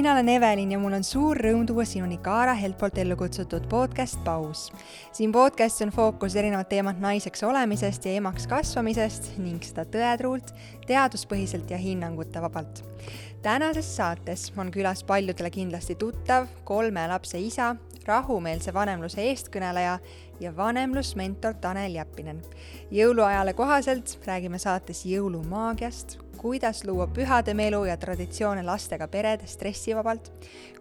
mina 0.00 0.12
olen 0.12 0.28
Evelin 0.28 0.72
ja 0.72 0.78
mul 0.80 0.94
on 0.96 1.02
suur 1.04 1.36
rõõm 1.36 1.66
tuua 1.68 1.84
sinuni 1.84 2.16
Kaara 2.24 2.54
Helt 2.56 2.78
poolt 2.80 2.96
ellu 3.02 3.18
kutsutud 3.20 3.66
podcast 3.68 4.16
Paus. 4.24 4.70
siin 5.12 5.32
podcastis 5.32 5.84
on 5.84 5.90
fookus 5.92 6.36
erinevad 6.40 6.70
teemad 6.70 7.02
naiseks 7.04 7.42
olemisest 7.44 8.06
ja 8.08 8.14
emaks 8.16 8.46
kasvamisest 8.48 9.28
ning 9.44 9.60
seda 9.60 9.84
tõetruult, 9.84 10.54
teaduspõhiselt 10.86 11.68
ja 11.70 11.76
hinnangute 11.76 12.40
vabalt. 12.40 12.80
tänases 13.42 13.90
saates 13.96 14.46
on 14.56 14.70
külas 14.72 15.04
paljudele 15.04 15.50
kindlasti 15.50 15.94
tuttav 16.00 16.48
kolme 16.64 17.04
lapse 17.08 17.38
isa, 17.38 17.76
rahumeelse 18.06 18.72
vanemluse 18.72 19.20
eestkõneleja 19.20 19.98
ja 20.40 20.56
vanemlusmentor 20.56 21.60
Tanel 21.60 22.00
Jeppinen. 22.00 22.40
jõuluajale 22.90 23.52
kohaselt 23.52 24.18
räägime 24.24 24.58
saates 24.58 25.04
jõulumaagiast, 25.04 26.16
kuidas 26.40 26.84
luua 26.84 27.04
pühade 27.06 27.52
melu 27.54 27.82
ja 27.84 27.98
traditsioone 28.00 28.62
lastega 28.64 29.04
pered 29.12 29.42
stressivabalt, 29.44 30.30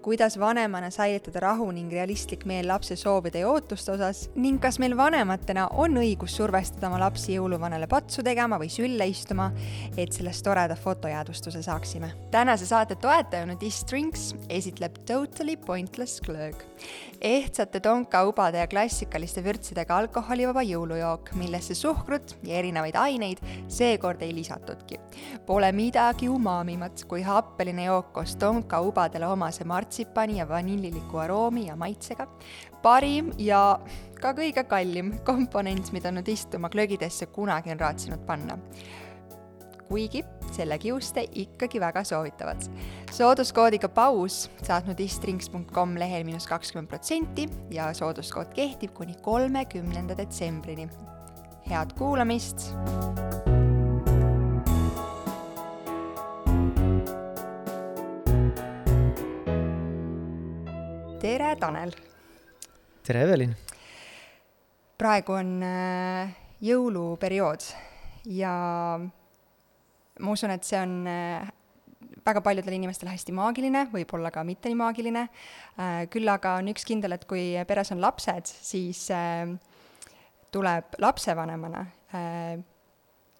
kuidas 0.01 0.37
vanemana 0.39 0.87
säilitada 0.89 1.41
rahu 1.43 1.65
ning 1.75 1.91
realistlik 1.91 2.45
meel 2.47 2.67
lapse 2.67 2.95
soovide 2.95 3.41
ja 3.41 3.49
ootuste 3.51 3.91
osas 3.91 4.21
ning 4.39 4.61
kas 4.63 4.77
meil 4.79 4.95
vanematena 4.95 5.65
on 5.83 5.99
õigus 5.99 6.37
survestada 6.39 6.87
oma 6.87 7.01
lapsi 7.03 7.35
jõuluvanale 7.35 7.89
patsu 7.91 8.23
tegema 8.23 8.55
või 8.61 8.71
sülle 8.71 9.09
istuma, 9.11 9.49
et 9.97 10.15
sellest 10.15 10.45
toreda 10.47 10.77
fotojäädvustuse 10.79 11.61
saaksime. 11.65 12.13
tänase 12.31 12.65
saate 12.65 12.95
toetaja 12.95 13.45
Nudist 13.45 13.91
Drinks 13.91 14.35
esitleb 14.49 14.95
Totally 15.05 15.57
Pointless 15.57 16.21
Glöög. 16.21 16.55
ehtsate 17.21 17.79
tonkaubade 17.79 18.57
ja 18.57 18.67
klassikaliste 18.67 19.43
vürtsidega 19.43 19.97
alkoholivaba 19.97 20.63
jõulujook, 20.63 21.33
millesse 21.35 21.75
suhkrut 21.75 22.37
ja 22.43 22.55
erinevaid 22.55 22.95
aineid 22.95 23.43
seekord 23.67 24.21
ei 24.21 24.31
lisatudki 24.35 24.99
Pole 25.49 25.71
midagi 25.73 26.27
umamimat 26.29 27.01
kui 27.09 27.23
happeline 27.25 27.87
jook 27.87 28.11
koos 28.13 28.35
tonkaubadele 28.37 29.25
omase 29.25 29.65
martsipani 29.65 30.37
ja 30.37 30.45
vanilliliku 30.49 31.17
aroomi 31.17 31.65
ja 31.67 31.75
maitsega. 31.75 32.27
parim 32.83 33.31
ja 33.37 33.79
ka 34.21 34.35
kõige 34.37 34.63
kallim 34.69 35.15
komponent, 35.25 35.89
mida 35.91 36.11
nudist 36.11 36.53
oma 36.53 36.69
glögidesse 36.69 37.25
kunagi 37.33 37.71
on 37.73 37.79
raatsinud 37.79 38.21
panna 38.27 38.59
kuigi 39.89 40.21
selle 40.51 40.77
kiuste 40.77 41.25
ikkagi 41.33 41.79
väga 41.81 42.03
soovitavad. 42.03 42.69
sooduskoodiga 43.11 43.89
paus 43.89 44.51
saad 44.61 44.85
nudistrinks.com 44.85 45.97
lehel 45.97 46.23
miinus 46.29 46.45
kakskümmend 46.47 46.93
protsenti 46.93 47.49
ja 47.73 47.89
sooduskood 47.93 48.53
kehtib 48.53 48.93
kuni 48.93 49.17
kolmekümnenda 49.21 50.17
detsembrini. 50.17 50.89
head 51.69 51.97
kuulamist 51.97 52.69
tere, 61.19 61.55
Tanel! 61.59 61.91
tere, 63.03 63.23
Evelin! 63.25 63.51
praegu 64.99 65.33
on 65.35 65.49
äh, 65.67 66.31
jõuluperiood 66.63 67.65
ja 68.35 68.53
ma 68.99 70.31
usun, 70.31 70.53
et 70.55 70.63
see 70.67 70.79
on 70.79 70.93
äh, 71.11 71.49
väga 72.23 72.43
paljudele 72.45 72.79
inimestele 72.79 73.11
hästi 73.11 73.35
maagiline, 73.35 73.85
võib-olla 73.91 74.31
ka 74.31 74.45
mitte 74.47 74.71
nii 74.71 74.79
maagiline, 74.79 75.25
äh, 75.75 76.01
küll 76.11 76.31
aga 76.31 76.55
on 76.61 76.71
üks 76.71 76.87
kindel, 76.87 77.17
et 77.17 77.27
kui 77.27 77.51
peres 77.67 77.91
on 77.95 78.03
lapsed, 78.03 78.47
siis 78.47 79.03
tuleb 80.55 80.99
lapsevanemana 81.03 81.83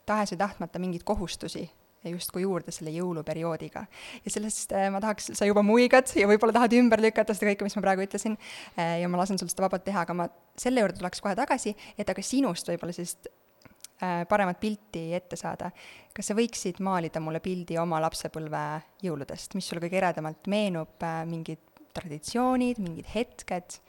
tahes 0.05 0.35
või 0.35 0.44
tahtmata 0.44 0.83
mingeid 0.83 1.07
kohustusi 1.07 1.63
justkui 2.08 2.44
juurde 2.45 2.72
selle 2.72 2.94
jõuluperioodiga. 2.95 3.86
ja 4.25 4.31
sellest 4.31 4.72
äh, 4.75 4.88
ma 4.94 5.02
tahaks, 5.03 5.31
sa 5.38 5.47
juba 5.47 5.64
muigad 5.66 6.11
ja 6.16 6.28
võib-olla 6.30 6.56
tahad 6.56 6.75
ümber 6.80 7.02
lükata 7.03 7.36
seda 7.36 7.52
kõike, 7.52 7.67
mis 7.67 7.75
ma 7.78 7.83
praegu 7.83 8.06
ütlesin 8.06 8.38
äh,, 8.78 9.00
ja 9.03 9.09
ma 9.12 9.19
lasen 9.22 9.40
sul 9.41 9.51
seda 9.51 9.66
vabalt 9.66 9.85
teha, 9.88 10.06
aga 10.07 10.16
ma 10.16 10.29
selle 10.59 10.84
juurde 10.84 11.00
tuleks 11.00 11.23
kohe 11.23 11.35
tagasi, 11.40 11.75
et 11.97 12.09
aga 12.09 12.23
sinust 12.25 12.72
võib-olla 12.72 12.96
sellist 12.96 13.29
äh, 13.29 14.23
paremat 14.29 14.62
pilti 14.62 15.09
ette 15.18 15.40
saada. 15.40 15.72
kas 16.16 16.31
sa 16.31 16.38
võiksid 16.38 16.79
maalida 16.85 17.23
mulle 17.23 17.44
pildi 17.44 17.79
oma 17.81 18.02
lapsepõlve 18.06 18.63
jõuludest, 19.03 19.57
mis 19.59 19.68
sulle 19.68 19.84
kõige 19.84 20.00
eredamalt 20.02 20.47
meenub 20.52 21.03
mingid 21.28 21.66
traditsioonid, 21.96 22.79
mingid 22.79 23.09
hetked 23.12 23.81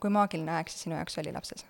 kui 0.00 0.12
maagiline 0.12 0.54
aeg 0.56 0.70
see 0.72 0.86
sinu 0.86 0.96
jaoks 0.96 1.18
oli 1.20 1.34
lapses? 1.34 1.66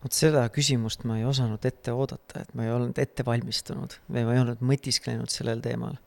Vot 0.00 0.16
seda 0.16 0.44
küsimust 0.52 1.04
ma 1.08 1.18
ei 1.20 1.26
osanud 1.28 1.64
ette 1.68 1.92
oodata, 1.92 2.44
et 2.44 2.54
ma 2.56 2.66
ei 2.66 2.72
olnud 2.74 3.00
ette 3.02 3.24
valmistunud 3.26 3.98
või 4.08 4.24
ma 4.26 4.36
ei 4.36 4.42
olnud 4.44 4.62
mõtisklenud 4.64 5.32
sellel 5.32 5.60
teemal. 5.64 5.98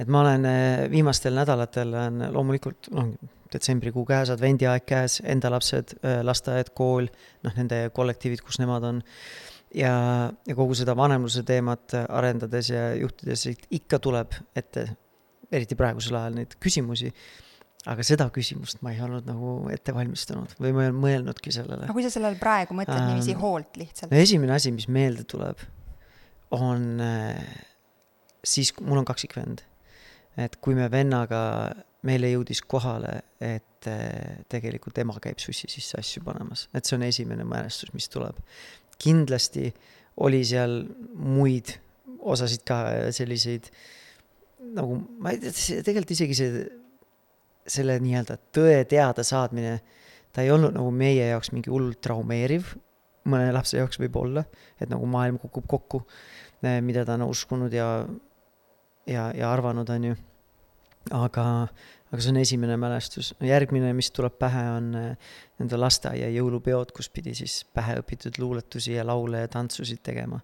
et 0.00 0.08
ma 0.08 0.20
olen 0.20 0.44
eh, 0.48 0.88
viimastel 0.92 1.34
nädalatel 1.36 1.94
on 1.96 2.26
loomulikult 2.34 2.90
noh, 2.92 3.14
detsembrikuu 3.52 4.04
käes, 4.08 4.32
advendiaeg 4.32 4.84
käes, 4.88 5.20
enda 5.24 5.50
lapsed, 5.52 5.96
eh, 6.02 6.20
lasteaed, 6.24 6.72
kool, 6.76 7.08
noh, 7.44 7.56
nende 7.56 7.86
kollektiivid, 7.94 8.44
kus 8.44 8.60
nemad 8.60 8.84
on 8.88 9.00
ja, 9.74 9.94
ja 10.46 10.56
kogu 10.56 10.76
seda 10.76 10.96
vanemluse 10.96 11.44
teemat 11.48 11.96
arendades 12.08 12.72
ja 12.72 12.90
juhtides 12.98 13.46
ikka 13.70 14.00
tuleb 14.02 14.36
ette, 14.56 14.86
eriti 15.52 15.76
praegusel 15.78 16.20
ajal, 16.20 16.36
neid 16.40 16.56
küsimusi 16.60 17.12
aga 17.90 18.04
seda 18.06 18.28
küsimust 18.34 18.82
ma 18.84 18.92
ei 18.94 19.00
olnud 19.02 19.26
nagu 19.26 19.54
ette 19.74 19.94
valmistanud 19.94 20.54
või 20.60 20.70
ma 20.74 20.84
ei 20.84 20.90
olnud 20.90 21.02
mõelnudki 21.02 21.54
sellele. 21.54 21.88
aga 21.88 21.96
kui 21.96 22.04
sa 22.06 22.12
sellele 22.14 22.38
praegu 22.40 22.76
mõtled 22.78 22.94
ähm, 22.94 23.08
niiviisi 23.10 23.34
hoolt 23.40 23.78
lihtsalt? 23.80 24.12
no 24.12 24.20
esimene 24.22 24.54
asi, 24.54 24.70
mis 24.74 24.86
meelde 24.92 25.24
tuleb, 25.28 25.62
on 26.54 27.02
äh, 27.02 27.40
siis, 28.44 28.70
mul 28.80 29.02
on 29.02 29.08
kaksikvend, 29.08 29.64
et 30.40 30.58
kui 30.62 30.76
me 30.78 30.86
vennaga, 30.92 31.40
meile 32.06 32.30
jõudis 32.32 32.62
kohale, 32.66 33.16
et 33.42 33.88
äh, 33.90 34.44
tegelikult 34.52 35.00
ema 35.02 35.16
käib 35.22 35.42
sussi 35.42 35.70
sisse 35.70 35.98
asju 35.98 36.22
panemas, 36.26 36.68
et 36.74 36.86
see 36.86 36.98
on 36.98 37.06
esimene 37.06 37.46
mälestus, 37.48 37.90
mis 37.96 38.06
tuleb. 38.12 38.38
kindlasti 39.02 39.72
oli 40.22 40.44
seal 40.46 40.84
muid 41.18 41.72
osasid 42.22 42.62
ka 42.68 42.76
selliseid 43.10 43.66
nagu 44.76 45.00
ma 45.18 45.32
ei 45.32 45.40
tea, 45.42 45.80
tegelikult 45.82 46.14
isegi 46.14 46.36
see 46.38 46.62
selle 47.68 47.98
nii-öelda 48.02 48.38
tõe 48.54 48.82
teadasaadmine, 48.90 49.76
ta 50.32 50.42
ei 50.42 50.50
olnud 50.50 50.74
nagu 50.74 50.90
meie 50.94 51.28
jaoks 51.28 51.52
mingi 51.54 51.70
hullult 51.70 52.00
traumeeriv, 52.02 52.74
mõne 53.28 53.52
lapse 53.54 53.78
jaoks 53.78 54.00
võib-olla, 54.02 54.44
et 54.80 54.90
nagu 54.90 55.06
maailm 55.06 55.38
kukub 55.42 55.68
kokku, 55.70 56.02
mida 56.82 57.04
ta 57.06 57.16
on 57.18 57.28
uskunud 57.28 57.72
ja, 57.74 57.88
ja, 59.06 59.30
ja 59.36 59.50
arvanud, 59.52 59.88
on 59.90 60.10
ju. 60.10 60.18
aga, 61.18 61.44
aga 62.10 62.20
see 62.22 62.30
on 62.30 62.40
esimene 62.42 62.76
mälestus. 62.78 63.32
järgmine, 63.42 63.92
mis 63.98 64.10
tuleb 64.14 64.38
pähe, 64.38 64.62
on 64.76 64.92
eh, 64.98 65.32
nende 65.62 65.78
lasteaia 65.78 66.30
jõulupeod, 66.34 66.94
kus 66.94 67.10
pidi 67.10 67.34
siis 67.38 67.62
pähe 67.74 67.98
õpitud 68.02 68.38
luuletusi 68.42 68.94
ja 68.94 69.06
laule 69.06 69.44
ja 69.44 69.50
tantsusid 69.50 70.02
tegema. 70.02 70.42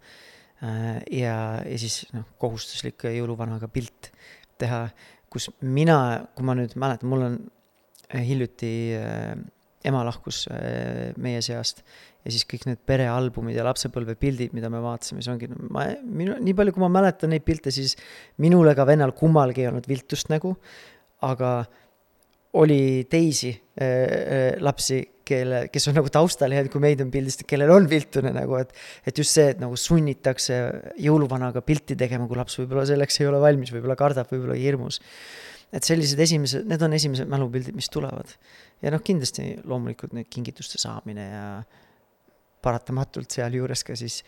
Eh, 0.62 0.98
ja, 1.20 1.36
ja 1.62 1.78
siis 1.78 2.04
noh, 2.14 2.26
kohustuslik 2.38 3.06
jõuluvanaga 3.14 3.70
pilt 3.70 4.12
teha 4.58 4.88
kus 5.32 5.50
mina, 5.60 5.98
kui 6.36 6.46
ma 6.46 6.56
nüüd 6.58 6.74
mäletan, 6.80 7.10
mul 7.10 7.24
on 7.26 7.38
äh, 8.08 8.22
hiljuti 8.24 8.74
äh, 8.98 9.34
ema 9.88 10.04
lahkus 10.06 10.46
äh, 10.52 11.14
meie 11.20 11.40
seast 11.44 11.82
ja 12.24 12.32
siis 12.34 12.44
kõik 12.48 12.66
need 12.68 12.80
perealbumid 12.88 13.56
ja 13.56 13.64
lapsepõlvepildid, 13.68 14.54
mida 14.56 14.70
me 14.72 14.82
vaatasime, 14.84 15.22
see 15.24 15.32
ongi, 15.32 15.48
ma, 15.72 15.86
minu, 16.02 16.36
nii 16.44 16.56
palju, 16.56 16.74
kui 16.76 16.84
ma 16.84 16.90
mäletan 16.98 17.32
neid 17.32 17.44
pilte, 17.46 17.72
siis 17.74 17.94
minul 18.42 18.68
ega 18.72 18.86
vennal 18.88 19.14
kummalgi 19.16 19.64
ei 19.64 19.70
olnud 19.70 19.88
viltust 19.88 20.32
nägu, 20.32 20.52
aga 21.24 21.52
oli 22.58 23.06
teisi 23.10 23.52
äh, 23.54 24.58
lapsi, 24.64 25.00
kelle, 25.28 25.60
kes 25.72 25.88
on 25.90 25.98
nagu 25.98 26.10
taustalehel, 26.12 26.70
kui 26.72 26.82
meid 26.82 27.02
on 27.04 27.10
pildistatud, 27.12 27.48
kellel 27.50 27.72
on 27.74 27.88
viltune 27.90 28.32
nagu, 28.34 28.56
et 28.60 28.72
et 29.08 29.20
just 29.20 29.36
see, 29.36 29.50
et 29.52 29.60
nagu 29.62 29.76
sunnitakse 29.78 30.58
jõuluvanaga 31.04 31.62
pilti 31.66 31.96
tegema, 31.98 32.28
kui 32.30 32.38
laps 32.38 32.58
võib-olla 32.60 32.86
selleks 32.88 33.20
ei 33.20 33.28
ole 33.30 33.42
valmis, 33.42 33.72
võib-olla 33.74 33.98
kardab, 33.98 34.30
võib-olla 34.32 34.56
hirmus. 34.58 35.00
et 35.72 35.84
sellised 35.84 36.20
esimesed, 36.24 36.64
need 36.64 36.82
on 36.82 36.96
esimesed 36.96 37.28
mälupildid, 37.28 37.76
mis 37.76 37.90
tulevad. 37.92 38.34
ja 38.82 38.92
noh, 38.94 39.04
kindlasti 39.04 39.58
loomulikult 39.64 40.16
need 40.16 40.30
kingituste 40.32 40.80
saamine 40.80 41.28
ja 41.28 41.46
paratamatult 42.62 43.30
sealjuures 43.30 43.84
ka 43.84 43.96
siis 43.96 44.22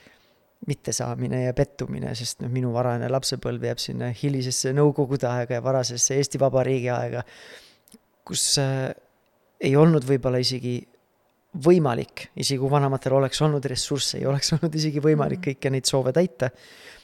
mittesaamine 0.69 1.47
ja 1.47 1.55
pettumine, 1.57 2.13
sest 2.15 2.43
noh, 2.45 2.51
minu 2.53 2.75
varajane 2.75 3.09
lapsepõlv 3.09 3.65
jääb 3.65 3.81
sinna 3.81 4.11
hilisesse 4.13 4.75
Nõukogude 4.77 5.25
aega 5.25 5.57
ja 5.57 5.65
varasesse 5.65 6.19
Eesti 6.21 6.39
Vabariigi 6.43 6.91
aega 6.93 7.25
kus 8.31 8.45
äh, 8.63 8.91
ei 9.61 9.75
olnud 9.77 10.07
võib-olla 10.07 10.41
isegi 10.43 10.79
võimalik, 11.65 12.29
isegi 12.39 12.61
kui 12.61 12.71
vanematel 12.71 13.17
oleks 13.19 13.41
olnud 13.43 13.65
ressursse, 13.71 14.19
ei 14.21 14.27
oleks 14.31 14.53
olnud 14.57 14.75
isegi 14.79 15.03
võimalik 15.03 15.41
mm. 15.41 15.47
kõiki 15.49 15.73
neid 15.75 15.89
soove 15.91 16.15
täita. 16.17 16.51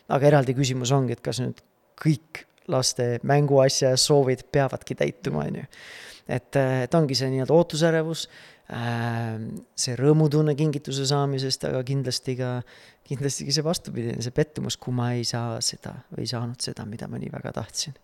aga 0.08 0.26
eraldi 0.26 0.54
küsimus 0.54 0.92
ongi, 0.94 1.16
et 1.16 1.22
kas 1.24 1.40
nüüd 1.42 1.62
kõik 1.98 2.44
laste 2.70 3.16
mänguasja 3.26 3.96
soovid 3.98 4.46
peavadki 4.52 4.94
täituma, 4.94 5.46
on 5.46 5.62
ju. 5.62 5.64
et, 6.28 6.56
äh, 6.56 6.82
et 6.86 6.94
ongi 6.94 7.14
see 7.14 7.30
nii-öelda 7.30 7.54
ootusärevus, 7.54 8.26
äh, 8.70 9.34
see 9.74 9.98
rõõmutunne 9.98 10.54
kingituse 10.58 11.06
saamisest, 11.06 11.66
aga 11.66 11.82
kindlasti 11.86 12.36
ka, 12.38 12.50
kindlasti 13.06 13.46
ka 13.46 13.58
see 13.58 13.66
vastupidine, 13.66 14.22
see 14.22 14.34
pettumus, 14.34 14.78
kui 14.78 14.94
ma 14.94 15.12
ei 15.14 15.24
saa 15.26 15.60
seda 15.60 15.94
või 16.12 16.26
ei 16.26 16.34
saanud 16.34 16.62
seda, 16.62 16.86
mida 16.86 17.10
ma 17.10 17.22
nii 17.22 17.32
väga 17.34 17.54
tahtsin 17.60 18.02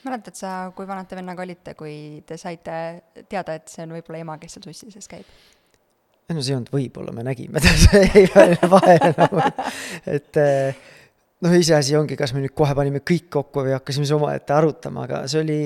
mäletad 0.00 0.32
sa, 0.32 0.72
kui 0.72 0.86
vanad 0.88 1.04
te 1.10 1.16
vennaga 1.18 1.42
olite, 1.44 1.74
kui 1.76 2.22
te 2.26 2.38
saite 2.40 2.72
teada, 3.28 3.58
et 3.58 3.68
see 3.68 3.84
on 3.84 3.92
võib-olla 3.92 4.22
ema, 4.22 4.38
kes 4.40 4.56
seal 4.56 4.64
sussi 4.64 4.88
sees 4.94 5.10
käib? 5.10 5.28
Ei 6.30 6.38
no 6.38 6.44
see 6.44 6.54
ei 6.54 6.58
olnud 6.60 6.72
võib-olla, 6.74 7.14
me 7.14 7.24
nägime 7.26 7.62
ta, 7.62 7.72
vahele 8.74 9.10
nagu, 9.16 9.44
et 10.10 10.38
eh, 10.40 10.82
noh, 11.44 11.54
iseasi 11.58 11.96
ongi, 11.98 12.18
kas 12.18 12.34
me 12.36 12.44
nüüd 12.44 12.54
kohe 12.56 12.74
panime 12.78 13.02
kõik 13.06 13.30
kokku 13.32 13.64
või 13.66 13.74
hakkasime 13.74 14.06
siis 14.06 14.16
omaette 14.16 14.54
arutama, 14.54 15.06
aga 15.08 15.22
see 15.30 15.42
oli, 15.42 15.60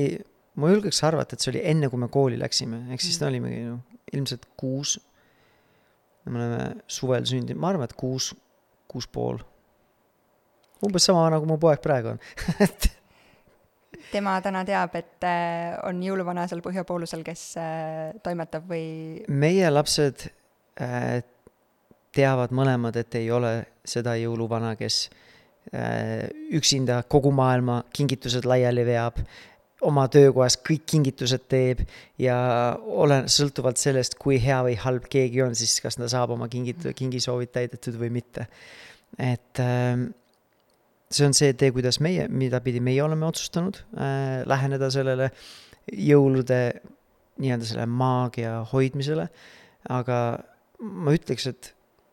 ma 0.61 0.71
julgeks 0.73 1.03
arvata, 1.07 1.37
et 1.37 1.45
see 1.45 1.53
oli 1.55 1.65
enne, 1.75 1.91
kui 1.93 2.01
me 2.01 2.09
kooli 2.13 2.41
läksime, 2.41 2.87
ehk 2.95 3.05
siis 3.05 3.21
me 3.21 3.29
olimegi 3.31 3.63
noh, 3.67 3.83
ilmselt 4.15 4.49
kuus. 4.61 4.99
me 6.25 6.41
oleme 6.41 6.69
suvel 6.89 7.27
sündinud, 7.29 7.61
ma 7.61 7.75
arvan, 7.75 7.91
et 7.91 7.97
kuus, 8.01 8.33
kuus 8.89 9.09
pool. 9.11 9.43
umbes 10.85 11.05
sama 11.05 11.29
kui 11.39 11.49
mu 11.49 11.59
poeg 11.61 11.81
praegu 11.85 12.15
on 12.15 12.21
et 12.65 12.91
tema 14.13 14.37
täna 14.45 14.63
teab, 14.69 14.95
et 14.99 15.27
äh, 15.27 15.75
on 15.89 16.01
jõuluvana 16.03 16.47
seal 16.49 16.63
põhjapoolusel, 16.65 17.25
kes 17.27 17.45
äh, 17.61 18.15
toimetab 18.25 18.69
või? 18.71 18.87
meie 19.29 19.71
lapsed 19.73 20.29
teavad 22.15 22.55
mõlemad, 22.55 22.97
et 22.99 23.19
ei 23.19 23.31
ole 23.35 23.57
seda 23.87 24.15
jõuluvana, 24.19 24.75
kes 24.79 25.09
äh, 25.75 26.29
üksinda 26.55 27.03
kogu 27.11 27.33
maailma 27.35 27.83
kingitused 27.95 28.47
laiali 28.49 28.87
veab, 28.87 29.21
oma 29.85 30.07
töökohas 30.09 30.57
kõik 30.65 30.87
kingitused 30.89 31.45
teeb 31.51 31.83
ja 32.21 32.37
olen, 32.79 33.29
sõltuvalt 33.29 33.81
sellest, 33.81 34.17
kui 34.21 34.39
hea 34.41 34.63
või 34.65 34.79
halb 34.81 35.09
keegi 35.13 35.43
on, 35.45 35.57
siis 35.59 35.77
kas 35.85 35.99
ta 36.01 36.09
saab 36.09 36.33
oma 36.37 36.49
kingit-, 36.53 36.87
kingisoovid 36.97 37.53
täidetud 37.53 37.99
või 38.01 38.13
mitte. 38.15 38.47
et 39.19 39.61
äh, 39.61 40.07
see 41.15 41.27
on 41.27 41.37
see 41.37 41.53
tee, 41.59 41.75
kuidas 41.75 42.01
meie, 42.03 42.29
mida 42.29 42.63
pidi 42.65 42.81
meie 42.81 43.03
oleme 43.05 43.27
otsustanud 43.27 43.83
äh, 43.99 44.41
läheneda 44.49 44.91
sellele 44.91 45.31
jõulude 45.93 46.63
nii-öelda 47.43 47.67
selle 47.67 47.85
maagia 47.91 48.63
hoidmisele. 48.71 49.29
aga 49.91 50.19
ma 50.85 51.15
ütleks, 51.17 51.47
et, 51.51 51.71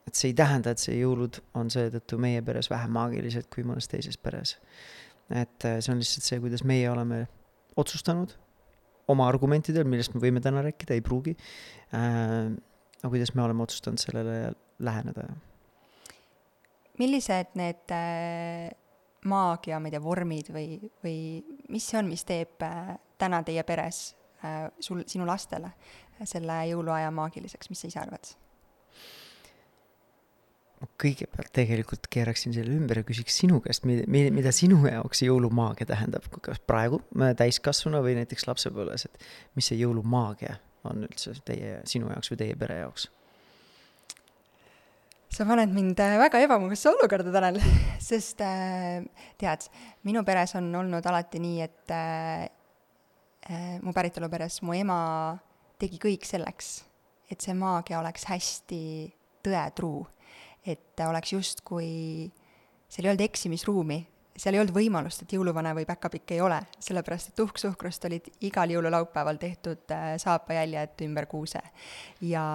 et 0.08 0.18
see 0.18 0.32
ei 0.32 0.38
tähenda, 0.38 0.74
et 0.74 0.82
see 0.82 0.98
jõulud 1.00 1.42
on 1.58 1.72
seetõttu 1.74 2.20
meie 2.22 2.42
peres 2.46 2.72
vähem 2.72 2.94
maagilised 2.96 3.50
kui 3.54 3.66
mõnes 3.68 3.90
teises 3.92 4.18
peres. 4.18 4.58
et 5.30 5.68
äh, 5.68 5.80
see 5.80 5.94
on 5.94 6.02
lihtsalt 6.02 6.28
see, 6.28 6.42
kuidas 6.44 6.66
meie 6.68 6.90
oleme 6.92 7.26
otsustanud 7.80 8.36
oma 9.12 9.28
argumentidel, 9.28 9.88
millest 9.88 10.16
me 10.16 10.22
võime 10.24 10.44
täna 10.44 10.64
rääkida, 10.66 10.98
ei 10.98 11.06
pruugi 11.06 11.36
äh,. 11.96 12.52
aga 13.02 13.10
kuidas 13.10 13.34
me 13.36 13.44
oleme 13.44 13.64
otsustanud 13.64 14.00
sellele 14.00 14.54
läheneda. 14.80 15.28
millised 17.00 17.58
need 17.60 17.96
äh 17.96 18.78
maagia, 19.26 19.80
ma 19.80 19.90
ei 19.90 19.96
tea, 19.96 20.02
vormid 20.04 20.50
või, 20.54 20.78
või 21.04 21.18
mis 21.70 21.88
see 21.90 22.00
on, 22.00 22.10
mis 22.10 22.24
teeb 22.28 22.64
äh, 22.66 22.96
täna 23.22 23.42
teie 23.46 23.64
peres 23.68 24.16
äh, 24.46 24.66
sul, 24.82 25.04
sinu 25.10 25.28
lastele 25.30 25.74
selle 26.26 26.60
jõuluaja 26.70 27.12
maagiliseks, 27.14 27.70
mis 27.72 27.82
sa 27.82 27.90
ise 27.90 28.02
arvad? 28.02 28.34
Ma 30.82 30.90
kõigepealt 31.02 31.52
tegelikult 31.54 32.10
keeraksin 32.12 32.56
selle 32.56 32.74
ümber 32.74 33.02
ja 33.02 33.06
küsiks 33.08 33.38
sinu 33.44 33.62
käest, 33.62 33.86
mida, 33.86 34.08
mida 34.34 34.54
sinu 34.56 34.82
jaoks 34.90 35.24
jõulumaagia 35.28 35.88
tähendab, 35.94 36.26
kas 36.42 36.62
praegu 36.66 37.02
täiskasvanu 37.38 38.02
või 38.06 38.18
näiteks 38.18 38.48
lapsepõlves, 38.50 39.08
et 39.08 39.26
mis 39.58 39.70
see 39.70 39.82
jõulumaagia 39.82 40.58
on 40.90 41.06
üldse 41.06 41.36
teie, 41.46 41.80
sinu 41.90 42.10
jaoks 42.10 42.34
või 42.34 42.42
teie 42.44 42.58
pere 42.60 42.82
jaoks? 42.84 43.10
sa 45.32 45.46
paned 45.48 45.72
mind 45.72 46.00
äh, 46.04 46.18
väga 46.20 46.42
ebamugasse 46.44 46.90
olukorda, 46.92 47.32
Tanel, 47.32 47.62
sest 48.10 48.42
äh, 48.44 49.00
tead, 49.40 49.68
minu 50.08 50.26
peres 50.28 50.58
on 50.60 50.68
olnud 50.76 51.06
alati 51.08 51.40
nii, 51.40 51.62
et 51.64 51.94
äh, 51.96 52.50
äh, 53.48 53.78
mu 53.82 53.94
päritoluperes 53.96 54.60
mu 54.68 54.76
ema 54.76 55.00
tegi 55.80 56.02
kõik 56.04 56.28
selleks, 56.28 56.82
et 57.32 57.40
see 57.42 57.56
maagia 57.58 58.02
oleks 58.02 58.28
hästi 58.28 58.82
tõetruu. 59.46 60.04
Et 60.66 61.04
oleks 61.08 61.34
justkui, 61.34 62.32
seal 62.90 63.08
ei 63.08 63.12
olnud 63.14 63.26
eksimisruumi, 63.26 64.00
seal 64.38 64.56
ei 64.56 64.62
olnud 64.62 64.76
võimalust, 64.76 65.24
et 65.24 65.34
jõuluvana 65.36 65.74
või 65.78 65.86
päkapikk 65.90 66.36
ei 66.36 66.42
ole, 66.42 66.60
sellepärast 66.80 67.32
et 67.32 67.38
tuhksuhkrust 67.40 68.08
olid 68.10 68.30
igal 68.48 68.72
jõululaupäeval 68.74 69.40
tehtud 69.42 69.92
äh, 69.94 70.16
saapajäljed 70.22 71.06
ümber 71.08 71.28
kuuse. 71.32 71.62
ja 72.22 72.46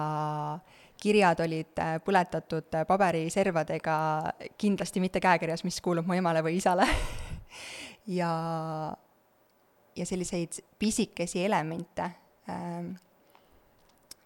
kirjad 1.01 1.39
olid 1.45 1.79
äh, 1.79 1.97
põletatud 2.03 2.75
äh, 2.75 2.85
paberiservadega, 2.89 3.97
kindlasti 4.57 5.03
mitte 5.03 5.21
käekirjas, 5.23 5.63
mis 5.67 5.79
kuulub 5.81 6.07
mu 6.07 6.17
emale 6.17 6.41
või 6.45 6.57
isale 6.57 6.87
ja, 8.19 8.31
ja 9.95 10.05
selliseid 10.05 10.59
pisikesi 10.79 11.45
elemente, 11.45 12.09
ähm, 12.49 12.95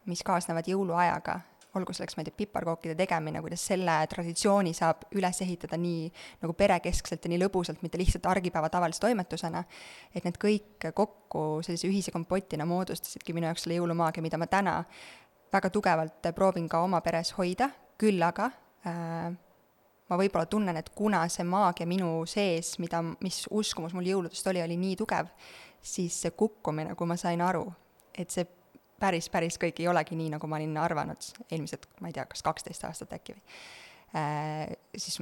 mis 0.08 0.24
kaasnevad 0.24 0.68
jõuluajaga, 0.72 1.42
olgu 1.76 1.94
selleks, 1.96 2.18
ma 2.18 2.24
ei 2.24 2.28
tea, 2.28 2.38
piparkookide 2.42 2.96
tegemine, 3.00 3.42
kuidas 3.44 3.64
selle 3.70 3.94
traditsiooni 4.12 4.74
saab 4.76 5.06
üles 5.16 5.42
ehitada 5.46 5.80
nii 5.80 6.10
nagu 6.44 6.56
perekeskselt 6.58 7.24
ja 7.26 7.32
nii 7.32 7.40
lõbusalt, 7.46 7.84
mitte 7.86 8.00
lihtsalt 8.02 8.28
argipäeva 8.32 8.70
tavalise 8.74 9.04
toimetusena, 9.04 9.64
et 10.16 10.28
need 10.28 10.40
kõik 10.42 10.90
kokku 10.98 11.46
sellise 11.66 11.88
ühise 11.88 12.12
kompotina 12.12 12.68
moodustasidki 12.68 13.36
minu 13.38 13.48
jaoks 13.50 13.66
selle 13.66 13.80
jõulumaagia, 13.80 14.26
mida 14.26 14.40
ma 14.42 14.50
täna 14.52 14.82
väga 15.52 15.72
tugevalt 15.72 16.32
proovin 16.36 16.68
ka 16.72 16.84
oma 16.84 17.02
peres 17.06 17.34
hoida, 17.38 17.70
küll 18.02 18.22
aga 18.26 18.52
äh, 18.88 19.32
ma 20.12 20.20
võib-olla 20.20 20.48
tunnen, 20.52 20.78
et 20.78 20.92
kuna 20.96 21.24
see 21.32 21.48
maagia 21.48 21.88
minu 21.88 22.22
sees, 22.28 22.76
mida, 22.84 23.00
mis 23.24 23.46
uskumus 23.48 23.96
mul 23.96 24.12
jõuludest 24.12 24.48
oli, 24.52 24.64
oli 24.64 24.80
nii 24.80 24.98
tugev, 25.00 25.32
siis 25.82 26.20
see 26.26 26.36
kukkumine, 26.38 26.96
kui 27.00 27.08
ma 27.08 27.16
sain 27.20 27.42
aru, 27.42 27.64
et 28.12 28.34
see 28.34 28.44
päris, 29.02 29.30
päris 29.34 29.58
kõik 29.62 29.82
ei 29.82 29.90
olegi 29.92 30.18
nii, 30.18 30.32
nagu 30.36 30.50
ma 30.50 30.60
olin 30.60 30.78
arvanud 30.82 31.30
eelmised, 31.50 31.88
ma 32.02 32.12
ei 32.12 32.18
tea, 32.18 32.26
kas 32.30 32.44
kaksteist 32.46 32.86
aastat 32.88 33.18
äkki 33.18 33.36
või 33.36 33.44
äh,, 34.22 34.76
siis 34.98 35.22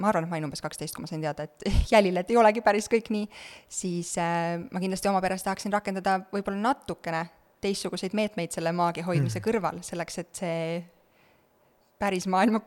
ma 0.00 0.08
arvan, 0.10 0.26
et 0.26 0.32
ma 0.32 0.38
olin 0.38 0.48
umbes 0.48 0.64
kaksteist, 0.64 0.96
kui 0.96 1.04
ma 1.04 1.10
sain 1.10 1.22
teada, 1.22 1.46
et 1.46 1.66
jälile, 1.94 2.24
et 2.24 2.32
ei 2.32 2.40
olegi 2.40 2.64
päris 2.64 2.88
kõik 2.92 3.12
nii, 3.14 3.28
siis 3.70 4.14
äh, 4.20 4.56
ma 4.72 4.82
kindlasti 4.82 5.10
oma 5.12 5.22
peres 5.24 5.44
tahaksin 5.46 5.74
rakendada 5.74 6.18
võib-olla 6.32 6.72
natukene 6.72 7.26
teistsuguseid 7.62 8.16
meetmeid 8.18 8.54
selle 8.54 8.72
maagia 8.74 9.06
hoidmise 9.06 9.38
mm. 9.38 9.44
kõrval, 9.46 9.82
selleks 9.86 10.18
et 10.24 10.32
see 10.42 10.64
päris 12.02 12.26
maailma 12.30 12.62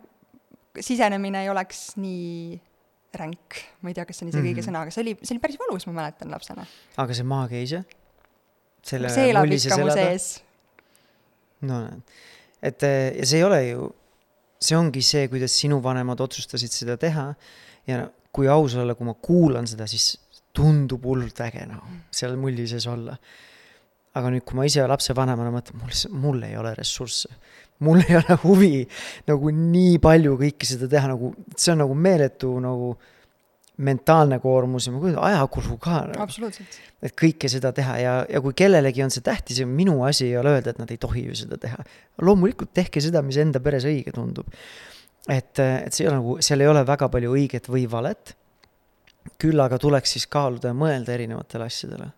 sisenemine 0.80 1.44
ei 1.44 1.52
oleks 1.52 1.90
nii 2.00 2.56
ränk, 3.16 3.60
ma 3.82 3.92
ei 3.92 3.96
tea, 3.98 4.06
kas 4.08 4.20
see 4.20 4.28
on 4.28 4.32
isegi 4.32 4.44
õige 4.44 4.60
mm 4.60 4.62
-hmm. 4.62 4.70
sõna, 4.70 4.82
aga 4.84 4.92
see 4.92 5.04
oli, 5.04 5.14
see 5.22 5.36
oli 5.36 5.44
päris 5.44 5.60
valus, 5.60 5.88
ma 5.88 5.94
mäletan 6.02 6.32
lapsena. 6.32 6.66
aga 6.98 7.14
see 7.16 7.28
maagia 7.28 7.84
ise? 8.86 9.14
see 9.18 9.30
elab 9.34 9.56
ikka 9.58 9.80
mu 9.82 9.94
sees. 9.94 10.28
no 11.66 11.82
näed, 11.86 12.18
et 12.72 12.88
eh, 12.88 13.08
ja 13.20 13.30
see 13.30 13.42
ei 13.42 13.48
ole 13.48 13.62
ju, 13.70 13.88
see 14.62 14.78
ongi 14.78 15.04
see, 15.06 15.26
kuidas 15.32 15.56
sinu 15.62 15.82
vanemad 15.84 16.22
otsustasid 16.26 16.74
seda 16.74 17.00
teha 17.02 17.32
ja 17.90 18.06
kui 18.36 18.50
aus 18.52 18.76
olla, 18.80 18.96
kui 18.98 19.08
ma 19.08 19.16
kuulan 19.16 19.68
seda, 19.70 19.88
siis 19.88 20.16
tundub 20.56 21.04
hullult 21.08 21.40
äge, 21.44 21.66
noh, 21.68 21.84
seal 22.16 22.38
mulli 22.40 22.68
sees 22.70 22.88
olla 22.92 23.18
aga 24.16 24.32
nüüd, 24.32 24.46
kui 24.48 24.58
ma 24.58 24.66
ise 24.68 24.86
lapsevanemana 24.88 25.52
mõtlen, 25.54 25.82
mul, 25.82 25.96
mul 26.24 26.44
ei 26.48 26.56
ole 26.60 26.74
ressursse. 26.78 27.30
mul 27.84 28.00
ei 28.06 28.16
ole 28.16 28.38
huvi 28.46 28.86
nagu 29.28 29.50
nii 29.52 29.98
palju 30.00 30.38
kõike 30.40 30.68
seda 30.68 30.88
teha, 30.88 31.10
nagu 31.12 31.34
see 31.58 31.74
on 31.74 31.82
nagu 31.84 31.98
meeletu 32.00 32.54
nagu 32.64 32.94
mentaalne 33.78 34.40
koormus 34.40 34.88
ja 34.88 34.94
ma 34.94 35.02
kujutan, 35.04 35.24
ajakulu 35.28 35.78
ka 35.84 36.02
nagu.. 36.12 36.50
et 37.04 37.16
kõike 37.20 37.50
seda 37.52 37.74
teha 37.76 37.98
ja, 38.00 38.14
ja 38.32 38.42
kui 38.44 38.56
kellelegi 38.56 39.04
on 39.04 39.12
see 39.12 39.24
tähtis 39.26 39.60
ja 39.60 39.68
minu 39.68 39.98
asi 40.08 40.30
ei 40.30 40.38
ole 40.40 40.56
öelda, 40.56 40.72
et 40.72 40.80
nad 40.80 40.92
ei 40.94 41.00
tohi 41.02 41.26
ju 41.28 41.36
seda 41.36 41.60
teha. 41.62 41.84
loomulikult 42.22 42.72
tehke 42.74 43.04
seda, 43.04 43.24
mis 43.26 43.40
enda 43.42 43.60
peres 43.64 43.88
õige 43.88 44.16
tundub. 44.16 44.48
et, 45.28 45.60
et 45.60 45.92
see 45.92 46.06
ei 46.06 46.12
ole 46.12 46.20
nagu, 46.22 46.38
seal 46.46 46.64
ei 46.64 46.72
ole 46.72 46.86
väga 46.88 47.12
palju 47.12 47.36
õiget 47.36 47.72
või 47.72 47.86
valet. 47.92 48.36
küll 49.42 49.60
aga 49.60 49.80
tuleks 49.82 50.16
siis 50.16 50.28
kaaluda 50.32 50.72
ja 50.72 50.78
mõelda 50.78 51.16
erinevatele 51.18 51.68
asjadele 51.68 52.12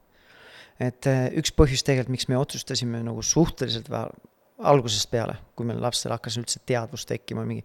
et 0.78 1.10
äh, 1.10 1.28
üks 1.40 1.54
põhjus 1.58 1.82
tegelikult, 1.86 2.14
miks 2.14 2.28
me 2.30 2.38
otsustasime 2.38 3.02
nagu 3.02 3.24
suhteliselt 3.26 3.90
vähe 3.90 4.12
algusest 4.58 5.10
peale, 5.12 5.38
kui 5.56 5.68
meil 5.70 5.82
lastel 5.82 6.14
hakkas 6.16 6.38
üldse 6.40 6.62
teadvus 6.66 7.06
tekkima, 7.06 7.44
mingi, 7.46 7.64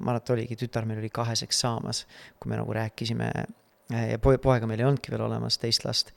ma 0.00 0.14
arvan, 0.14 0.24
et 0.24 0.34
oligi, 0.34 0.58
tütar 0.64 0.86
meil 0.88 1.00
oli 1.02 1.10
kaheseks 1.12 1.60
saamas, 1.64 2.04
kui 2.40 2.50
me 2.50 2.58
nagu 2.60 2.74
rääkisime 2.76 3.30
ja 3.90 4.18
poe, 4.22 4.38
poega 4.42 4.68
meil 4.70 4.82
ei 4.82 4.86
olnudki 4.88 5.12
veel 5.12 5.24
olemas, 5.26 5.58
teist 5.60 5.84
last. 5.86 6.12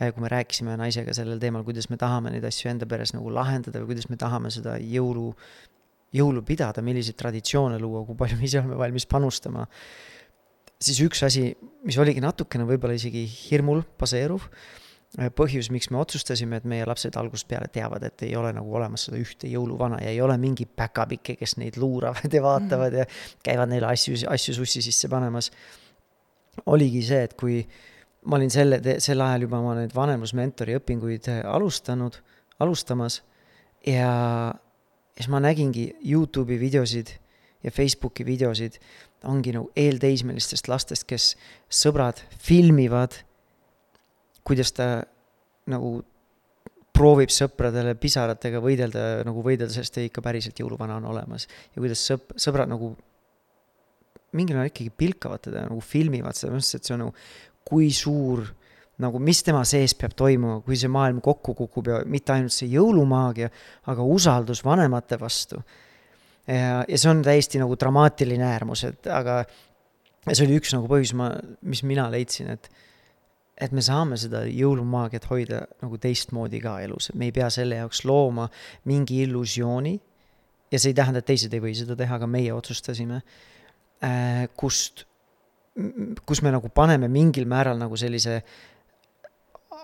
Äh, 0.00 0.12
kui 0.14 0.24
me 0.24 0.30
rääkisime 0.32 0.76
naisega 0.78 1.14
sellel 1.16 1.40
teemal, 1.42 1.64
kuidas 1.66 1.90
me 1.90 1.98
tahame 2.00 2.32
neid 2.34 2.46
asju 2.46 2.70
enda 2.70 2.88
peres 2.88 3.14
nagu 3.16 3.32
lahendada 3.34 3.82
või 3.82 3.94
kuidas 3.94 4.08
me 4.12 4.18
tahame 4.20 4.52
seda 4.54 4.76
jõulu, 4.82 5.30
jõulu 6.16 6.44
pidada, 6.46 6.84
milliseid 6.86 7.18
traditsioone 7.18 7.80
luua, 7.82 8.04
kui 8.06 8.18
palju 8.18 8.38
me 8.38 8.46
ise 8.48 8.60
oleme 8.62 8.78
valmis 8.78 9.08
panustama. 9.10 9.66
siis 10.80 11.00
üks 11.00 11.22
asi, 11.24 11.48
mis 11.84 11.96
oligi 11.98 12.20
natukene 12.20 12.66
võib-olla 12.68 12.94
isegi 12.98 13.24
hirmul 13.26 13.82
baseeruv 13.98 14.44
põhjus, 15.16 15.70
miks 15.72 15.88
me 15.90 16.00
otsustasime, 16.02 16.58
et 16.60 16.66
meie 16.68 16.84
lapsed 16.88 17.16
algusest 17.16 17.48
peale 17.48 17.70
teavad, 17.72 18.04
et 18.04 18.26
ei 18.26 18.34
ole 18.36 18.50
nagu 18.56 18.74
olemas 18.76 19.06
seda 19.08 19.20
ühte 19.20 19.48
jõuluvana 19.48 20.02
ja 20.04 20.12
ei 20.12 20.20
ole 20.20 20.36
mingi 20.40 20.66
päkapikke, 20.68 21.38
kes 21.40 21.56
neid 21.60 21.78
luuravad 21.80 22.32
ja 22.32 22.42
vaatavad 22.44 22.92
mm. 22.92 22.98
ja 23.00 23.42
käivad 23.46 23.72
neile 23.72 23.88
asju, 23.94 24.18
asju 24.28 24.56
sussi 24.58 24.84
sisse 24.84 25.08
panemas. 25.08 25.50
oligi 26.66 27.02
see, 27.04 27.22
et 27.24 27.34
kui 27.36 27.62
ma 28.26 28.36
olin 28.36 28.52
selle, 28.52 28.80
sel 29.00 29.20
ajal 29.24 29.46
juba 29.46 29.60
oma 29.62 29.74
neid 29.78 29.94
vanemlusmentori 29.96 30.76
õpinguid 30.80 31.30
äh, 31.32 31.42
alustanud, 31.48 32.18
alustamas 32.60 33.22
ja 33.86 34.10
siis 35.16 35.28
ma 35.32 35.40
nägingi 35.40 35.90
Youtube'i 36.04 36.58
videosid 36.60 37.14
ja 37.64 37.72
Facebooki 37.72 38.26
videosid, 38.26 38.76
ongi 39.24 39.54
nagu 39.56 39.70
eelteismelistest 39.76 40.68
lastest, 40.68 41.06
kes 41.08 41.32
sõbrad 41.72 42.20
filmivad, 42.38 43.16
kuidas 44.46 44.72
ta 44.76 44.90
nagu 45.70 45.98
proovib 46.96 47.32
sõpradele 47.32 47.96
pisaratega 48.00 48.60
võidelda, 48.62 49.02
nagu 49.26 49.42
võidelda, 49.44 49.72
sest 49.74 49.98
ikka 50.00 50.22
päriselt 50.24 50.58
jõuluvana 50.62 50.96
on 51.00 51.10
olemas. 51.12 51.48
ja 51.74 51.82
kuidas 51.82 52.04
sõp-, 52.08 52.36
sõbrad 52.40 52.70
nagu 52.70 52.94
mingil 54.36 54.58
ajal 54.58 54.70
ikkagi 54.70 54.92
pilkavad 54.96 55.44
teda, 55.46 55.66
nagu 55.68 55.82
filmivad 55.84 56.36
seda, 56.36 56.52
ma 56.52 56.60
mõtlesin, 56.60 56.80
et 56.80 56.88
see 56.88 56.94
on 56.96 57.04
nagu, 57.04 57.26
kui 57.66 57.90
suur 57.94 58.44
nagu, 59.02 59.20
mis 59.20 59.42
tema 59.44 59.60
sees 59.68 59.92
peab 59.98 60.14
toimuma, 60.16 60.62
kui 60.64 60.78
see 60.80 60.90
maailm 60.92 61.20
kokku 61.24 61.54
kukub 61.58 61.90
ja 61.92 62.00
mitte 62.08 62.32
ainult 62.32 62.54
see 62.54 62.70
jõulumaagia, 62.72 63.50
aga 63.92 64.06
usaldus 64.16 64.62
vanemate 64.64 65.18
vastu. 65.20 65.60
ja, 66.48 66.82
ja 66.88 66.98
see 66.98 67.10
on 67.12 67.22
täiesti 67.26 67.60
nagu 67.60 67.76
dramaatiline 67.76 68.46
äärmus, 68.46 68.86
et 68.88 69.08
aga 69.12 69.42
see 70.30 70.46
oli 70.46 70.60
üks 70.60 70.72
nagu 70.76 70.88
põhjus, 70.90 71.12
ma, 71.18 71.30
mis 71.66 71.84
mina 71.86 72.08
leidsin, 72.12 72.54
et 72.56 72.70
et 73.60 73.72
me 73.72 73.82
saame 73.82 74.18
seda 74.20 74.42
jõulumaagiat 74.44 75.30
hoida 75.30 75.62
nagu 75.82 75.98
teistmoodi 75.98 76.60
ka 76.60 76.78
elus, 76.84 77.10
et 77.10 77.16
me 77.16 77.30
ei 77.30 77.32
pea 77.32 77.48
selle 77.50 77.80
jaoks 77.80 78.04
looma 78.04 78.48
mingi 78.84 79.22
illusiooni. 79.24 80.00
ja 80.70 80.78
see 80.78 80.90
ei 80.90 80.98
tähenda, 80.98 81.22
et 81.22 81.26
teised 81.26 81.52
ei 81.54 81.62
või 81.62 81.74
seda 81.78 81.96
teha, 81.96 82.18
aga 82.18 82.26
meie 82.26 82.52
otsustasime 82.52 83.22
Äh, 84.04 84.48
kust, 84.56 85.06
kus 86.28 86.42
me 86.44 86.50
nagu 86.52 86.68
paneme 86.68 87.08
mingil 87.08 87.46
määral 87.48 87.78
nagu 87.80 87.96
sellise 87.96 88.42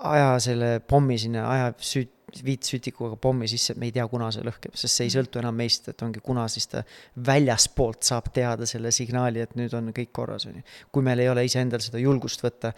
aja 0.04 0.34
selle 0.44 0.82
pommi 0.84 1.16
sinna, 1.20 1.46
aja 1.48 1.70
süt-, 1.80 2.42
viitsütikuga 2.44 3.16
pommi 3.20 3.48
sisse, 3.48 3.72
et 3.72 3.80
me 3.80 3.88
ei 3.88 3.94
tea, 3.96 4.04
kuna 4.08 4.28
see 4.34 4.44
lõhkeb, 4.44 4.76
sest 4.76 4.98
see 4.98 5.08
ei 5.08 5.14
sõltu 5.14 5.40
enam 5.40 5.56
meist, 5.56 5.88
et 5.88 6.04
ongi 6.04 6.20
kuna, 6.24 6.44
siis 6.52 6.68
ta 6.68 6.82
väljaspoolt 7.24 8.04
saab 8.04 8.28
teada 8.36 8.68
selle 8.68 8.92
signaali, 8.92 9.40
et 9.46 9.56
nüüd 9.56 9.72
on 9.78 9.88
kõik 9.96 10.12
korras, 10.12 10.44
on 10.50 10.60
ju. 10.60 10.66
kui 10.92 11.04
meil 11.08 11.24
ei 11.24 11.32
ole 11.32 11.46
iseendal 11.48 11.80
seda 11.84 12.00
julgust 12.02 12.44
võtta, 12.44 12.74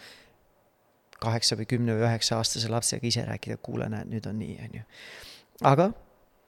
kaheksa 1.20 1.58
või 1.58 1.68
kümne 1.70 1.96
või 1.96 2.06
üheksa 2.08 2.38
aastase 2.40 2.70
lapsega 2.72 3.06
ise 3.08 3.24
rääkida, 3.28 3.58
kuule, 3.62 3.88
näed, 3.92 4.10
nüüd 4.12 4.26
on 4.30 4.38
nii, 4.40 4.56
on 4.64 4.80
ju. 4.80 4.88
aga 5.70 5.90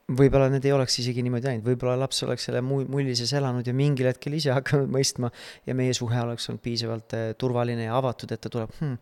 võib-olla 0.06 0.48
need 0.52 0.66
ei 0.66 0.74
oleks 0.74 1.00
isegi 1.02 1.22
niimoodi 1.26 1.48
läinud, 1.50 1.66
võib-olla 1.66 1.96
laps 2.04 2.22
oleks 2.26 2.46
selle 2.46 2.62
mulli 2.62 3.14
sees 3.18 3.32
elanud 3.36 3.66
ja 3.66 3.74
mingil 3.74 4.10
hetkel 4.10 4.36
ise 4.38 4.54
hakanud 4.58 4.90
mõistma 4.92 5.32
ja 5.66 5.76
meie 5.78 5.94
suhe 5.96 6.20
oleks 6.22 6.50
olnud 6.50 6.62
piisavalt 6.64 7.16
eh, 7.18 7.28
turvaline 7.38 7.88
ja 7.88 7.96
avatud, 7.98 8.34
et 8.34 8.42
ta 8.42 8.52
tuleb 8.52 8.74
hmm,. 8.80 8.98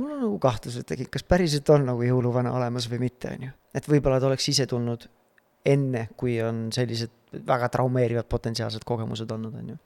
mul 0.00 0.16
on 0.16 0.24
nagu 0.26 0.40
kahtlused 0.42 0.88
tekkinud, 0.88 1.12
kas 1.14 1.24
päriselt 1.28 1.70
on 1.74 1.88
nagu 1.88 2.04
jõuluvana 2.04 2.52
olemas 2.56 2.88
või 2.92 3.06
mitte, 3.08 3.32
on 3.34 3.48
ju. 3.48 3.54
et 3.80 3.88
võib-olla 3.88 4.20
ta 4.20 4.30
oleks 4.30 4.50
ise 4.52 4.68
tulnud 4.68 5.08
enne, 5.68 6.08
kui 6.16 6.38
on 6.44 6.68
sellised 6.72 7.14
väga 7.48 7.68
traumeerivad 7.72 8.28
potentsiaalsed 8.30 8.84
kogemused 8.88 9.30
olnud, 9.34 9.56
on 9.56 9.72
ju 9.74 9.80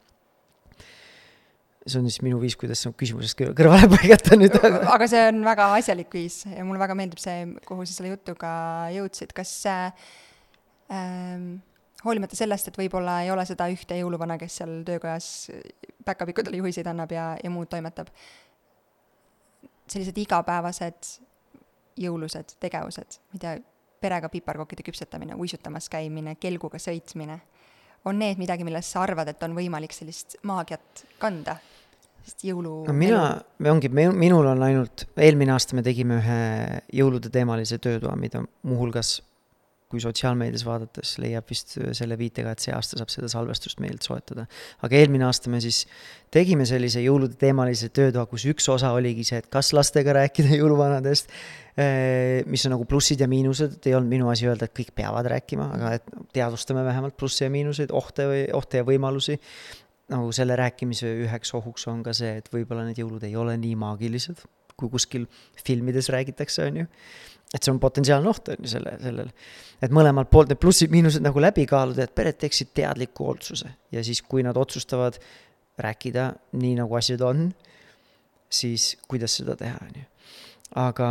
see 1.86 1.98
on 1.98 2.06
siis 2.08 2.22
minu 2.22 2.38
viis, 2.42 2.54
kuidas 2.58 2.84
küsimusest 2.98 3.38
kõrvale 3.58 3.88
põigata 3.96 4.38
nüüd. 4.38 4.54
aga 4.62 5.08
see 5.10 5.24
on 5.30 5.42
väga 5.46 5.68
asjalik 5.78 6.14
viis 6.14 6.42
ja 6.46 6.64
mulle 6.66 6.82
väga 6.82 6.96
meeldib 6.98 7.22
see, 7.22 7.44
kuhu 7.66 7.86
sa 7.86 7.96
selle 7.96 8.12
jutuga 8.12 8.52
jõudsid, 8.94 9.34
kas 9.36 9.54
ähm, 10.92 11.48
hoolimata 12.04 12.38
sellest, 12.38 12.70
et 12.70 12.78
võib-olla 12.78 13.20
ei 13.24 13.32
ole 13.34 13.44
seda 13.48 13.68
ühte 13.72 13.98
jõuluvana, 13.98 14.38
kes 14.40 14.60
seal 14.62 14.78
töökojas 14.86 15.26
päkapikkudele 16.06 16.62
juhiseid 16.62 16.88
annab 16.90 17.12
ja, 17.14 17.32
ja 17.42 17.50
muud 17.52 17.70
toimetab, 17.72 18.10
sellised 19.90 20.18
igapäevased 20.22 21.16
jõulused 22.02 22.56
tegevused, 22.62 23.18
tea, 23.38 23.58
perega 24.02 24.30
piparkokkide 24.32 24.84
küpsetamine, 24.86 25.36
uisutamas 25.38 25.88
käimine, 25.92 26.34
kelguga 26.42 26.80
sõitmine 26.82 27.38
on 28.04 28.18
need 28.18 28.40
midagi, 28.40 28.64
milles 28.66 28.88
sa 28.88 29.04
arvad, 29.06 29.30
et 29.32 29.42
on 29.46 29.54
võimalik 29.56 29.94
sellist 29.94 30.38
maagiat 30.48 31.04
kanda? 31.22 31.58
sest 32.22 32.44
jõulu 32.46 32.84
no 32.86 32.94
mina, 32.94 33.22
ongi, 33.66 33.88
minul 33.90 34.46
on 34.46 34.60
ainult, 34.62 35.08
eelmine 35.18 35.56
aasta 35.56 35.74
me 35.74 35.82
tegime 35.82 36.20
ühe 36.20 36.38
jõulude 36.94 37.32
teemalise 37.34 37.80
töötoa, 37.82 38.14
mida 38.14 38.44
muuhulgas 38.62 39.16
kui 39.92 40.00
sotsiaalmeedias 40.00 40.64
vaadates 40.64 41.16
leiab 41.20 41.48
vist 41.50 41.74
selle 41.96 42.16
viitega, 42.16 42.54
et 42.54 42.64
see 42.64 42.72
aasta 42.72 42.96
saab 42.96 43.10
seda 43.12 43.28
salvestust 43.28 43.80
meilt 43.84 44.06
soetada. 44.06 44.46
aga 44.86 44.96
eelmine 44.96 45.26
aasta 45.28 45.52
me 45.52 45.60
siis 45.60 45.82
tegime 46.32 46.64
sellise 46.68 47.02
jõulude 47.04 47.36
teemalise 47.40 47.90
töötoa, 47.92 48.24
kus 48.30 48.46
üks 48.48 48.68
osa 48.72 48.94
oligi 48.96 49.26
see, 49.28 49.42
et 49.42 49.50
kas 49.52 49.72
lastega 49.76 50.14
rääkida 50.16 50.56
jõuluvanadest, 50.60 51.34
eh, 51.76 52.40
mis 52.48 52.64
on 52.68 52.76
nagu 52.76 52.88
plussid 52.88 53.20
ja 53.20 53.28
miinused, 53.30 53.76
et 53.76 53.90
ei 53.90 53.98
olnud 53.98 54.12
minu 54.12 54.32
asi 54.32 54.48
öelda, 54.48 54.68
et 54.68 54.76
kõik 54.80 54.94
peavad 54.96 55.28
rääkima, 55.34 55.68
aga 55.76 55.92
et 55.98 56.08
teadvustame 56.32 56.84
vähemalt 56.88 57.18
plusse 57.20 57.44
ja 57.46 57.52
miinuseid, 57.52 57.92
ohte 57.92 58.28
või, 58.30 58.46
ohte 58.56 58.80
ja 58.80 58.88
võimalusi. 58.88 59.38
nagu 60.12 60.32
selle 60.34 60.56
rääkimise 60.58 61.08
üheks 61.24 61.54
ohuks 61.56 61.86
on 61.88 62.02
ka 62.04 62.12
see, 62.12 62.34
et 62.40 62.48
võib-olla 62.52 62.82
need 62.84 62.98
jõulud 63.00 63.22
ei 63.24 63.36
ole 63.38 63.54
nii 63.56 63.76
maagilised, 63.80 64.42
kui 64.76 64.90
kuskil 64.92 65.28
filmides 65.64 66.10
räägitakse, 66.12 66.66
on 66.66 66.82
ju 66.82 66.86
et 67.52 67.60
see 67.60 67.72
on 67.72 67.80
potentsiaalne 67.80 68.30
oht, 68.30 68.48
on 68.48 68.64
ju, 68.64 68.70
selle, 68.72 68.94
sellel. 69.02 69.28
et 69.82 69.92
mõlemalt 69.92 70.30
poolt 70.32 70.52
need 70.52 70.60
plussid-miinused 70.62 71.24
nagu 71.24 71.42
läbi 71.42 71.66
kaaluda, 71.68 72.06
et 72.06 72.14
pered 72.16 72.38
teeksid 72.40 72.72
teadliku 72.74 73.28
otsuse 73.34 73.70
ja 73.92 74.04
siis, 74.04 74.22
kui 74.22 74.44
nad 74.46 74.56
otsustavad 74.56 75.18
rääkida 75.82 76.30
nii, 76.60 76.74
nagu 76.80 76.96
asjad 76.96 77.24
on, 77.26 77.46
siis 78.52 78.94
kuidas 79.08 79.36
seda 79.40 79.56
teha, 79.58 79.78
on 79.84 80.02
ju. 80.02 80.08
aga 80.80 81.08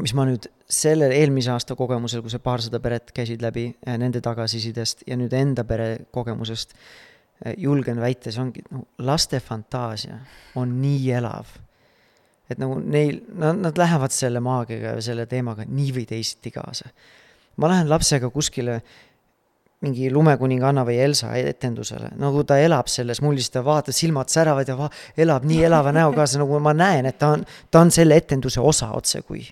mis 0.00 0.14
ma 0.16 0.26
nüüd 0.28 0.48
sellel 0.70 1.12
eelmise 1.14 1.52
aasta 1.52 1.76
kogemusel, 1.78 2.22
kui 2.24 2.32
see 2.32 2.42
paarsada 2.42 2.80
peret 2.82 3.12
käisid 3.14 3.44
läbi 3.44 3.68
eh, 3.74 3.98
nende 4.00 4.22
tagasisidest 4.24 5.04
ja 5.08 5.18
nüüd 5.20 5.34
enda 5.36 5.66
pere 5.68 6.06
kogemusest, 6.14 6.72
eh, 7.44 7.54
julgen 7.60 8.00
väita, 8.02 8.32
see 8.32 8.42
ongi, 8.42 8.64
no 8.72 8.86
laste 9.04 9.40
fantaasia 9.44 10.18
on 10.60 10.78
nii 10.80 11.12
elav 11.20 11.52
et 12.50 12.60
nagu 12.60 12.78
neil, 12.80 13.22
nad, 13.40 13.58
nad 13.64 13.78
lähevad 13.78 14.12
selle 14.14 14.42
maagiaga 14.44 14.96
ja 14.96 15.02
selle 15.04 15.26
teemaga 15.26 15.66
nii 15.68 15.90
või 15.96 16.06
teisiti 16.08 16.52
kaasa. 16.54 16.90
ma 17.56 17.70
lähen 17.70 17.88
lapsega 17.88 18.30
kuskile 18.30 18.80
mingi 19.84 20.08
lumekuninganna 20.12 20.84
või 20.86 20.96
Elsa 21.04 21.34
etendusele, 21.36 22.14
nagu 22.16 22.44
ta 22.44 22.56
elab 22.58 22.88
selles 22.88 23.20
mullis, 23.20 23.50
ta 23.52 23.60
vaatab, 23.64 23.94
silmad 23.94 24.32
säravad 24.32 24.68
ja 24.68 24.76
va-, 24.78 24.90
elab 25.16 25.44
nii 25.44 25.64
elava 25.68 25.92
näoga 25.92 26.24
nagu 26.38 26.60
ma 26.60 26.72
näen, 26.72 27.06
et 27.10 27.18
ta 27.18 27.34
on, 27.36 27.44
ta 27.70 27.84
on 27.84 27.92
selle 27.92 28.16
etenduse 28.16 28.60
osa 28.60 28.90
otsekui 28.96 29.44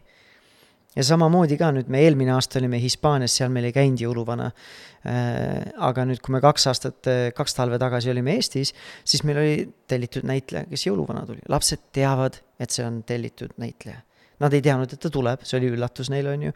ja 0.97 1.05
samamoodi 1.07 1.57
ka 1.61 1.71
nüüd 1.75 1.91
me 1.93 2.03
eelmine 2.05 2.35
aasta 2.35 2.61
olime 2.61 2.81
Hispaanias, 2.83 3.37
seal 3.39 3.53
meil 3.55 3.69
ei 3.71 3.75
käinud 3.77 4.03
jõuluvana 4.03 4.51
äh,. 4.51 5.73
aga 5.89 6.05
nüüd, 6.09 6.21
kui 6.25 6.35
me 6.37 6.43
kaks 6.45 6.69
aastat, 6.73 7.11
kaks 7.37 7.59
talve 7.59 7.81
tagasi 7.83 8.13
olime 8.13 8.37
Eestis, 8.37 8.75
siis 9.05 9.25
meil 9.29 9.41
oli 9.43 9.57
tellitud 9.89 10.27
näitleja, 10.29 10.69
kes 10.71 10.87
jõuluvana 10.87 11.25
tuli. 11.29 11.43
lapsed 11.53 11.89
teavad, 11.97 12.39
et 12.61 12.75
see 12.75 12.85
on 12.87 13.03
tellitud 13.09 13.57
näitleja. 13.63 14.03
Nad 14.43 14.55
ei 14.57 14.63
teadnud, 14.65 14.91
et 14.91 15.03
ta 15.03 15.11
tuleb, 15.13 15.45
see 15.47 15.59
oli 15.61 15.73
üllatus 15.77 16.11
neile, 16.13 16.37
on 16.37 16.49
ju. 16.49 16.55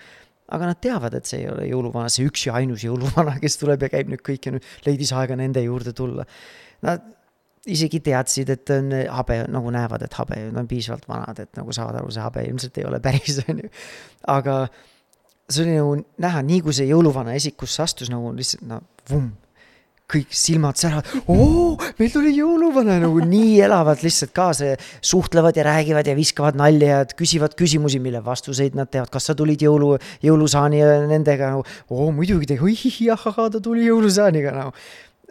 aga 0.57 0.69
nad 0.71 0.79
teavad, 0.83 1.15
et 1.19 1.27
see 1.27 1.41
ei 1.43 1.51
ole 1.51 1.67
jõuluvana, 1.67 2.11
see 2.13 2.27
üks 2.29 2.47
ja 2.47 2.55
ainus 2.61 2.85
jõuluvana, 2.87 3.39
kes 3.43 3.59
tuleb 3.63 3.83
ja 3.83 3.91
käib 3.91 4.13
nüüd 4.13 4.23
kõik 4.27 4.47
ja 4.47 4.55
nüüd 4.55 4.73
leidis 4.87 5.11
aega 5.17 5.39
nende 5.39 5.65
juurde 5.65 5.95
tulla. 5.97 6.27
Nad 6.87 7.03
isegi 7.67 8.01
teadsid, 8.05 8.51
et 8.55 8.75
on 8.75 8.93
habe, 9.19 9.41
nagu 9.53 9.73
näevad, 9.75 10.05
et 10.07 10.19
habe, 10.21 10.43
on 10.55 10.69
piisavalt 10.71 11.09
vanad, 11.11 11.41
et 11.43 11.59
nagu 11.59 11.75
saavad 11.75 12.01
aru, 12.01 12.13
see 12.15 12.23
habe 12.23 12.45
ilmselt 12.47 12.79
ei 12.79 12.87
ole 12.89 13.01
päris, 13.03 13.41
on 13.51 13.65
ju. 13.65 13.73
aga 14.37 14.61
see 15.49 15.65
oli 15.65 15.75
nagu 15.79 15.97
näha, 16.23 16.45
nii 16.47 16.63
kui 16.67 16.77
see 16.77 16.87
jõuluvana 16.91 17.35
esikusse 17.39 17.83
astus, 17.85 18.13
nagu 18.13 18.33
lihtsalt 18.35 18.67
no 18.71 18.81
vumm, 19.11 19.35
kõik 20.07 20.31
silmad 20.39 20.79
säravad, 20.79 21.09
oo, 21.33 21.75
meil 21.99 22.11
tuli 22.15 22.31
jõuluvana, 22.37 23.01
nagu 23.03 23.23
nii 23.27 23.57
elavalt 23.67 24.05
lihtsalt 24.07 24.31
kaasa 24.37 24.75
suhtlevad 25.03 25.59
ja 25.59 25.65
räägivad 25.67 26.07
ja 26.07 26.15
viskavad 26.19 26.59
nalja 26.59 27.01
ja 27.01 27.09
küsivad 27.11 27.57
küsimusi, 27.59 27.99
mille 28.03 28.23
vastuseid 28.25 28.79
nad 28.79 28.91
teavad, 28.93 29.11
kas 29.11 29.27
sa 29.31 29.35
tulid 29.39 29.67
jõulu, 29.67 29.97
jõulusaani 30.23 30.85
nendega? 31.11 31.51
nagu, 31.57 31.67
oo 31.91 32.13
muidugi, 32.15 32.59
oi 32.63 32.77
jah, 33.09 33.27
ta 33.27 33.59
tuli 33.63 33.89
jõulusaaniga 33.89 34.55
nagu 34.55 34.75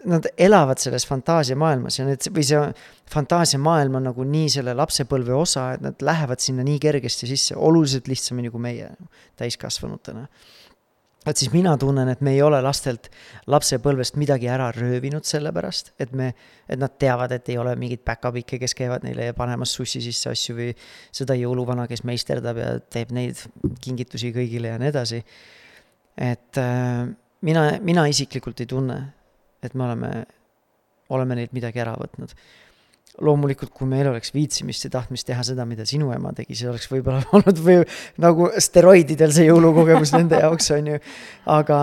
nad 0.04 0.26
elavad 0.38 0.78
selles 0.80 1.06
fantaasiamaailmas 1.08 1.98
ja 1.98 2.04
need 2.06 2.28
või 2.34 2.44
see 2.46 2.60
fantaasiamaailm 3.12 3.96
on 3.98 4.08
nagu 4.10 4.26
nii 4.28 4.50
selle 4.58 4.74
lapsepõlve 4.76 5.34
osa, 5.36 5.70
et 5.76 5.82
nad 5.84 6.04
lähevad 6.04 6.42
sinna 6.42 6.66
nii 6.66 6.78
kergesti 6.82 7.28
sisse, 7.30 7.56
oluliselt 7.56 8.10
lihtsamini 8.10 8.52
kui 8.52 8.62
meie 8.62 8.90
täiskasvanutena. 9.40 10.26
et 11.26 11.36
siis 11.36 11.50
mina 11.52 11.72
tunnen, 11.76 12.08
et 12.08 12.20
me 12.20 12.36
ei 12.36 12.42
ole 12.42 12.60
lastelt 12.62 13.08
lapsepõlvest 13.50 14.14
midagi 14.16 14.46
ära 14.46 14.68
röövinud 14.70 15.24
sellepärast, 15.26 15.92
et 15.98 16.12
me, 16.12 16.34
et 16.68 16.78
nad 16.78 16.92
teavad, 16.98 17.32
et 17.32 17.48
ei 17.48 17.58
ole 17.58 17.74
mingeid 17.76 18.04
päkapikke, 18.06 18.60
kes 18.62 18.74
käivad 18.78 19.02
neile 19.02 19.32
panemas 19.32 19.74
sussi 19.74 20.00
sisse 20.04 20.30
asju 20.30 20.56
või 20.56 20.70
seda 21.10 21.34
jõuluvana, 21.34 21.88
kes 21.90 22.04
meisterdab 22.04 22.62
ja 22.62 22.70
teeb 22.78 23.10
neid 23.16 23.42
kingitusi 23.82 24.30
kõigile 24.36 24.74
ja 24.74 24.78
nii 24.78 24.92
edasi. 24.92 25.24
et 26.16 26.58
äh, 26.58 27.08
mina, 27.40 27.70
mina 27.82 28.06
isiklikult 28.06 28.60
ei 28.60 28.66
tunne 28.66 29.15
et 29.64 29.74
me 29.74 29.86
oleme, 29.88 30.12
oleme 31.14 31.40
neilt 31.40 31.56
midagi 31.56 31.82
ära 31.82 31.96
võtnud. 32.00 32.34
loomulikult, 33.16 33.70
kui 33.72 33.88
meil 33.88 34.10
oleks 34.10 34.34
viitsimist 34.34 34.84
ja 34.84 34.90
tahtmist 34.92 35.24
teha 35.24 35.40
seda, 35.46 35.64
mida 35.64 35.86
sinu 35.88 36.10
ema 36.12 36.34
tegi, 36.36 36.52
see 36.58 36.68
oleks 36.68 36.90
võib-olla 36.90 37.22
olnud 37.38 37.60
või 37.64 37.78
nagu 38.20 38.50
steroididel 38.60 39.32
see 39.32 39.46
jõulukogemus 39.46 40.12
nende 40.12 40.42
jaoks, 40.42 40.70
on 40.76 40.90
ju. 40.92 40.98
aga 41.48 41.78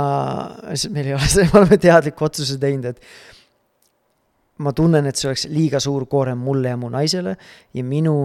meil 0.94 1.10
ei 1.10 1.15
ole 1.18 1.30
see, 1.30 1.48
me 1.50 1.63
oleme 1.63 1.80
teadliku 1.82 2.27
otsuse 2.30 2.60
teinud, 2.62 2.92
et 2.92 3.01
ma 4.62 4.75
tunnen, 4.77 5.08
et 5.10 5.18
see 5.18 5.32
oleks 5.32 5.48
liiga 5.50 5.82
suur 5.82 6.06
koorem 6.12 6.38
mulle 6.38 6.70
ja 6.70 6.77
mu 6.77 6.92
naisele 6.94 7.38
ja 7.74 7.84
minu 7.84 8.18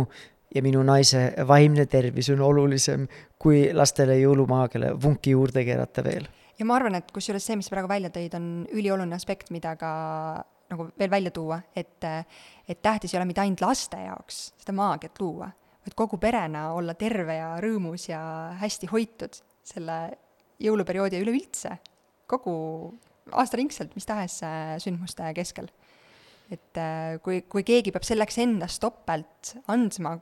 ja 0.55 0.63
minu 0.65 0.83
naise 0.87 1.33
vaimne 1.49 1.87
tervis 1.87 2.31
on 2.33 2.41
olulisem 2.45 3.07
kui 3.41 3.69
lastele 3.77 4.17
jõulumaagiale 4.21 4.95
vunki 5.03 5.35
juurde 5.37 5.65
keerata 5.65 6.05
veel. 6.05 6.29
Ja 6.59 6.67
ma 6.67 6.77
arvan, 6.79 6.99
et 6.99 7.11
kusjuures 7.15 7.45
see, 7.45 7.57
mis 7.61 7.71
praegu 7.73 7.91
välja 7.91 8.11
tõid, 8.15 8.35
on 8.39 8.49
ülioluline 8.75 9.17
aspekt, 9.17 9.53
mida 9.55 9.75
ka 9.81 9.91
nagu 10.69 10.89
veel 11.01 11.11
välja 11.11 11.33
tuua, 11.33 11.61
et, 11.77 12.05
et 12.69 12.81
tähtis 12.85 13.15
ei 13.15 13.21
ole 13.21 13.29
mitte 13.31 13.43
ainult 13.45 13.63
laste 13.65 14.01
jaoks 14.03 14.41
seda 14.61 14.75
maagiat 14.77 15.21
luua, 15.23 15.49
vaid 15.85 15.97
kogu 15.97 16.21
perena 16.21 16.69
olla 16.77 16.95
terve 16.99 17.39
ja 17.39 17.55
rõõmus 17.65 18.09
ja 18.11 18.21
hästi 18.61 18.91
hoitud 18.93 19.39
selle 19.65 19.99
jõuluperioodi 20.61 21.17
ja 21.17 21.25
üleüldse 21.25 21.77
kogu 22.29 22.55
aastaringselt 23.37 23.95
mis 23.97 24.09
tahes 24.09 24.41
äh, 24.45 24.77
sündmuste 24.83 25.31
keskel. 25.37 25.69
et 26.51 26.81
äh, 26.81 27.19
kui, 27.25 27.43
kui 27.49 27.65
keegi 27.65 27.93
peab 27.93 28.07
selleks 28.09 28.41
endast 28.45 28.81
topelt 28.83 29.55
andma 29.69 30.17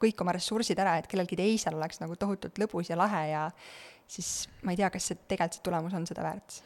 kõik 0.00 0.20
oma 0.20 0.34
ressursid 0.36 0.78
ära, 0.80 0.98
et 1.00 1.08
kellelgi 1.08 1.38
teisel 1.38 1.76
oleks 1.78 2.02
nagu 2.02 2.16
tohutult 2.20 2.58
lõbus 2.60 2.90
ja 2.90 2.98
lahe 3.00 3.22
ja 3.30 3.46
siis 4.10 4.48
ma 4.62 4.74
ei 4.74 4.80
tea, 4.80 4.90
kas 4.92 5.10
see 5.10 5.22
tegelikult 5.26 5.58
see 5.58 5.68
tulemus 5.68 5.94
on 5.96 6.06
seda 6.08 6.24
väärt 6.26 6.60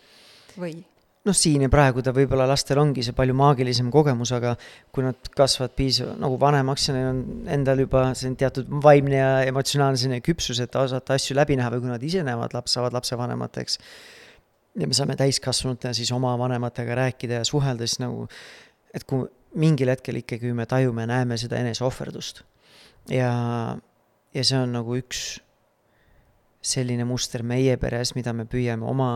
või 0.61 0.81
noh, 1.29 1.37
siin 1.37 1.65
ja 1.65 1.71
praegu 1.73 2.03
ta 2.05 2.13
võib-olla 2.17 2.47
lastel 2.49 2.81
ongi 2.81 3.05
see 3.05 3.17
palju 3.17 3.35
maagilisem 3.37 3.91
kogemus, 3.93 4.33
aga 4.37 4.55
kui 4.95 5.05
nad 5.05 5.31
kasvavad 5.37 5.75
piisav, 5.77 6.15
nagu 6.21 6.39
vanemaks 6.41 6.89
ja 6.89 6.95
neil 6.97 7.09
on 7.11 7.51
endal 7.57 7.83
juba 7.85 8.07
see 8.19 8.33
teatud 8.41 8.71
vaimne 8.85 9.19
ja 9.19 9.33
emotsionaalne 9.51 10.01
selline 10.01 10.23
küpsus, 10.25 10.63
et 10.65 10.79
osata 10.81 11.19
asju 11.19 11.37
läbi 11.37 11.59
näha 11.61 11.75
või 11.75 11.85
kui 11.85 11.93
nad 11.93 12.07
ise 12.07 12.25
näevad 12.27 12.57
laps, 12.57 12.77
saavad 12.77 12.97
lapsevanemateks. 12.97 13.79
ja 14.81 14.87
me 14.87 14.97
saame 14.97 15.17
täiskasvanutena 15.19 15.93
siis 15.97 16.13
oma 16.15 16.33
vanematega 16.39 16.97
rääkida 17.03 17.43
ja 17.43 17.45
suhelda, 17.45 17.87
siis 17.87 18.01
nagu, 18.01 18.27
et 18.95 19.05
kui 19.05 19.27
mingil 19.61 19.91
hetkel 19.91 20.23
ikkagi 20.23 20.55
me 20.55 20.67
tajume, 20.67 21.07
näeme 21.11 21.37
seda 21.37 21.61
eneseohverdust. 21.61 22.45
ja, 23.11 23.31
ja 24.35 24.45
see 24.45 24.59
on 24.59 24.73
nagu 24.73 24.97
üks 24.97 25.41
selline 26.61 27.07
muster 27.09 27.43
meie 27.47 27.77
peres, 27.81 28.15
mida 28.17 28.33
me 28.37 28.45
püüame 28.49 28.85
oma, 28.87 29.15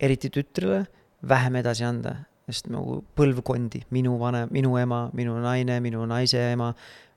eriti 0.00 0.30
tütrele 0.32 0.84
vähem 1.28 1.60
edasi 1.60 1.84
anda, 1.86 2.14
sest 2.48 2.70
nagu 2.70 3.00
põlvkondi, 3.18 3.82
minu 3.94 4.16
vanem, 4.20 4.50
minu 4.54 4.76
ema, 4.80 5.06
minu 5.16 5.36
naine, 5.42 5.78
minu 5.84 6.04
naise 6.08 6.40
ema, 6.52 6.70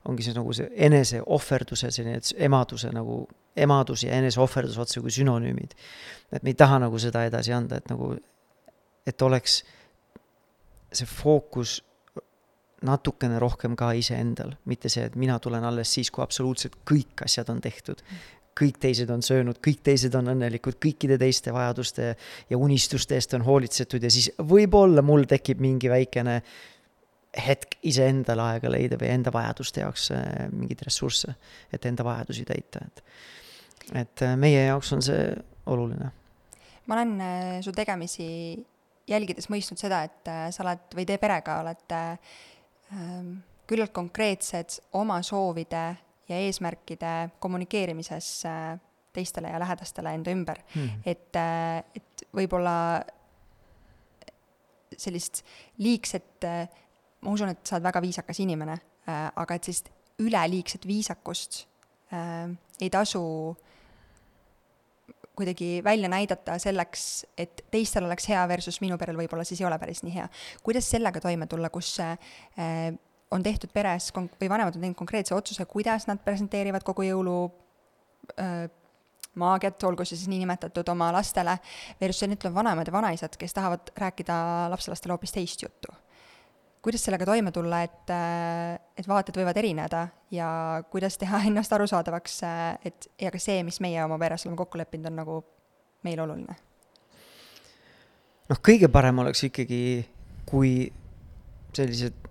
ongi 0.08 0.24
see 0.24 0.36
nagu 0.36 0.54
see 0.56 0.70
eneseohverduse 0.86 1.90
selline 1.92 2.20
emaduse 2.46 2.90
nagu, 2.94 3.22
emadus 3.60 4.06
ja 4.06 4.16
eneseohverdus 4.16 4.78
otse 4.80 5.02
kui 5.04 5.12
sünonüümid. 5.12 5.76
et 6.32 6.42
me 6.42 6.50
ei 6.50 6.54
taha 6.54 6.78
nagu 6.86 6.98
seda 6.98 7.24
edasi 7.28 7.52
anda, 7.52 7.76
et 7.76 7.88
nagu, 7.90 8.14
et 9.06 9.22
oleks 9.22 9.62
see 10.92 11.06
fookus 11.06 11.80
natukene 12.82 13.38
rohkem 13.38 13.76
ka 13.76 13.92
iseendal, 13.92 14.54
mitte 14.64 14.88
see, 14.88 15.04
et 15.04 15.16
mina 15.16 15.38
tulen 15.38 15.64
alles 15.64 15.92
siis, 15.92 16.10
kui 16.10 16.24
absoluutselt 16.24 16.78
kõik 16.88 17.26
asjad 17.26 17.50
on 17.52 17.60
tehtud 17.60 18.00
kõik 18.60 18.80
teised 18.82 19.10
on 19.12 19.22
söönud, 19.24 19.60
kõik 19.64 19.80
teised 19.86 20.14
on 20.18 20.32
õnnelikud, 20.34 20.76
kõikide 20.82 21.16
teiste 21.20 21.54
vajaduste 21.54 22.12
ja 22.50 22.58
unistuste 22.58 23.16
eest 23.16 23.34
on 23.38 23.46
hoolitsetud 23.46 24.04
ja 24.04 24.10
siis 24.12 24.30
võib-olla 24.36 25.04
mul 25.06 25.24
tekib 25.30 25.62
mingi 25.64 25.90
väikene 25.92 26.40
hetk 27.36 27.78
iseendale 27.86 28.42
aega 28.54 28.70
leida 28.72 28.98
või 28.98 29.12
enda 29.14 29.32
vajaduste 29.34 29.84
jaoks 29.84 30.10
äh, 30.14 30.24
mingeid 30.52 30.82
ressursse, 30.86 31.34
et 31.72 31.86
enda 31.86 32.06
vajadusi 32.06 32.46
täita, 32.48 32.82
et 32.86 33.04
et 33.96 34.22
äh, 34.22 34.34
meie 34.38 34.66
jaoks 34.66 34.92
on 34.94 35.02
see 35.02 35.22
oluline. 35.70 36.10
ma 36.86 36.98
olen 36.98 37.14
äh, 37.20 37.60
su 37.62 37.72
tegemisi 37.72 38.26
jälgides 39.10 39.48
mõistnud 39.50 39.78
seda, 39.78 40.04
et 40.06 40.28
sa 40.54 40.62
oled 40.62 40.94
või 40.94 41.06
teie 41.06 41.18
perega 41.18 41.56
olete 41.64 42.02
ähm, 42.94 43.32
küllalt 43.66 43.92
konkreetsed 43.94 44.76
oma 44.98 45.18
soovide 45.26 45.96
ja 46.30 46.38
eesmärkide 46.46 47.14
kommunikeerimises 47.42 48.28
äh, 48.46 48.74
teistele 49.12 49.50
ja 49.50 49.60
lähedastele 49.60 50.14
enda 50.14 50.34
ümber 50.34 50.60
hmm.. 50.74 51.02
et, 51.06 51.36
äh, 51.36 51.80
et 51.96 52.26
võib-olla 52.36 52.74
sellist 55.00 55.42
liigset, 55.80 56.44
äh, 56.46 56.68
ma 57.24 57.34
usun, 57.34 57.54
et 57.54 57.64
sa 57.66 57.78
oled 57.78 57.88
väga 57.88 58.02
viisakas 58.04 58.40
inimene, 58.42 58.76
aga 59.10 59.56
et 59.56 59.66
sellist 59.66 59.90
üleliigset 60.20 60.84
viisakust 60.86 61.64
ei 62.12 62.90
tasu 62.92 63.22
kuidagi 65.38 65.80
välja 65.84 66.08
näidata 66.12 66.58
selleks, 66.60 67.24
et 67.38 67.64
teistel 67.72 68.04
oleks 68.04 68.28
hea 68.28 68.42
versus 68.48 68.80
minu 68.84 68.98
perel 69.00 69.18
võib-olla 69.18 69.44
siis 69.48 69.62
ei 69.62 69.66
ole 69.66 69.78
päris 69.80 70.02
nii 70.04 70.14
hea. 70.14 70.28
kuidas 70.62 70.90
sellega 70.92 71.22
toime 71.22 71.48
tulla, 71.50 71.70
kus 71.72 71.96
on 73.30 73.42
tehtud 73.42 73.70
peres 73.72 74.10
või 74.14 74.48
vanemad 74.50 74.76
on 74.76 74.82
teinud 74.82 74.98
konkreetse 74.98 75.34
otsuse, 75.34 75.64
kuidas 75.70 76.06
nad 76.10 76.20
presenteerivad 76.24 76.84
kogu 76.86 77.06
jõulu 77.06 77.36
äh, 78.38 78.66
maagiat, 79.38 79.82
olgu 79.86 80.04
see 80.04 80.18
siis 80.18 80.30
niinimetatud 80.30 80.88
oma 80.92 81.10
lastele, 81.14 81.56
versus 82.00 82.28
nüüd 82.28 82.40
tulevad 82.40 82.62
vanemad 82.62 82.88
ja 82.88 82.94
vanaisad, 82.94 83.36
kes 83.38 83.54
tahavad 83.54 83.92
rääkida 83.98 84.36
lapselastele 84.72 85.14
hoopis 85.14 85.34
teist 85.36 85.62
juttu. 85.62 85.94
kuidas 86.82 87.02
sellega 87.04 87.26
toime 87.28 87.52
tulla, 87.52 87.82
et, 87.84 88.10
et 88.96 89.08
vaated 89.08 89.36
võivad 89.36 89.58
erineda 89.60 90.06
ja 90.32 90.48
kuidas 90.90 91.18
teha 91.20 91.42
ennast 91.50 91.72
arusaadavaks, 91.72 92.40
et 92.84 93.10
ja 93.20 93.30
ka 93.30 93.38
see, 93.38 93.62
mis 93.62 93.80
meie 93.80 94.04
oma 94.04 94.18
peres 94.18 94.46
oleme 94.46 94.56
kokku 94.56 94.80
leppinud, 94.80 95.10
on 95.12 95.20
nagu 95.22 95.42
meile 96.02 96.24
oluline? 96.24 96.56
noh, 98.50 98.58
kõige 98.66 98.88
parem 98.90 99.22
oleks 99.22 99.44
ikkagi, 99.46 100.08
kui 100.48 100.90
sellised 101.76 102.29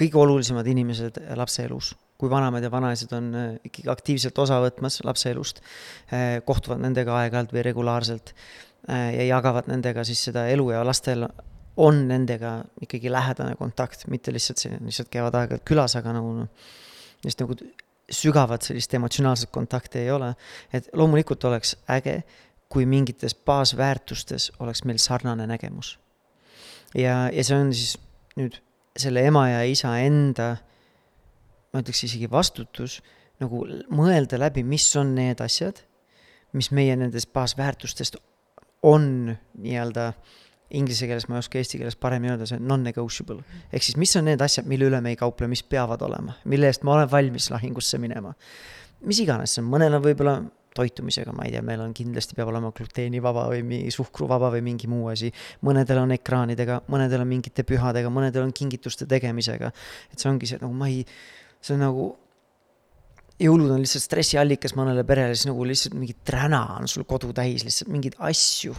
kõige 0.00 0.20
olulisemad 0.20 0.66
inimesed 0.70 1.20
lapse 1.36 1.64
elus, 1.66 1.92
kui 2.20 2.30
vanemad 2.32 2.64
ja 2.64 2.70
vanaisad 2.72 3.12
on 3.16 3.28
äh, 3.36 3.52
ikkagi 3.68 3.92
aktiivselt 3.92 4.38
osa 4.40 4.60
võtmas 4.62 5.00
lapse 5.04 5.30
elust, 5.32 5.60
äh, 6.12 6.40
kohtuvad 6.46 6.80
nendega 6.82 7.16
aeg-ajalt 7.20 7.52
või 7.56 7.64
regulaarselt 7.66 8.32
äh, 8.32 9.10
ja 9.18 9.28
jagavad 9.34 9.68
nendega 9.70 10.04
siis 10.08 10.22
seda 10.30 10.46
elu 10.52 10.70
ja 10.72 10.82
lastel 10.86 11.26
on 11.80 12.02
nendega 12.08 12.58
ikkagi 12.84 13.12
lähedane 13.12 13.54
kontakt, 13.56 14.06
mitte 14.12 14.32
lihtsalt 14.34 14.62
see, 14.62 14.80
lihtsalt 14.84 15.12
käivad 15.12 15.36
aeg-ajalt 15.38 15.66
külas, 15.68 15.96
aga 16.00 16.16
nagu 16.16 16.34
noh, 16.42 16.68
just 17.24 17.40
nagu 17.40 17.56
sügavat 18.10 18.66
sellist 18.66 18.94
emotsionaalset 18.98 19.52
kontakti 19.54 20.00
ei 20.02 20.10
ole. 20.10 20.34
et 20.72 20.88
loomulikult 20.92 21.44
oleks 21.44 21.76
äge, 21.90 22.22
kui 22.70 22.86
mingites 22.86 23.34
baasväärtustes 23.34 24.52
oleks 24.58 24.84
meil 24.84 24.98
sarnane 24.98 25.46
nägemus. 25.46 25.98
ja, 26.94 27.28
ja 27.32 27.44
see 27.44 27.56
on 27.56 27.72
siis 27.74 27.96
nüüd 28.36 28.60
selle 28.98 29.22
ema 29.26 29.46
ja 29.48 29.62
isa 29.68 29.94
enda, 30.02 30.54
ma 31.70 31.82
ütleks 31.82 32.04
isegi 32.08 32.28
vastutus, 32.30 32.98
nagu 33.40 33.62
mõelda 33.94 34.40
läbi, 34.40 34.64
mis 34.66 34.88
on 35.00 35.14
need 35.16 35.40
asjad, 35.44 35.80
mis 36.56 36.70
meie 36.74 36.96
nendest 36.98 37.30
baasväärtustest 37.32 38.18
on 38.86 39.30
nii-öelda 39.60 40.10
inglise 40.76 41.06
keeles, 41.10 41.26
ma 41.28 41.36
ei 41.36 41.44
oska 41.44 41.58
eesti 41.58 41.80
keeles 41.80 41.96
paremini 41.98 42.32
öelda, 42.32 42.46
see 42.46 42.58
on 42.60 42.68
non-negotiable. 42.70 43.42
ehk 43.72 43.84
siis, 43.84 43.96
mis 43.98 44.14
on 44.18 44.28
need 44.30 44.42
asjad, 44.42 44.68
mille 44.70 44.86
üle 44.86 45.00
me 45.02 45.14
ei 45.14 45.18
kauple, 45.18 45.48
mis 45.50 45.62
peavad 45.66 46.02
olema, 46.06 46.36
mille 46.50 46.70
eest 46.70 46.86
ma 46.86 46.94
olen 46.94 47.10
valmis 47.10 47.50
lahingusse 47.50 47.98
minema. 47.98 48.34
mis 49.06 49.20
iganes 49.22 49.56
see 49.56 49.64
on, 49.64 49.70
mõnel 49.72 49.96
on 49.98 50.04
võib-olla 50.04 50.36
toitumisega, 50.76 51.32
ma 51.34 51.46
ei 51.46 51.54
tea, 51.54 51.62
meil 51.66 51.82
on 51.82 51.92
kindlasti 51.96 52.36
peab 52.38 52.50
olema 52.52 52.70
gluteenivaba 52.76 53.48
või 53.50 53.64
mingi 53.66 53.92
suhkruvaba 53.94 54.52
või 54.54 54.62
mingi 54.66 54.90
muu 54.90 55.08
asi. 55.10 55.32
mõnedel 55.66 56.02
on 56.04 56.14
ekraanidega, 56.14 56.80
mõnedel 56.92 57.24
on 57.24 57.30
mingite 57.30 57.64
pühadega, 57.66 58.12
mõnedel 58.12 58.46
on 58.46 58.52
kingituste 58.54 59.08
tegemisega. 59.10 59.72
et 60.12 60.18
see 60.18 60.30
ongi 60.30 60.50
see, 60.50 60.60
nagu 60.62 60.72
ma 60.74 60.88
ei, 60.88 61.04
see 61.60 61.74
on 61.74 61.84
nagu, 61.84 62.08
jõulud 63.40 63.74
on 63.74 63.82
lihtsalt 63.82 64.06
stressiallikas 64.06 64.76
mõnele 64.78 65.04
perele, 65.08 65.34
siis 65.34 65.50
nagu 65.50 65.66
lihtsalt 65.66 65.96
mingi 65.98 66.16
träna 66.24 66.64
on 66.78 66.88
sul 66.90 67.06
kodu 67.08 67.32
täis, 67.36 67.64
lihtsalt 67.66 67.90
mingeid 67.90 68.18
asju, 68.30 68.76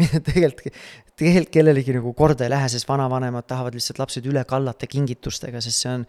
mida 0.00 0.20
tegelikult, 0.24 0.76
tegelikult 1.16 1.54
kellelegi 1.54 1.96
nagu 1.96 2.12
korda 2.16 2.46
ei 2.46 2.52
lähe, 2.52 2.68
sest 2.72 2.88
vanavanemad 2.88 3.48
tahavad 3.48 3.76
lihtsalt 3.76 4.00
lapsed 4.02 4.28
üle 4.28 4.44
kallata 4.48 4.88
kingitustega, 4.90 5.62
sest 5.64 5.86
see 5.86 5.92
on 5.94 6.06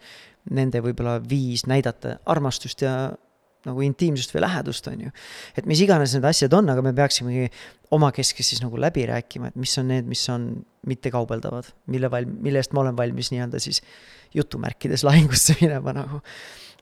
nende 0.52 0.82
võib-olla 0.84 1.20
viis 1.24 1.64
näidata 1.70 2.18
armastust 2.32 2.82
ja 2.84 2.94
nagu 3.66 3.84
intiimsust 3.84 4.34
või 4.34 4.44
lähedust, 4.44 4.88
on 4.90 5.06
ju. 5.06 5.12
et 5.58 5.68
mis 5.70 5.82
iganes 5.84 6.14
need 6.16 6.26
asjad 6.28 6.54
on, 6.58 6.70
aga 6.72 6.84
me 6.84 6.94
peaksimegi 6.96 7.48
omakeskis 7.94 8.52
siis 8.54 8.62
nagu 8.64 8.80
läbi 8.80 9.04
rääkima, 9.10 9.52
et 9.52 9.60
mis 9.60 9.74
on 9.80 9.90
need, 9.92 10.08
mis 10.08 10.24
on 10.32 10.48
mittekaubeldavad, 10.88 11.70
mille 11.92 12.10
val-, 12.12 12.28
mille 12.28 12.62
eest 12.62 12.74
ma 12.74 12.82
olen 12.84 12.98
valmis 12.98 13.30
nii-öelda 13.34 13.62
siis 13.62 13.82
jutumärkides 14.34 15.04
lahingusse 15.08 15.56
minema 15.60 15.94
nagu. 15.96 16.22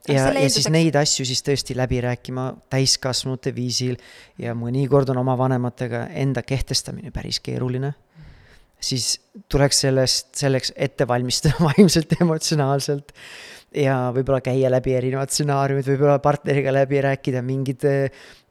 ja, 0.09 0.31
ja 0.33 0.51
siis 0.51 0.71
neid 0.73 0.97
asju 0.97 1.27
siis 1.29 1.45
tõesti 1.47 1.77
läbi 1.77 2.01
rääkima 2.05 2.53
täiskasvanute 2.73 3.55
viisil 3.55 3.99
ja 4.41 4.55
mõnikord 4.57 5.11
on 5.13 5.21
oma 5.21 5.37
vanematega 5.39 6.07
enda 6.23 6.43
kehtestamine 6.47 7.13
päris 7.13 7.43
keeruline 7.45 7.93
siis 8.81 9.21
tuleks 9.53 9.83
sellest, 9.85 10.31
selleks 10.41 10.73
ette 10.77 11.07
valmistada 11.09 11.61
vaimselt, 11.69 12.17
emotsionaalselt 12.21 13.13
ja 13.77 13.97
võib-olla 14.15 14.41
käia 14.45 14.71
läbi 14.73 14.97
erinevad 14.99 15.31
stsenaariumid, 15.33 15.87
võib-olla 15.93 16.19
partneriga 16.23 16.73
läbi 16.75 17.01
rääkida 17.05 17.43
mingid, 17.47 17.87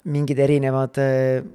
mingid 0.10 0.39
erinevad 0.39 0.99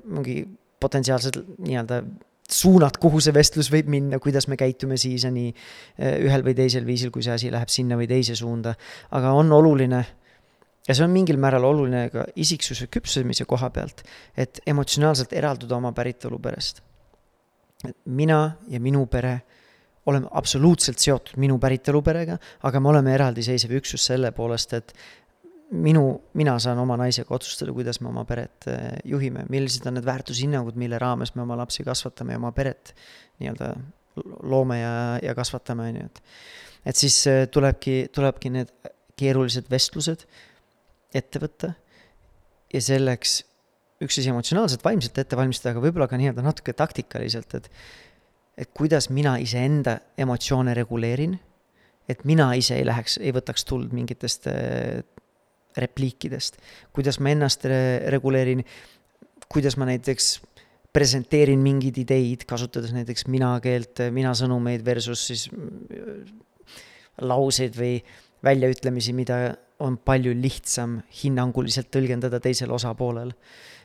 mingi 0.04 0.42
potentsiaalsed 0.80 1.40
nii-öelda 1.64 2.02
suunad, 2.50 2.98
kuhu 3.00 3.22
see 3.24 3.32
vestlus 3.34 3.70
võib 3.72 3.88
minna, 3.92 4.18
kuidas 4.20 4.48
me 4.52 4.58
käitume 4.60 4.98
siis 5.00 5.24
ja 5.24 5.30
nii 5.32 5.52
ühel 6.26 6.44
või 6.44 6.56
teisel 6.58 6.84
viisil, 6.84 7.12
kui 7.14 7.24
see 7.24 7.32
asi 7.32 7.52
läheb 7.52 7.72
sinna 7.72 7.96
või 7.96 8.08
teise 8.10 8.36
suunda. 8.36 8.74
aga 9.10 9.32
on 9.32 9.52
oluline 9.52 10.04
ja 10.88 10.94
see 10.94 11.04
on 11.06 11.14
mingil 11.14 11.40
määral 11.40 11.64
oluline 11.64 12.08
ka 12.12 12.26
isiksuse 12.36 12.90
küpsemise 12.92 13.46
koha 13.48 13.70
pealt, 13.72 14.04
et 14.36 14.60
emotsionaalselt 14.66 15.32
eralduda 15.32 15.76
oma 15.76 15.92
päritoluperest. 15.92 16.82
et 17.88 17.96
mina 18.04 18.56
ja 18.68 18.80
minu 18.80 19.06
pere 19.06 19.40
oleme 20.06 20.28
absoluutselt 20.36 21.00
seotud 21.00 21.38
minu 21.40 21.58
päritoluperega, 21.60 22.38
aga 22.68 22.80
me 22.80 22.90
oleme 22.92 23.14
eraldiseisev 23.16 23.72
üksus 23.80 24.04
selle 24.10 24.30
poolest, 24.36 24.74
et 24.76 24.92
minu, 25.74 26.04
mina 26.38 26.56
saan 26.62 26.78
oma 26.82 26.96
naisega 27.00 27.34
otsustada, 27.34 27.72
kuidas 27.74 28.00
me 28.04 28.10
oma 28.10 28.24
peret 28.28 28.68
eh, 28.70 28.88
juhime, 29.08 29.46
millised 29.52 29.86
on 29.88 29.98
need 29.98 30.06
väärtushinnangud, 30.06 30.76
mille 30.80 30.98
raames 31.00 31.34
me 31.34 31.44
oma 31.44 31.56
lapsi 31.58 31.86
kasvatame 31.86 32.36
ja 32.36 32.42
oma 32.42 32.52
peret 32.56 32.94
nii-öelda 33.40 33.72
loome 34.46 34.78
ja, 34.80 34.92
ja 35.22 35.34
kasvatame, 35.34 35.88
on 35.88 36.02
ju, 36.02 36.10
et. 36.10 36.20
et 36.92 37.00
siis 37.00 37.16
eh, 37.30 37.46
tulebki, 37.50 37.96
tulebki 38.14 38.52
need 38.54 38.74
keerulised 39.18 39.70
vestlused 39.70 40.26
ette 41.14 41.40
võtta 41.42 41.72
ja 42.74 42.82
selleks 42.82 43.40
üks 44.04 44.18
asi 44.20 44.30
emotsionaalselt, 44.30 44.82
vaimselt 44.84 45.18
ette 45.22 45.38
valmistada, 45.38 45.72
aga 45.74 45.84
võib-olla 45.84 46.08
ka 46.10 46.18
nii-öelda 46.20 46.44
natuke 46.44 46.74
taktikaliselt, 46.76 47.54
et 47.56 47.70
et 48.58 48.70
kuidas 48.76 49.10
mina 49.10 49.36
iseenda 49.42 49.98
emotsioone 50.18 50.74
reguleerin, 50.74 51.34
et 52.08 52.24
mina 52.28 52.50
ise 52.58 52.78
ei 52.78 52.86
läheks, 52.86 53.18
ei 53.22 53.32
võtaks 53.34 53.66
tuld 53.68 53.94
mingitest 53.96 54.48
äh, 54.50 55.02
repliikidest, 55.76 56.60
kuidas 56.94 57.18
ma 57.18 57.32
ennast 57.34 57.64
reguleerin, 58.14 58.62
kuidas 59.50 59.78
ma 59.80 59.88
näiteks 59.88 60.36
presenteerin 60.94 61.58
mingeid 61.58 61.98
ideid, 62.04 62.44
kasutades 62.46 62.92
näiteks 62.94 63.26
mina 63.32 63.56
keelt, 63.62 64.04
mina 64.14 64.34
sõnumeid 64.38 64.84
versus 64.86 65.26
siis 65.30 65.48
äh, 65.50 66.34
lauseid 67.22 67.76
või 67.78 67.98
väljaütlemisi, 68.44 69.14
mida 69.16 69.38
on 69.82 69.96
palju 69.98 70.34
lihtsam 70.38 70.98
hinnanguliselt 71.22 71.90
tõlgendada 71.92 72.40
teisel 72.42 72.70
osapoolel. 72.72 73.32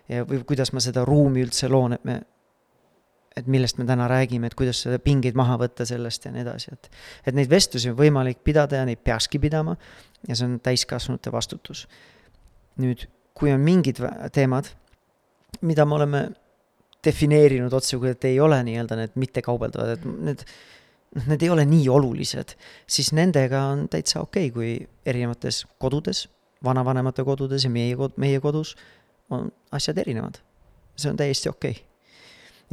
ja, 0.09 0.25
või 0.27 0.43
kuidas 0.45 0.73
ma 0.73 0.83
seda 0.83 1.05
ruumi 1.07 1.41
üldse 1.45 1.69
loon, 1.69 1.95
et 1.97 2.05
me 2.05 2.19
et 3.39 3.47
millest 3.51 3.79
me 3.79 3.85
täna 3.87 4.07
räägime, 4.11 4.49
et 4.49 4.55
kuidas 4.57 4.81
seda 4.85 4.99
pingeid 5.03 5.37
maha 5.39 5.57
võtta 5.61 5.85
sellest 5.87 6.25
ja 6.27 6.33
nii 6.33 6.43
edasi, 6.45 6.73
et 6.75 6.89
et 7.29 7.37
neid 7.37 7.49
vestlusi 7.51 7.91
on 7.91 7.97
võimalik 7.99 8.43
pidada 8.45 8.81
ja 8.81 8.87
neid 8.87 9.01
peakski 9.05 9.41
pidama 9.41 9.75
ja 10.27 10.35
see 10.35 10.47
on 10.47 10.59
täiskasvanute 10.63 11.31
vastutus. 11.31 11.87
nüüd, 12.79 13.07
kui 13.35 13.51
on 13.51 13.59
mingid 13.59 13.99
teemad, 14.31 14.69
mida 15.67 15.85
me 15.85 15.95
oleme 15.97 16.21
defineerinud 17.03 17.73
otsekui, 17.73 18.13
et 18.13 18.27
ei 18.27 18.39
ole 18.39 18.59
nii-öelda 18.63 18.95
need 18.99 19.17
mittekaubeldavad, 19.19 19.97
et 19.97 20.05
need 20.05 20.45
noh, 21.15 21.27
need 21.33 21.43
ei 21.43 21.51
ole 21.51 21.65
nii 21.67 21.89
olulised, 21.91 22.55
siis 22.87 23.11
nendega 23.15 23.65
on 23.73 23.87
täitsa 23.91 24.21
okei 24.23 24.47
okay,, 24.47 24.55
kui 24.55 24.87
erinevates 25.05 25.65
kodudes, 25.79 26.27
vanavanemate 26.63 27.23
kodudes 27.27 27.67
ja 27.67 27.71
meie 27.73 27.95
kod-, 27.99 28.15
meie 28.19 28.39
kodus 28.43 28.75
on 29.29 29.51
asjad 29.75 29.97
erinevad. 29.97 30.39
see 30.99 31.11
on 31.11 31.17
täiesti 31.17 31.49
okei 31.49 31.71
okay 31.71 31.88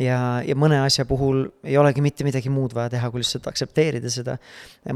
ja, 0.00 0.18
ja 0.46 0.56
mõne 0.58 0.78
asja 0.84 1.06
puhul 1.08 1.46
ei 1.64 1.76
olegi 1.80 2.04
mitte 2.04 2.26
midagi 2.26 2.52
muud 2.52 2.74
vaja 2.76 2.92
teha, 2.96 3.10
kui 3.10 3.22
lihtsalt 3.22 3.48
aktsepteerida 3.50 4.10
seda. 4.12 4.36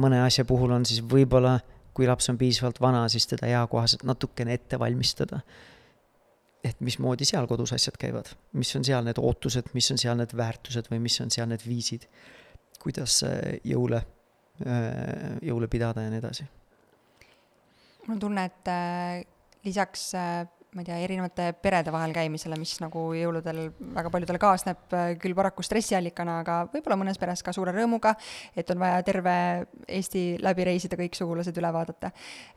mõne 0.00 0.20
asja 0.24 0.44
puhul 0.48 0.72
on 0.76 0.86
siis 0.88 1.02
võib-olla, 1.04 1.58
kui 1.96 2.08
laps 2.08 2.30
on 2.32 2.38
piisavalt 2.40 2.80
vana, 2.80 3.06
siis 3.12 3.26
teda 3.30 3.48
eakohaselt 3.50 4.04
natukene 4.08 4.54
ette 4.54 4.78
valmistada. 4.78 5.40
et 6.64 6.76
mismoodi 6.84 7.24
seal 7.24 7.46
kodus 7.48 7.72
asjad 7.72 7.96
käivad, 7.96 8.26
mis 8.52 8.68
on 8.76 8.84
seal 8.84 9.04
need 9.04 9.16
ootused, 9.16 9.70
mis 9.72 9.86
on 9.90 9.98
seal 9.98 10.18
need 10.20 10.34
väärtused 10.36 10.90
või 10.90 10.98
mis 11.00 11.14
on 11.24 11.30
seal 11.32 11.48
need 11.48 11.62
viisid, 11.64 12.04
kuidas 12.82 13.22
jõule, 13.64 14.02
jõule 15.40 15.68
pidada 15.72 16.04
ja 16.04 16.10
nii 16.12 16.20
edasi. 16.20 16.44
mul 18.06 18.18
on 18.18 18.20
tunne, 18.20 18.44
et 18.44 18.68
äh, 18.68 19.24
lisaks 19.64 20.04
äh, 20.14 20.44
ma 20.70 20.84
ei 20.84 20.86
tea, 20.86 20.98
erinevate 21.02 21.48
perede 21.58 21.90
vahel 21.90 22.12
käimisele, 22.14 22.54
mis 22.60 22.76
nagu 22.78 23.08
jõuludel 23.16 23.58
väga 23.96 24.10
paljudele 24.14 24.38
kaasneb, 24.38 24.84
äh, 24.94 25.08
küll 25.18 25.34
paraku 25.34 25.64
stressiallikana, 25.66 26.36
aga 26.44 26.58
võib-olla 26.70 26.98
mõnes 27.00 27.18
peres 27.18 27.42
ka 27.42 27.54
suure 27.54 27.74
rõõmuga, 27.74 28.12
et 28.54 28.70
on 28.70 28.78
vaja 28.78 29.00
terve 29.06 29.34
Eesti 29.90 30.22
läbi 30.38 30.68
reisida, 30.68 30.98
kõik 31.00 31.18
sugulased 31.18 31.58
üle 31.58 31.72
vaadata. 31.74 32.12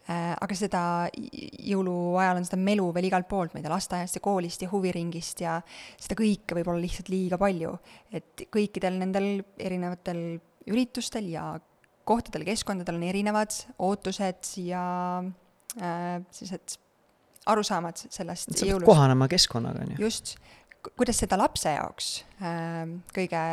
Äh, 0.06 0.30
aga 0.38 0.58
seda 0.58 0.84
jõuluajal 1.14 2.44
on 2.44 2.46
seda 2.46 2.62
melu 2.62 2.92
veel 2.94 3.10
igalt 3.10 3.30
poolt, 3.32 3.56
ma 3.56 3.62
ei 3.62 3.66
tea, 3.66 3.74
lasteaiast 3.74 4.20
ja 4.20 4.24
koolist 4.30 4.62
ja 4.62 4.70
huviringist 4.70 5.42
ja 5.42 5.58
seda 5.98 6.20
kõike 6.20 6.60
võib 6.60 6.70
olla 6.70 6.86
lihtsalt 6.86 7.10
liiga 7.10 7.42
palju. 7.42 7.74
et 8.14 8.46
kõikidel 8.54 9.00
nendel 9.02 9.42
erinevatel 9.58 10.38
üritustel 10.70 11.32
ja 11.34 11.48
kohtadel, 12.06 12.46
keskkondadel 12.46 13.00
on 13.00 13.06
erinevad 13.08 13.56
ootused 13.82 14.54
ja 14.62 14.84
äh, 15.82 16.22
sellised 16.30 16.78
arusaamad 17.50 18.06
sellest 18.08 18.54
sa 18.54 18.66
pead 18.66 18.86
kohanema 18.88 19.28
keskkonnaga, 19.32 19.86
on 19.86 19.96
ju. 19.96 20.04
just, 20.06 20.36
kuidas 20.94 21.20
seda 21.24 21.40
lapse 21.40 21.74
jaoks 21.74 22.14
äh, 22.42 22.86
kõige 23.16 23.44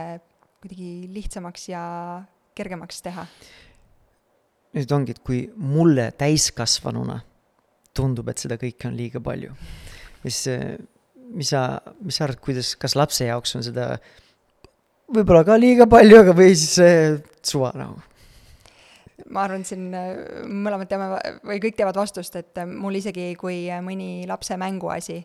kuidagi 0.61 0.93
lihtsamaks 1.15 1.69
ja 1.73 1.83
kergemaks 2.59 3.03
teha? 3.05 3.27
nüüd 4.77 4.93
ongi, 4.95 5.17
et 5.17 5.23
kui 5.27 5.45
mulle 5.59 6.11
täiskasvanuna 6.19 7.19
tundub, 7.97 8.29
et 8.31 8.39
seda 8.39 8.55
kõike 8.61 8.87
on 8.87 8.95
liiga 8.95 9.23
palju, 9.25 9.57
siis 10.23 10.45
mis 11.35 11.51
sa, 11.51 11.81
mis 12.03 12.19
sa 12.19 12.27
arvad, 12.27 12.39
kuidas, 12.45 12.75
kas 12.79 12.95
lapse 12.99 13.27
jaoks 13.27 13.57
on 13.59 13.67
seda 13.67 13.95
võib-olla 15.11 15.43
ka 15.47 15.59
liiga 15.59 15.89
palju, 15.91 16.21
aga 16.23 16.35
või 16.37 16.55
siis 16.55 16.79
suva 17.47 17.73
nagu? 17.79 17.99
Ma 19.31 19.45
arvan, 19.47 19.65
siin 19.67 19.91
äh, 19.97 20.45
mõlemad 20.47 20.89
teame 20.91 21.11
või 21.47 21.59
kõik 21.63 21.77
teavad 21.79 21.99
vastust, 22.01 22.37
et 22.41 22.61
äh, 22.61 22.69
mul 22.69 22.99
isegi, 23.01 23.33
kui 23.41 23.65
äh, 23.71 23.83
mõni 23.85 24.27
lapse 24.29 24.57
mänguasi, 24.61 25.19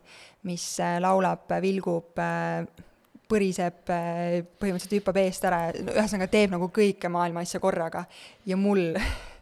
mis 0.47 0.65
laulab, 1.01 1.49
vilgub, 1.63 2.13
põriseb, 3.25 3.79
põhimõtteliselt 4.61 4.99
hüppab 4.99 5.17
eest 5.23 5.47
ära, 5.49 5.61
ühesõnaga 5.73 6.29
teeb 6.29 6.53
nagu 6.53 6.69
kõike 6.73 7.09
maailma 7.09 7.41
asja 7.41 7.61
korraga 7.63 8.03
ja 8.45 8.57
mul 8.59 8.91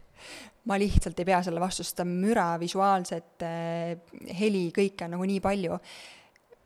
ma 0.68 0.80
lihtsalt 0.80 1.20
ei 1.20 1.28
pea 1.28 1.42
selle 1.44 1.60
vastu, 1.60 1.84
seda 1.84 2.06
müra, 2.08 2.54
visuaalset 2.60 3.44
heli, 4.40 4.70
kõike 4.72 5.04
on 5.04 5.18
nagu 5.18 5.28
nii 5.28 5.44
palju 5.44 5.80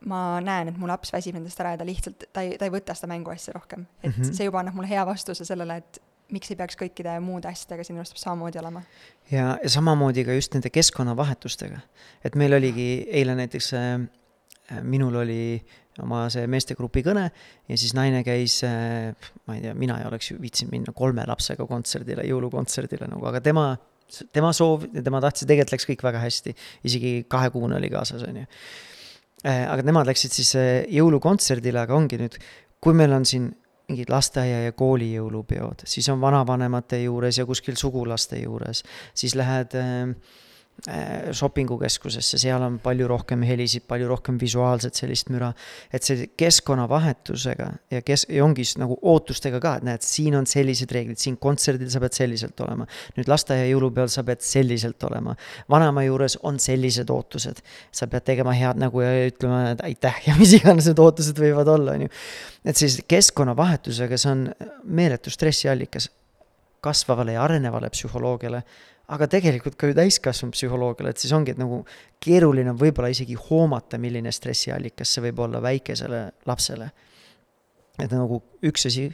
ma 0.07 0.39
näen, 0.45 0.71
et 0.71 0.79
mu 0.79 0.87
laps 0.87 1.11
väsib 1.11 1.35
nendest 1.35 1.59
ära 1.59 1.75
ja 1.75 1.81
ta 1.81 1.87
lihtsalt, 1.87 2.29
ta 2.31 2.45
ei, 2.47 2.55
ta 2.59 2.69
ei 2.69 2.73
võta 2.73 2.95
seda 2.95 3.11
mänguasja 3.11 3.55
rohkem. 3.57 3.87
et 4.03 4.13
mm 4.13 4.23
-hmm. 4.23 4.37
see 4.37 4.47
juba 4.47 4.61
annab 4.61 4.79
mulle 4.79 4.91
hea 4.91 5.07
vastuse 5.07 5.45
sellele, 5.45 5.77
et 5.77 5.99
miks 6.35 6.53
ei 6.53 6.59
peaks 6.59 6.77
kõikide 6.79 7.15
muude 7.25 7.49
asjadega 7.51 7.87
sinu 7.87 8.03
arust 8.03 8.21
samamoodi 8.21 8.61
olema? 8.61 8.83
ja, 9.33 9.57
ja 9.63 9.73
samamoodi 9.73 10.27
ka 10.29 10.37
just 10.37 10.55
nende 10.57 10.71
keskkonnavahetustega. 10.75 11.81
et 12.25 12.39
meil 12.39 12.57
oligi 12.59 12.89
eile 13.21 13.37
näiteks 13.39 13.73
äh, 13.79 14.07
minul 14.85 15.17
oli 15.23 15.43
oma 16.03 16.27
see 16.33 16.47
meestegrupi 16.51 17.03
kõne 17.07 17.25
ja 17.29 17.79
siis 17.79 17.95
naine 17.97 18.21
käis 18.27 18.61
äh,, 18.67 19.15
ma 19.49 19.57
ei 19.57 19.65
tea, 19.65 19.75
mina 19.79 19.99
ei 20.01 20.09
oleks 20.09 20.33
viitsinud 20.39 20.75
minna 20.75 20.95
kolme 20.97 21.25
lapsega 21.29 21.67
kontserdile, 21.69 22.27
jõulukontserdile 22.29 23.09
nagu, 23.11 23.27
aga 23.31 23.43
tema, 23.45 23.71
tema 24.35 24.53
soov 24.57 24.87
ja 24.93 25.03
tema 25.05 25.23
tahtis, 25.25 25.49
tegelikult 25.49 25.75
läks 25.75 25.89
kõik 25.91 26.05
väga 26.07 26.23
hästi. 26.23 26.55
isegi 26.89 27.15
kahekuune 27.31 27.79
oli 27.81 27.91
kaasas, 27.95 28.27
on 28.29 28.43
ju 28.43 28.47
äh,. 29.45 29.65
aga 29.65 29.87
nemad 29.87 30.11
läksid 30.11 30.37
siis 30.37 30.55
äh, 30.61 30.85
jõulukontserdile, 30.99 31.83
aga 31.87 31.97
ongi 31.97 32.21
nüüd, 32.21 32.39
kui 32.85 32.95
meil 32.95 33.17
on 33.17 33.27
siin 33.29 33.51
mingid 33.89 34.11
lasteaia 34.13 34.65
ja 34.67 34.73
kooli 34.77 35.13
jõulupeod, 35.15 35.87
siis 35.89 36.09
on 36.13 36.21
vanavanemate 36.21 37.03
juures 37.03 37.39
ja 37.39 37.47
kuskil 37.49 37.77
sugulaste 37.81 38.41
juures, 38.43 38.83
siis 39.17 39.35
lähed 39.39 39.77
äh, 39.81 40.13
shopping 41.35 41.71
ukeskusesse, 41.75 42.39
seal 42.39 42.63
on 42.63 42.77
palju 42.83 43.09
rohkem 43.11 43.43
helisid, 43.43 43.83
palju 43.91 44.07
rohkem 44.13 44.37
visuaalset 44.39 44.95
sellist 44.95 45.31
müra. 45.35 45.51
et 45.93 46.05
see 46.07 46.29
keskkonnavahetusega 46.39 47.67
ja 47.91 48.03
kes-, 48.07 48.29
ja 48.31 48.45
ongi 48.45 48.63
nagu 48.79 48.95
ootustega 49.03 49.59
ka, 49.61 49.75
et 49.79 49.87
näed, 49.89 50.05
siin 50.07 50.37
on 50.39 50.47
sellised 50.47 50.93
reeglid, 50.95 51.19
siin 51.19 51.37
kontserdil 51.37 51.91
sa 51.91 51.99
pead 52.01 52.15
selliselt 52.15 52.61
olema. 52.63 52.87
nüüd 53.17 53.31
lasteaia 53.31 53.67
jõulupeol 53.73 54.11
sa 54.13 54.23
pead 54.23 54.45
selliselt 54.47 55.03
olema. 55.09 55.35
vanaema 55.71 56.05
juures 56.07 56.39
on 56.47 56.61
sellised 56.63 57.11
ootused. 57.11 57.59
sa 57.91 58.07
pead 58.07 58.29
tegema 58.31 58.55
head 58.55 58.79
nägu 58.79 59.03
ja 59.03 59.11
ütlema 59.33 59.75
aitäh 59.83 60.23
ja 60.29 60.37
mis 60.39 60.55
iganes 60.61 60.87
need 60.87 61.03
ootused 61.03 61.43
võivad 61.43 61.73
olla, 61.75 61.97
on 61.99 62.07
ju. 62.07 62.13
et 62.65 62.77
siis 62.79 63.01
keskkonnavahetusega, 63.09 64.17
see 64.17 64.31
on 64.31 64.47
meeletu 64.85 65.35
stressiallikas 65.35 66.07
kasvavale 66.81 67.35
ja 67.35 67.43
arenevale 67.43 67.91
psühholoogiale 67.91 68.63
aga 69.09 69.29
tegelikult 69.31 69.79
ka 69.81 69.89
ju 69.89 69.97
täiskasvanud 69.97 70.57
psühholoogiale, 70.57 71.15
et 71.15 71.23
siis 71.23 71.33
ongi, 71.37 71.55
et 71.55 71.61
nagu 71.61 71.81
keeruline 72.25 72.75
on 72.75 72.81
võib-olla 72.81 73.11
isegi 73.13 73.39
hoomata, 73.49 74.01
milline 74.01 74.33
stressiallikas 74.35 75.15
see 75.15 75.25
võib 75.29 75.41
olla 75.47 75.63
väikesele 75.65 76.23
lapsele. 76.49 76.91
et 77.99 78.13
nagu 78.13 78.43
üks 78.63 78.87
asi, 78.87 79.09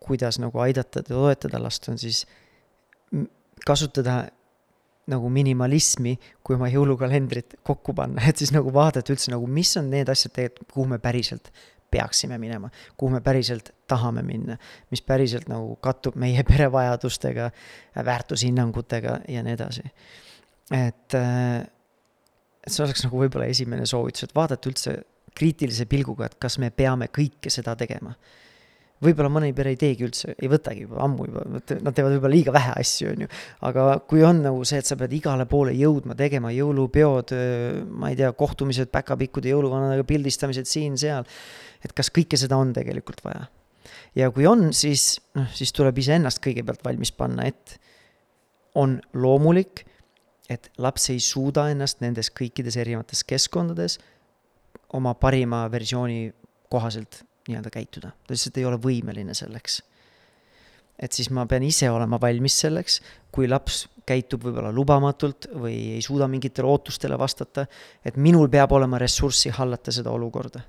kuidas 0.00 0.38
nagu 0.42 0.58
aidata 0.60 1.00
ja 1.00 1.14
toetada 1.14 1.62
last, 1.62 1.88
on 1.88 1.98
siis 1.98 2.26
kasutada 3.66 4.26
nagu 5.10 5.30
minimalismi, 5.32 6.16
kui 6.44 6.56
oma 6.58 6.68
jõulukalendrit 6.70 7.60
kokku 7.66 7.94
panna, 7.94 8.22
et 8.28 8.42
siis 8.42 8.52
nagu 8.54 8.72
vaadata 8.74 9.14
üldse 9.14 9.32
nagu, 9.32 9.46
mis 9.46 9.76
on 9.80 9.90
need 9.90 10.10
asjad 10.10 10.34
tegelikult, 10.34 10.72
kuhu 10.74 10.88
me 10.90 10.98
päriselt 11.02 11.52
peaksime 11.90 12.38
minema, 12.38 12.70
kuhu 12.96 13.16
me 13.16 13.20
päriselt 13.24 13.72
tahame 13.90 14.22
minna, 14.26 14.56
mis 14.90 15.02
päriselt 15.02 15.48
nagu 15.50 15.76
kattub 15.82 16.18
meie 16.20 16.44
pere 16.46 16.70
vajadustega, 16.72 17.50
väärtushinnangutega 18.06 19.20
ja 19.28 19.44
nii 19.46 19.56
edasi. 19.58 19.86
et, 20.70 21.14
äh, 21.14 21.60
et 22.66 22.72
see 22.72 22.84
oleks 22.84 23.06
nagu 23.06 23.24
võib-olla 23.24 23.48
esimene 23.50 23.86
soovitus, 23.86 24.28
et 24.28 24.36
vaadata 24.36 24.70
üldse 24.70 25.00
kriitilise 25.34 25.86
pilguga, 25.90 26.26
et 26.26 26.38
kas 26.42 26.58
me 26.58 26.70
peame 26.70 27.10
kõike 27.14 27.50
seda 27.50 27.76
tegema 27.78 28.14
võib-olla 29.04 29.30
mõni 29.32 29.54
pere 29.56 29.72
ei 29.72 29.78
teegi 29.80 30.04
üldse, 30.06 30.34
ei 30.36 30.48
võtagi 30.50 30.84
juba 30.84 31.00
ammu 31.06 31.26
juba, 31.28 31.44
nad 31.48 31.64
teevad 31.96 32.14
võib-olla 32.16 32.32
liiga 32.34 32.54
vähe 32.54 32.74
asju, 32.82 33.14
on 33.14 33.24
ju. 33.24 33.30
aga 33.68 33.86
kui 34.10 34.24
on 34.26 34.42
nagu 34.44 34.60
see, 34.68 34.80
et 34.82 34.88
sa 34.88 34.98
pead 35.00 35.14
igale 35.16 35.46
poole 35.50 35.72
jõudma, 35.76 36.16
tegema 36.18 36.52
jõulupeod, 36.54 37.34
ma 37.96 38.12
ei 38.12 38.18
tea, 38.20 38.32
kohtumised 38.36 38.92
päkapikkude 38.92 39.52
jõuluvanadega, 39.54 40.06
pildistamised 40.08 40.68
siin-seal, 40.68 41.28
et 41.84 41.94
kas 41.96 42.10
kõike 42.14 42.38
seda 42.40 42.58
on 42.60 42.74
tegelikult 42.76 43.22
vaja. 43.24 43.46
ja 44.14 44.30
kui 44.30 44.46
on, 44.46 44.72
siis 44.76 45.20
noh, 45.38 45.48
siis 45.54 45.72
tuleb 45.76 45.98
iseennast 45.98 46.42
kõigepealt 46.44 46.84
valmis 46.84 47.12
panna, 47.12 47.46
et 47.46 47.78
on 48.78 49.00
loomulik, 49.14 49.84
et 50.50 50.70
laps 50.78 51.10
ei 51.10 51.20
suuda 51.22 51.68
ennast 51.70 52.00
nendes 52.02 52.30
kõikides 52.34 52.76
erinevates 52.78 53.22
keskkondades 53.24 53.98
oma 54.98 55.14
parima 55.14 55.64
versiooni 55.70 56.32
kohaselt 56.70 57.22
nii-öelda 57.48 57.70
käituda, 57.72 58.10
ta 58.10 58.34
lihtsalt 58.34 58.58
ei 58.58 58.66
ole 58.68 58.78
võimeline 58.82 59.34
selleks. 59.34 59.82
et 61.00 61.16
siis 61.16 61.30
ma 61.32 61.46
pean 61.48 61.62
ise 61.64 61.88
olema 61.90 62.18
valmis 62.20 62.58
selleks, 62.60 62.98
kui 63.32 63.48
laps 63.48 63.86
käitub 64.06 64.42
võib-olla 64.44 64.72
lubamatult 64.74 65.48
või 65.54 65.76
ei 65.96 66.02
suuda 66.04 66.28
mingitele 66.28 66.68
ootustele 66.68 67.16
vastata, 67.18 67.64
et 68.04 68.18
minul 68.20 68.50
peab 68.52 68.72
olema 68.76 68.98
ressurssi 69.00 69.52
hallata 69.56 69.94
seda 69.94 70.12
olukorda. 70.12 70.60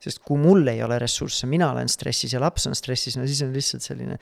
Sest 0.00 0.22
kui 0.24 0.40
mul 0.40 0.64
ei 0.72 0.80
ole 0.84 0.98
ressursse, 1.02 1.48
mina 1.50 1.70
olen 1.74 1.90
stressis 1.92 2.32
ja 2.34 2.40
laps 2.40 2.66
on 2.70 2.76
stressis, 2.78 3.18
no 3.20 3.26
siis 3.28 3.42
on 3.44 3.52
lihtsalt 3.54 3.84
selline 3.84 4.16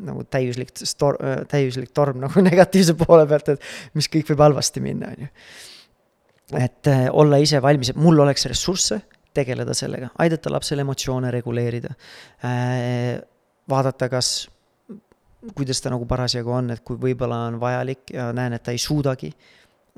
nagu 0.00 0.24
täiuslik 0.32 0.72
stor-, 0.88 1.18
täiuslik 1.50 1.92
torm 1.92 2.22
nagu 2.22 2.44
negatiivse 2.50 2.96
poole 2.98 3.26
pealt, 3.28 3.52
et 3.54 3.98
mis 3.98 4.08
kõik 4.12 4.32
võib 4.32 4.46
halvasti 4.46 4.84
minna, 4.84 5.12
on 5.12 5.26
ju. 5.26 5.32
et 6.62 6.92
äh, 6.92 7.04
olla 7.12 7.40
ise 7.42 7.60
valmis, 7.64 7.92
et 7.92 8.00
mul 8.00 8.24
oleks 8.24 8.48
ressursse 8.48 9.02
tegeleda 9.36 9.76
sellega, 9.76 10.10
aidata 10.20 10.52
lapsel 10.52 10.82
emotsioone 10.82 11.30
reguleerida. 11.32 11.92
Äh, 12.44 13.20
vaadata, 13.68 14.08
kas, 14.12 14.32
kuidas 15.56 15.80
ta 15.80 15.92
nagu 15.92 16.08
parasjagu 16.08 16.52
on, 16.52 16.72
et 16.74 16.82
kui 16.84 17.00
võib-olla 17.00 17.46
on 17.50 17.60
vajalik 17.60 18.12
ja 18.16 18.30
näen, 18.36 18.56
et 18.56 18.64
ta 18.64 18.74
ei 18.74 18.80
suudagi 18.80 19.32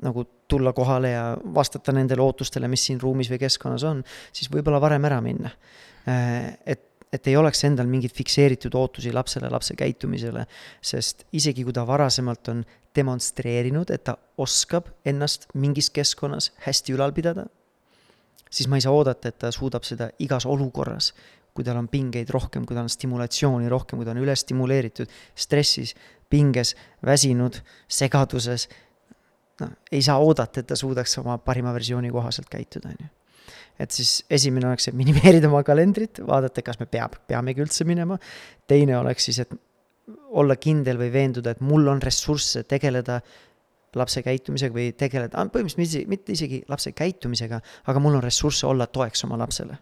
nagu 0.03 0.25
tulla 0.47 0.73
kohale 0.75 1.09
ja 1.13 1.23
vastata 1.55 1.93
nendele 1.95 2.21
ootustele, 2.21 2.67
mis 2.67 2.83
siin 2.87 2.99
ruumis 3.01 3.29
või 3.31 3.39
keskkonnas 3.45 3.85
on, 3.87 4.03
siis 4.35 4.51
võib-olla 4.51 4.81
varem 4.83 5.07
ära 5.07 5.21
minna. 5.23 5.51
Äh, 6.09 6.57
et, 6.65 6.83
et 7.13 7.27
ei 7.31 7.37
oleks 7.39 7.63
endal 7.67 7.87
mingeid 7.87 8.13
fikseeritud 8.15 8.75
ootusi 8.75 9.13
lapsele, 9.15 9.49
lapse 9.49 9.77
käitumisele, 9.79 10.45
sest 10.83 11.23
isegi 11.31 11.63
kui 11.63 11.73
ta 11.73 11.85
varasemalt 11.87 12.51
on 12.51 12.65
demonstreerinud, 12.95 13.91
et 13.91 14.03
ta 14.07 14.17
oskab 14.41 14.91
ennast 15.07 15.47
mingis 15.55 15.89
keskkonnas 15.95 16.51
hästi 16.67 16.95
ülal 16.95 17.15
pidada, 17.15 17.47
siis 18.49 18.69
ma 18.71 18.79
ei 18.79 18.85
saa 18.85 18.93
oodata, 18.95 19.31
et 19.31 19.39
ta 19.41 19.51
suudab 19.51 19.87
seda 19.87 20.09
igas 20.23 20.45
olukorras, 20.47 21.13
kui 21.55 21.63
tal 21.63 21.79
on 21.79 21.87
pingeid 21.87 22.29
rohkem, 22.35 22.65
kui 22.67 22.75
tal 22.75 22.83
on 22.83 22.91
stimulatsiooni 22.91 23.69
rohkem, 23.71 23.99
kui 23.99 24.07
ta 24.07 24.11
on 24.11 24.19
ülestimuleeritud, 24.19 25.11
stressis, 25.39 25.95
pinges, 26.31 26.73
väsinud, 27.05 27.61
segaduses, 27.87 28.67
noh, 29.61 29.75
ei 29.91 30.01
saa 30.05 30.17
oodata, 30.21 30.61
et 30.61 30.67
ta 30.71 30.77
suudaks 30.79 31.17
oma 31.21 31.37
parima 31.43 31.73
versiooni 31.75 32.11
kohaselt 32.13 32.49
käituda, 32.51 32.91
on 32.91 33.05
ju. 33.05 33.11
et 33.79 33.91
siis 33.91 34.17
esimene 34.31 34.67
oleks, 34.69 34.89
et 34.89 34.97
minimeerida 34.97 35.49
oma 35.51 35.63
kalendrit, 35.67 36.21
vaadata, 36.27 36.63
kas 36.65 36.79
me 36.81 36.89
peab, 36.89 37.17
peamegi 37.27 37.63
üldse 37.63 37.87
minema, 37.87 38.17
teine 38.67 38.97
oleks 38.99 39.29
siis, 39.29 39.41
et 39.45 39.55
olla 40.35 40.55
kindel 40.61 40.99
või 41.01 41.11
veenduda, 41.13 41.55
et 41.55 41.61
mul 41.65 41.87
on 41.89 42.01
ressursse 42.03 42.63
tegeleda 42.69 43.19
lapse 43.95 44.21
käitumisega 44.25 44.75
või 44.75 44.89
tegeleda, 44.97 45.45
põhimõtteliselt 45.53 46.09
mitte 46.11 46.33
isegi 46.35 46.61
lapse 46.69 46.91
käitumisega, 46.91 47.61
aga 47.87 48.01
mul 48.03 48.17
on 48.19 48.23
ressursse 48.25 48.67
olla 48.67 48.87
toeks 48.91 49.23
oma 49.27 49.39
lapsele. 49.39 49.77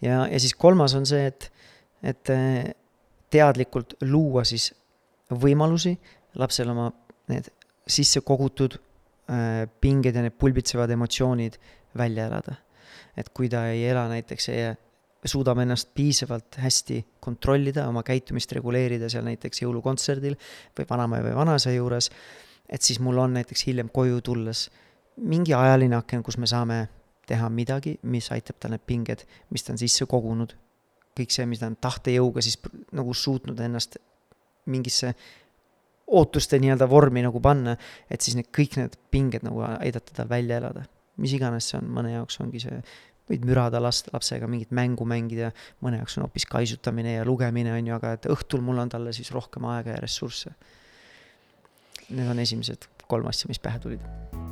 ja, 0.00 0.26
ja 0.26 0.40
siis 0.40 0.54
kolmas 0.54 0.94
on 0.94 1.06
see, 1.06 1.26
et, 1.26 1.50
et 2.02 2.32
eh, 2.32 2.72
teadlikult 3.30 3.98
luua 4.08 4.44
siis 4.48 4.72
võimalusi 5.28 5.92
lapsele 6.40 6.72
oma 6.72 6.90
need 7.28 7.50
sisse 7.88 8.22
kogutud 8.26 8.78
äh, 8.78 9.66
pinged 9.80 10.16
ja 10.16 10.24
need 10.24 10.36
pulbitsevad 10.38 10.90
emotsioonid 10.94 11.58
välja 11.96 12.28
elada. 12.28 12.56
et 13.18 13.28
kui 13.34 13.48
ta 13.50 13.64
ei 13.66 13.82
ela 13.88 14.04
näiteks, 14.08 14.46
suudab 15.26 15.58
ennast 15.58 15.88
piisavalt 15.94 16.60
hästi 16.62 17.00
kontrollida, 17.20 17.88
oma 17.88 18.04
käitumist 18.06 18.52
reguleerida 18.54 19.08
seal 19.10 19.24
näiteks 19.26 19.64
jõulukontserdil 19.64 20.36
või 20.78 20.86
vanaema 20.90 21.18
või 21.24 21.34
vanaisa 21.34 21.72
juures, 21.74 22.10
et 22.68 22.82
siis 22.82 23.00
mul 23.02 23.18
on 23.18 23.34
näiteks 23.34 23.66
hiljem 23.66 23.90
koju 23.90 24.20
tulles 24.22 24.68
mingi 25.18 25.54
ajaline 25.54 25.96
aken, 25.98 26.22
kus 26.22 26.38
me 26.38 26.46
saame 26.46 26.78
teha 27.28 27.48
midagi, 27.52 27.98
mis 28.08 28.30
aitab 28.32 28.58
tal 28.60 28.72
need 28.74 28.84
pinged, 28.86 29.24
mis 29.52 29.64
ta 29.64 29.74
on 29.74 29.80
sisse 29.80 30.06
kogunud, 30.08 30.54
kõik 31.18 31.34
see, 31.34 31.46
mis 31.50 31.60
ta 31.60 31.68
on 31.68 31.76
tahtejõuga 31.80 32.44
siis 32.44 32.58
nagu 32.94 33.14
suutnud 33.14 33.58
ennast 33.64 33.98
mingisse 34.68 35.14
ootuste 36.08 36.58
nii-öelda 36.62 36.88
vormi 36.90 37.22
nagu 37.24 37.40
panna, 37.44 37.76
et 38.10 38.24
siis 38.24 38.36
need 38.38 38.48
kõik 38.54 38.78
need 38.80 38.96
pinged 39.12 39.44
nagu 39.46 39.64
aidata 39.66 40.14
tal 40.16 40.30
välja 40.30 40.62
elada. 40.62 40.86
mis 41.18 41.32
iganes 41.34 41.66
see 41.66 41.78
on, 41.80 41.88
mõne 41.90 42.12
jaoks 42.12 42.38
ongi 42.44 42.60
see 42.62 42.76
võid 43.28 43.44
mürada 43.44 43.80
last, 43.82 44.06
lapsega 44.12 44.46
mingit 44.48 44.70
mängu 44.70 45.04
mängida, 45.08 45.50
mõne 45.84 45.98
jaoks 45.98 46.14
on 46.18 46.24
hoopis 46.24 46.46
kaisutamine 46.48 47.16
ja 47.16 47.24
lugemine, 47.26 47.72
on 47.74 47.90
ju, 47.90 47.96
aga 47.96 48.12
et 48.16 48.28
õhtul 48.30 48.62
mul 48.64 48.78
on 48.78 48.92
talle 48.92 49.12
siis 49.12 49.32
rohkem 49.34 49.66
aega 49.68 49.96
ja 49.96 50.02
ressursse. 50.04 50.54
Need 52.08 52.30
on 52.30 52.38
esimesed 52.40 52.86
kolm 53.08 53.26
asja, 53.28 53.48
mis 53.50 53.60
pähe 53.60 53.80
tulid. 53.82 54.04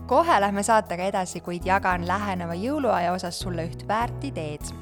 kohe 0.06 0.40
lähme 0.40 0.62
saatega 0.62 1.08
edasi, 1.08 1.40
kuid 1.40 1.64
jagan 1.66 2.06
läheneva 2.06 2.54
jõuluaja 2.54 3.14
osas 3.14 3.38
sulle 3.40 3.64
üht 3.70 3.86
väärt 3.88 4.24
ideed 4.24 4.74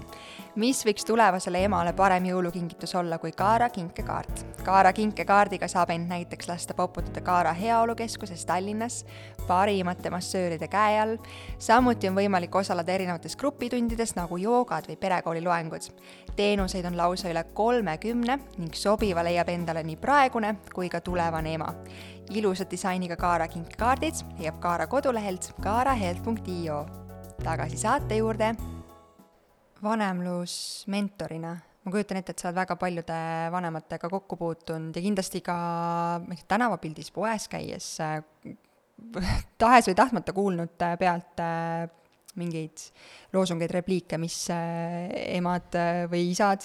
mis 0.56 0.84
võiks 0.86 1.04
tulevasele 1.06 1.64
emale 1.66 1.92
parem 1.96 2.28
jõulukingitus 2.28 2.94
olla 2.94 3.18
kui 3.18 3.32
Kaara 3.34 3.68
kinkekaart. 3.74 4.44
Kaara 4.64 4.92
kinkekaardiga 4.94 5.68
saab 5.68 5.90
end 5.90 6.08
näiteks 6.10 6.48
lasta 6.48 6.74
poputada 6.74 7.20
Kaara 7.24 7.52
heaolukeskuses 7.52 8.44
Tallinnas 8.46 9.04
parimate 9.48 10.10
massööride 10.10 10.68
käe 10.68 11.00
all. 11.00 11.16
samuti 11.58 12.08
on 12.08 12.14
võimalik 12.14 12.54
osaleda 12.54 12.92
erinevates 12.92 13.36
grupitundides 13.36 14.14
nagu 14.16 14.36
joogad 14.36 14.86
või 14.88 14.96
perekooli 14.96 15.42
loengud. 15.42 15.90
teenuseid 16.36 16.84
on 16.84 16.96
lausa 16.96 17.28
üle 17.28 17.44
kolmekümne 17.54 18.38
ning 18.58 18.74
sobiva 18.74 19.24
leiab 19.24 19.48
endale 19.48 19.82
nii 19.82 19.96
praegune 19.96 20.56
kui 20.74 20.88
ka 20.88 21.00
tulevane 21.00 21.54
ema. 21.54 21.74
ilusa 22.30 22.64
disainiga 22.70 23.16
Kaara 23.16 23.48
kinkekaardid 23.48 24.14
leiab 24.38 24.60
Kaara 24.60 24.86
kodulehelt 24.86 25.52
kaaraheelt.io. 25.60 26.86
tagasi 27.42 27.76
saate 27.76 28.16
juurde 28.16 28.54
vanemlusmentorina, 29.84 31.54
ma 31.84 31.92
kujutan 31.92 32.20
ette, 32.20 32.34
et 32.34 32.40
sa 32.40 32.48
oled 32.48 32.58
väga 32.58 32.76
paljude 32.80 33.16
vanematega 33.52 34.10
kokku 34.12 34.38
puutunud 34.40 34.96
ja 34.96 35.02
kindlasti 35.04 35.42
ka 35.44 35.56
tänavapildis 36.48 37.12
poes 37.14 37.48
käies 37.52 37.88
äh, 38.04 38.20
tahes 39.60 39.90
või 39.90 39.98
tahtmata 39.98 40.34
kuulnud 40.36 40.86
äh, 40.86 40.96
pealt 41.00 41.42
äh, 41.44 41.84
mingeid 42.34 42.88
loosungeid, 43.34 43.70
repliike, 43.70 44.18
mis 44.18 44.34
emad 44.50 45.76
või 46.10 46.24
isad. 46.32 46.64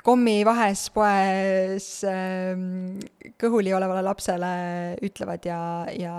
Kommi 0.00 0.36
vahes 0.48 0.86
poes 0.94 1.88
kõhuli 3.44 3.74
olevale 3.76 4.06
lapsele 4.06 4.52
ütlevad 5.04 5.44
ja, 5.44 5.60
ja 5.92 6.14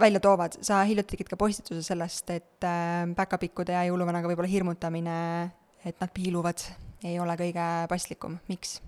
välja 0.00 0.20
toovad, 0.24 0.56
sa 0.64 0.80
hiljuti 0.88 1.14
tegid 1.14 1.30
ka 1.32 1.38
postituse 1.40 1.82
sellest, 1.84 2.30
et 2.34 2.66
äh, 2.66 3.04
päkapikkude 3.16 3.76
ja 3.76 3.84
jõuluvanaga 3.88 4.30
võib-olla 4.30 4.50
hirmutamine, 4.50 5.18
et 5.84 6.00
nad 6.00 6.12
piiluvad, 6.14 6.64
ei 7.04 7.18
ole 7.20 7.36
kõige 7.40 7.68
paslikum, 7.90 8.38
miks? 8.48 8.78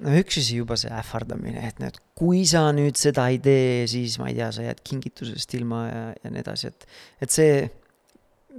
no 0.00 0.14
üks 0.16 0.38
asi 0.40 0.56
juba 0.56 0.76
see 0.80 0.92
ähvardamine, 0.96 1.60
et 1.68 1.80
näed, 1.82 1.98
kui 2.16 2.42
sa 2.48 2.66
nüüd 2.76 2.96
seda 3.00 3.26
ei 3.32 3.40
tee, 3.42 3.84
siis 3.90 4.16
ma 4.20 4.30
ei 4.30 4.38
tea, 4.38 4.48
sa 4.54 4.64
jääd 4.64 4.80
kingitusest 4.86 5.54
ilma 5.58 5.84
ja, 5.88 6.02
ja 6.16 6.32
nii 6.32 6.42
edasi, 6.44 6.72
et, 6.72 6.86
et 7.24 7.34
see 7.34 7.54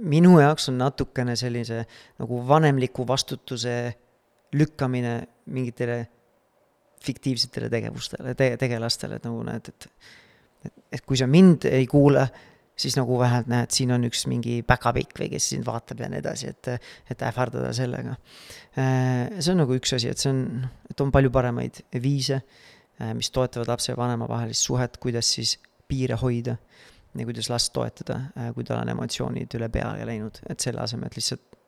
minu 0.02 0.36
jaoks 0.40 0.68
on 0.72 0.78
natukene 0.80 1.34
sellise 1.38 1.82
nagu 2.22 2.40
vanemliku 2.48 3.06
vastutuse 3.08 3.76
lükkamine 4.54 5.14
mingitele 5.52 5.98
fiktiivsetele 7.02 7.68
tegevustele 7.70 8.34
te,, 8.38 8.52
tegelastele, 8.60 9.18
et 9.18 9.26
nagu 9.26 9.42
näed, 9.46 9.72
et 9.72 9.88
et, 10.92 11.04
kui 11.06 11.18
sa 11.18 11.28
mind 11.30 11.66
ei 11.70 11.86
kuula, 11.90 12.26
siis 12.78 12.96
nagu 12.96 13.18
vähemalt 13.20 13.50
näed, 13.52 13.72
siin 13.74 13.92
on 13.94 14.04
üks 14.08 14.24
mingi 14.30 14.60
päkapikk 14.66 15.20
või 15.20 15.30
kes 15.34 15.50
sind 15.52 15.66
vaatab 15.66 16.02
ja 16.02 16.08
nii 16.12 16.22
edasi, 16.22 16.52
et, 16.52 16.70
et 17.12 17.24
ähvardada 17.28 17.72
sellega. 17.76 18.16
see 18.74 19.52
on 19.52 19.60
nagu 19.62 19.76
üks 19.76 19.92
asi, 19.96 20.10
et 20.12 20.22
see 20.22 20.32
on, 20.32 20.44
et 20.90 21.04
on 21.04 21.12
palju 21.14 21.30
paremaid 21.34 21.82
viise, 22.02 22.42
mis 23.16 23.30
toetavad 23.34 23.70
lapse 23.72 23.92
ja 23.92 23.98
vanema 23.98 24.28
vahelist 24.30 24.68
suhet, 24.68 24.96
kuidas 25.02 25.34
siis 25.36 25.56
piire 25.88 26.16
hoida 26.20 26.56
ja 27.18 27.26
kuidas 27.28 27.50
last 27.52 27.72
toetada, 27.76 28.18
kui 28.56 28.64
tal 28.64 28.80
on 28.80 28.92
emotsioonid 28.94 29.58
üle 29.58 29.68
peale 29.72 30.06
läinud, 30.08 30.40
et 30.48 30.64
selle 30.64 30.80
asemel, 30.84 31.10
et 31.10 31.18
lihtsalt 31.20 31.58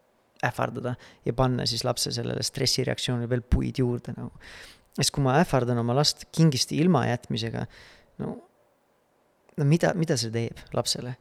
ähvardada 0.44 0.94
ja 1.24 1.32
panna 1.36 1.66
siis 1.68 1.84
lapse 1.84 2.12
sellele 2.12 2.42
stressireaktsioonile 2.44 3.28
veel 3.30 3.44
puid 3.48 3.78
juurde 3.80 4.14
nagu. 4.16 4.32
sest 4.94 5.10
kui 5.14 5.24
ma 5.24 5.38
ähvardan 5.40 5.78
oma 5.80 5.96
last 5.96 6.28
kingiste 6.34 6.76
ilmajätmisega, 6.78 7.64
no, 8.22 8.34
no 9.58 9.68
mida, 9.68 9.92
mida 9.98 10.16
see 10.20 10.32
teeb 10.34 10.60
lapsele? 10.76 11.16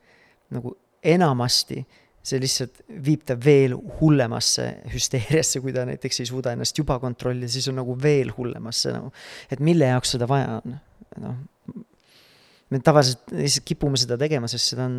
nagu 0.54 0.76
enamasti 1.04 1.82
see 2.24 2.40
lihtsalt 2.40 2.84
viib 3.04 3.26
ta 3.28 3.36
veel 3.40 3.76
hullemasse 4.00 4.70
hüsteeriasse, 4.94 5.60
kui 5.64 5.74
ta 5.76 5.84
näiteks 5.88 6.22
ei 6.24 6.30
suuda 6.30 6.54
ennast 6.56 6.78
juba 6.80 6.96
kontrollida, 7.04 7.52
siis 7.52 7.68
on 7.72 7.82
nagu 7.82 7.98
veel 8.00 8.32
hullemasse 8.38 8.94
nagu. 8.96 9.12
et 9.52 9.64
mille 9.64 9.90
jaoks 9.92 10.16
seda 10.16 10.30
vaja 10.32 10.62
on, 10.62 10.78
noh. 11.24 11.42
me 12.72 12.80
tavaliselt 12.80 13.36
lihtsalt 13.36 13.68
kipume 13.68 14.00
seda 14.00 14.18
tegema, 14.20 14.48
sest 14.52 14.72
seda 14.72 14.88
on 14.88 14.98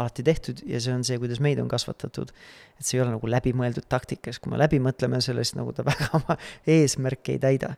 alati 0.00 0.22
tehtud 0.22 0.60
ja 0.68 0.78
see 0.82 0.92
on 0.94 1.02
see, 1.06 1.16
kuidas 1.22 1.40
meid 1.42 1.58
on 1.62 1.68
kasvatatud. 1.70 2.30
et 2.78 2.86
see 2.86 2.98
ei 2.98 3.04
ole 3.06 3.16
nagu 3.16 3.32
läbimõeldud 3.32 3.88
taktika, 3.88 4.28
sest 4.28 4.44
kui 4.44 4.52
me 4.52 4.60
läbi 4.60 4.82
mõtleme 4.84 5.22
sellest, 5.24 5.56
nagu 5.58 5.72
ta 5.76 5.86
väga 5.86 6.12
oma 6.20 6.36
eesmärki 6.68 7.38
ei 7.38 7.42
täida. 7.42 7.72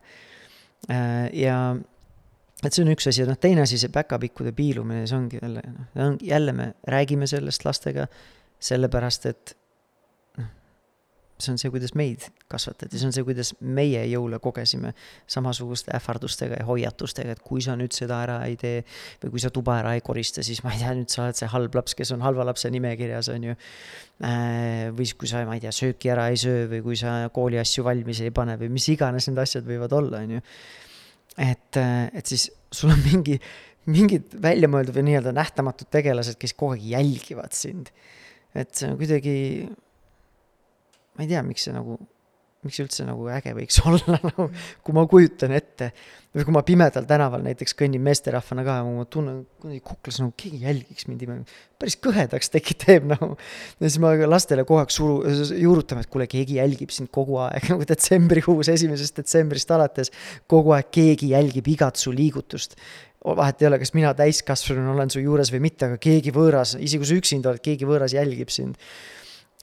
Äh, 0.91 1.31
ja 1.39 1.55
et 2.61 2.71
see 2.71 2.83
on 2.85 2.93
üks 2.93 3.09
asi 3.09 3.25
noh, 3.27 3.39
teine 3.39 3.65
asi, 3.65 3.79
see 3.81 3.91
päkapikkude 3.93 4.53
piilumine, 4.55 5.07
see 5.09 5.17
ongi 5.17 5.41
jälle, 5.41 5.65
noh, 5.97 6.15
jälle 6.23 6.53
me 6.55 6.69
räägime 6.87 7.27
sellest 7.27 7.65
lastega, 7.67 8.07
sellepärast 8.63 9.27
et 9.31 9.57
see 11.43 11.51
on 11.53 11.59
see, 11.59 11.71
kuidas 11.73 11.93
meid 11.97 12.25
kasvatati, 12.51 12.99
see 12.99 13.07
on 13.09 13.15
see, 13.15 13.25
kuidas 13.25 13.53
meie 13.59 14.03
jõule 14.07 14.39
kogesime 14.43 14.93
samasuguste 15.29 15.93
ähvardustega 15.97 16.59
ja 16.61 16.67
hoiatustega, 16.67 17.35
et 17.35 17.41
kui 17.43 17.63
sa 17.63 17.75
nüüd 17.79 17.95
seda 17.95 18.21
ära 18.25 18.37
ei 18.47 18.55
tee 18.59 18.83
või 19.23 19.35
kui 19.35 19.43
sa 19.43 19.51
tuba 19.53 19.79
ära 19.81 19.95
ei 19.97 20.03
korista, 20.05 20.43
siis 20.45 20.63
ma 20.65 20.73
ei 20.75 20.83
tea, 20.83 20.93
nüüd 20.97 21.11
sa 21.13 21.25
oled 21.25 21.39
see 21.39 21.49
halb 21.53 21.75
laps, 21.79 21.97
kes 21.99 22.13
on 22.15 22.23
halva 22.25 22.45
lapse 22.47 22.71
nimekirjas, 22.73 23.31
on 23.33 23.49
ju. 23.49 23.57
Äh, 24.23 24.93
või 24.93 25.09
siis, 25.09 25.17
kui 25.19 25.31
sa, 25.31 25.43
ma 25.47 25.57
ei 25.57 25.65
tea, 25.65 25.73
sööki 25.75 26.13
ära 26.13 26.29
ei 26.31 26.39
söö 26.39 26.67
või 26.71 26.83
kui 26.85 26.99
sa 26.99 27.17
kooli 27.33 27.59
asju 27.61 27.85
valmis 27.85 28.23
ei 28.23 28.33
pane 28.35 28.55
või 28.61 28.71
mis 28.77 28.87
iganes 28.93 29.27
need 29.29 29.43
asjad 29.43 29.67
võivad 29.67 29.97
olla, 29.99 30.23
on 30.23 30.37
ju. 30.37 30.47
Et, 31.37 31.77
äh, 31.79 32.09
et 32.13 32.29
siis 32.29 32.49
sul 32.73 32.93
on 32.93 33.01
mingi, 33.05 33.39
mingid 33.89 34.35
väljamõeldud 34.41 34.95
või 34.97 35.07
nii-öelda 35.09 35.33
nähtamatud 35.35 35.89
tegelased, 35.93 36.39
kes 36.41 36.55
kogu 36.57 36.77
aeg 36.77 36.89
jälgivad 36.93 37.55
sind. 37.57 37.93
et 38.53 38.69
see 38.77 38.85
on 38.85 38.97
kuidagi 38.99 39.33
ma 41.17 41.25
ei 41.25 41.29
tea, 41.29 41.41
miks 41.45 41.67
see 41.67 41.73
nagu, 41.73 41.97
miks 42.67 42.79
üldse 42.83 43.05
nagu 43.07 43.27
äge 43.33 43.53
võiks 43.57 43.79
olla 43.87 44.17
nagu, 44.23 44.49
kui 44.83 44.95
ma 44.95 45.05
kujutan 45.09 45.53
ette. 45.55 45.91
või 46.33 46.47
kui 46.47 46.55
ma 46.55 46.63
pimedal 46.65 47.05
tänaval 47.05 47.43
näiteks 47.45 47.75
kõnnin 47.77 48.01
meesterahvana 48.01 48.63
ka 48.65 48.79
ma 48.87 49.05
tunnen 49.05 49.43
kuidagi 49.61 49.83
kuklas 49.85 50.17
nagu 50.23 50.33
keegi 50.37 50.63
jälgiks 50.63 51.07
mind, 51.07 51.53
päris 51.77 51.97
kõhedaks 52.01 52.49
tekib, 52.53 52.79
teeb 52.81 53.07
nagu. 53.11 53.33
ja 53.79 53.85
siis 53.87 53.99
ma 54.01 54.13
lastele 54.25 54.65
kogu 54.65 54.81
aeg 54.81 54.93
suru, 54.93 55.21
juurutame, 55.61 56.03
et 56.03 56.11
kuule, 56.11 56.27
keegi 56.31 56.59
jälgib 56.59 56.93
sind 56.95 57.11
kogu 57.13 57.39
aeg 57.45 57.67
nagu 57.73 57.87
detsembrikuus, 57.87 58.71
esimesest 58.73 59.23
detsembrist 59.23 59.71
alates. 59.75 60.13
kogu 60.47 60.75
aeg 60.77 60.91
keegi 60.93 61.33
jälgib 61.35 61.69
igat 61.75 62.01
su 62.01 62.11
liigutust 62.15 62.79
vahet 63.23 63.61
ei 63.61 63.69
ole, 63.69 63.77
kas 63.79 63.93
mina 63.95 64.11
täiskasvanuna 64.17 64.91
olen 64.91 65.11
su 65.13 65.21
juures 65.23 65.47
või 65.53 65.61
mitte, 65.63 65.87
aga 65.87 65.99
keegi 66.01 66.33
võõras, 66.35 66.73
isegi 66.75 66.99
kui 66.99 67.07
sa 67.07 67.19
üksinda 67.21 67.51
oled, 67.53 67.63
keegi 67.63 67.87
võõras 67.87 68.15
jälgib 68.15 68.51
sind 68.51 68.75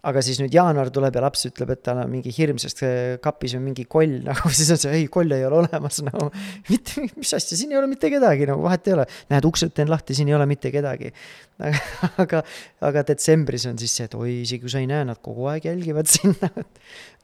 aga 0.06 0.22
siis 0.24 0.40
nüüd 0.40 0.54
jaanuar 0.54 0.90
tuleb 0.94 1.16
ja 1.16 1.22
laps 1.24 1.44
ütleb, 1.50 1.74
et 1.74 1.82
tal 1.84 2.00
on 2.02 2.10
mingi 2.12 2.32
hirmsast 2.34 2.82
kapis 3.24 3.54
on 3.58 3.64
mingi 3.66 3.84
koll 3.90 4.18
nagu, 4.28 4.52
siis 4.54 4.70
on 4.74 4.80
see, 4.80 4.94
ei, 5.02 5.06
koll 5.12 5.32
ei 5.36 5.44
ole 5.48 5.60
olemas 5.62 6.00
nagu. 6.08 6.30
mitte, 6.70 7.06
mis 7.18 7.34
asja, 7.36 7.58
siin 7.58 7.74
ei 7.74 7.80
ole 7.80 7.90
mitte 7.90 8.12
kedagi 8.12 8.48
nagu, 8.50 8.64
vahet 8.64 8.88
ei 8.88 8.96
ole. 8.96 9.06
näed, 9.32 9.48
uksed 9.50 9.74
teen 9.76 9.92
lahti, 9.92 10.16
siin 10.16 10.32
ei 10.32 10.38
ole 10.38 10.48
mitte 10.50 10.72
kedagi. 10.74 11.12
aga, 12.22 12.42
aga 12.88 13.06
detsembris 13.12 13.68
on 13.70 13.78
siis 13.80 13.94
see, 13.98 14.08
et 14.08 14.16
oi, 14.18 14.40
isegi 14.46 14.64
kui 14.64 14.72
sa 14.72 14.82
ei 14.82 14.88
näe, 14.90 15.04
nad 15.08 15.20
kogu 15.22 15.50
aeg 15.52 15.68
jälgivad 15.68 16.08
sind 16.10 16.40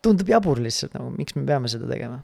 tundub 0.05 0.29
jabur 0.31 0.61
lihtsalt 0.63 0.97
nagu, 0.99 1.13
miks 1.17 1.37
me 1.39 1.47
peame 1.49 1.71
seda 1.73 1.89
tegema 1.91 2.21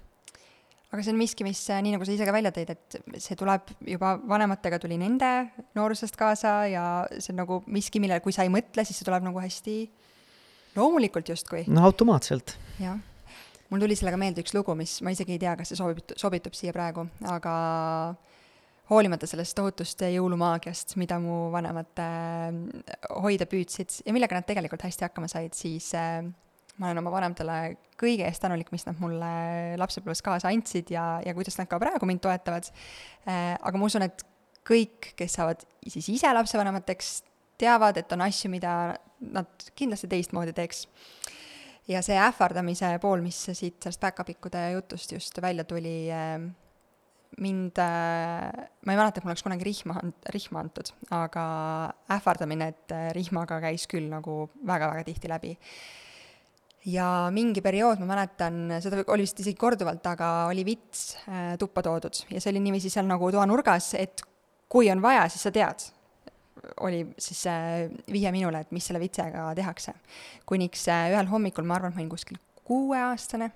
aga 0.92 1.00
see 1.00 1.14
on 1.14 1.20
miski, 1.20 1.44
mis 1.46 1.60
nii 1.72 1.94
nagu 1.94 2.04
sa 2.04 2.12
ise 2.12 2.26
ka 2.28 2.34
välja 2.36 2.52
tõid, 2.52 2.74
et 2.74 2.96
see 3.24 3.36
tuleb 3.40 3.70
juba 3.88 4.12
vanematega 4.28 4.76
tuli 4.82 4.98
nende 5.00 5.30
noorusest 5.78 6.18
kaasa 6.20 6.52
ja 6.68 6.84
see 7.16 7.32
on 7.32 7.40
nagu 7.40 7.62
miski, 7.72 8.02
millele, 8.02 8.20
kui 8.24 8.34
sa 8.36 8.44
ei 8.44 8.52
mõtle, 8.52 8.84
siis 8.84 9.00
see 9.00 9.08
tuleb 9.08 9.24
nagu 9.24 9.40
hästi 9.40 9.76
loomulikult 10.76 11.28
justkui. 11.28 11.64
no 11.68 11.84
automaatselt. 11.88 12.56
jah. 12.80 12.98
mul 13.70 13.82
tuli 13.84 13.96
sellega 13.98 14.20
meelde 14.20 14.44
üks 14.44 14.54
lugu, 14.56 14.74
mis 14.78 14.98
ma 15.04 15.14
isegi 15.14 15.36
ei 15.36 15.42
tea, 15.42 15.54
kas 15.58 15.72
see 15.72 15.80
sobib, 15.80 16.02
sobitub 16.18 16.56
siia 16.56 16.74
praegu, 16.76 17.06
aga 17.30 17.54
hoolimata 18.92 19.28
sellest 19.28 19.56
tohutust 19.56 20.04
jõulumaagiast, 20.04 20.96
mida 21.00 21.18
mu 21.22 21.46
vanemad 21.54 22.02
äh, 22.02 22.50
hoida 23.22 23.48
püüdsid 23.48 24.02
ja 24.06 24.14
millega 24.14 24.36
nad 24.36 24.48
tegelikult 24.48 24.84
hästi 24.84 25.08
hakkama 25.08 25.30
said, 25.30 25.56
siis 25.56 25.92
äh, 25.96 26.20
ma 26.80 26.90
olen 26.90 27.02
oma 27.02 27.12
vanematele 27.14 27.58
kõige 28.00 28.26
eest 28.26 28.42
tänulik, 28.42 28.72
mis 28.74 28.84
nad 28.88 28.98
mulle 29.00 29.32
lapsepõlves 29.80 30.24
kaasa 30.24 30.50
andsid 30.52 30.92
ja, 30.92 31.20
ja 31.24 31.34
kuidas 31.36 31.56
nad 31.60 31.70
ka 31.70 31.80
praegu 31.82 32.08
mind 32.08 32.24
toetavad 32.24 32.68
äh,. 32.68 33.54
aga 33.60 33.78
ma 33.78 33.88
usun, 33.88 34.08
et 34.08 34.24
kõik, 34.68 35.12
kes 35.18 35.38
saavad 35.38 35.64
siis 35.90 36.08
ise 36.12 36.30
lapsevanemateks, 36.32 37.14
teavad, 37.60 37.98
et 37.98 38.12
on 38.14 38.22
asju, 38.26 38.50
mida 38.52 38.74
nad 39.30 39.70
kindlasti 39.78 40.10
teistmoodi 40.10 40.54
teeks. 40.56 40.86
ja 41.90 42.02
see 42.04 42.16
ähvardamise 42.18 42.92
pool, 43.02 43.22
mis 43.24 43.38
siit 43.50 43.82
sellest 43.82 44.00
päkapikkude 44.02 44.60
jutust 44.76 45.12
just 45.12 45.40
välja 45.42 45.64
tuli, 45.64 46.10
eh, 46.10 46.36
mind, 47.42 47.78
eh, 47.78 48.68
ma 48.86 48.92
ei 48.92 48.98
mäleta, 49.00 49.18
et 49.18 49.24
mul 49.24 49.32
oleks 49.32 49.42
kunagi 49.42 49.66
rihma, 49.66 49.98
rihma 50.34 50.62
antud, 50.62 50.92
aga 51.10 51.44
ähvardamine, 52.18 52.68
et 52.68 52.94
eh, 52.94 53.10
rihmaga 53.16 53.58
käis 53.64 53.88
küll 53.90 54.08
nagu 54.12 54.46
väga-väga 54.66 55.04
tihti 55.08 55.32
läbi. 55.32 55.56
Ja 56.92 57.30
mingi 57.30 57.62
periood, 57.62 58.00
ma 58.02 58.08
mäletan, 58.10 58.64
seda 58.82 59.04
oli 59.06 59.22
vist 59.22 59.38
isegi 59.38 59.54
korduvalt, 59.58 60.06
aga 60.10 60.48
oli 60.50 60.64
vits 60.66 61.12
tuppa 61.58 61.82
toodud. 61.86 62.24
Ja 62.26 62.40
see 62.42 62.50
oli 62.50 62.62
niiviisi 62.64 62.90
seal 62.90 63.06
nagu 63.06 63.28
toanurgas, 63.30 63.92
et 63.94 64.24
kui 64.72 64.90
on 64.90 65.02
vaja, 65.04 65.28
siis 65.30 65.44
sa 65.46 65.52
tead, 65.54 65.84
oli 66.80 67.02
siis 67.18 67.44
vihje 68.12 68.32
minule, 68.34 68.62
et 68.62 68.72
mis 68.74 68.86
selle 68.86 69.00
vitsega 69.02 69.50
tehakse. 69.58 69.94
kuniks 70.46 70.86
äh, 70.88 71.10
ühel 71.12 71.28
hommikul, 71.30 71.66
ma 71.66 71.78
arvan, 71.78 71.92
et 71.92 71.98
ma 71.98 72.02
olin 72.02 72.12
kuskil 72.12 72.38
kuueaastane, 72.66 73.50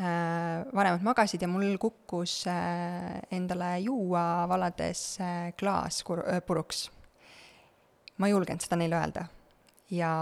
äh, 0.00 0.66
vanemad 0.74 1.04
magasid 1.04 1.42
ja 1.42 1.48
mul 1.50 1.76
kukkus 1.80 2.42
äh, 2.50 3.18
endale 3.34 3.76
juua 3.84 4.46
valades 4.48 5.18
klaas 5.58 6.04
puruks. 6.46 6.88
ma 8.18 8.26
ei 8.26 8.32
julgenud 8.34 8.64
seda 8.64 8.80
neile 8.80 8.98
öelda. 8.98 9.26
ja 9.90 10.12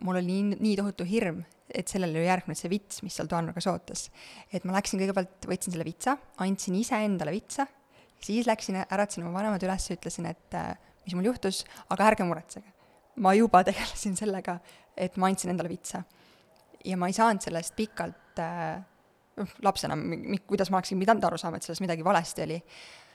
mul 0.00 0.20
oli 0.20 0.26
nii, 0.26 0.56
nii 0.60 0.76
tohutu 0.80 1.04
hirm, 1.08 1.44
et 1.68 1.88
sellele 1.88 2.20
ju 2.20 2.26
järgnes 2.26 2.60
see 2.60 2.70
vits, 2.70 3.02
mis 3.02 3.14
seal 3.16 3.28
toanurgas 3.28 3.68
ootas. 3.68 4.10
et 4.52 4.64
ma 4.64 4.76
läksin 4.78 5.00
kõigepealt, 5.00 5.48
võtsin 5.48 5.76
selle 5.76 5.86
vitsa, 5.86 6.18
andsin 6.44 6.80
iseendale 6.80 7.32
vitsa, 7.36 7.66
siis 8.24 8.48
läksin, 8.48 8.80
äratasin 8.84 9.24
oma 9.24 9.38
vanemad 9.40 9.62
üles, 9.64 9.90
ütlesin, 9.92 10.28
et 10.32 10.60
mis 11.04 11.14
mul 11.16 11.30
juhtus, 11.30 11.62
aga 11.92 12.10
ärge 12.10 12.26
muretsege. 12.26 12.72
ma 13.16 13.34
juba 13.34 13.62
tegelesin 13.64 14.16
sellega, 14.18 14.58
et 14.96 15.16
ma 15.16 15.28
andsin 15.30 15.52
endale 15.52 15.70
vitsa. 15.70 16.02
ja 16.84 16.96
ma 16.96 17.08
ei 17.08 17.16
saanud 17.16 17.42
sellest 17.42 17.76
pikalt 17.76 18.42
äh, 18.42 18.82
noh 19.38 19.48
äh,, 19.48 19.62
lapsena, 19.62 19.96
kuidas 20.46 20.70
ma 20.70 20.78
oleksin 20.78 21.00
pidanud 21.00 21.24
aru 21.24 21.38
saama, 21.40 21.58
et 21.58 21.66
selles 21.66 21.82
midagi 21.82 22.04
valesti 22.04 22.44
oli. 22.44 22.60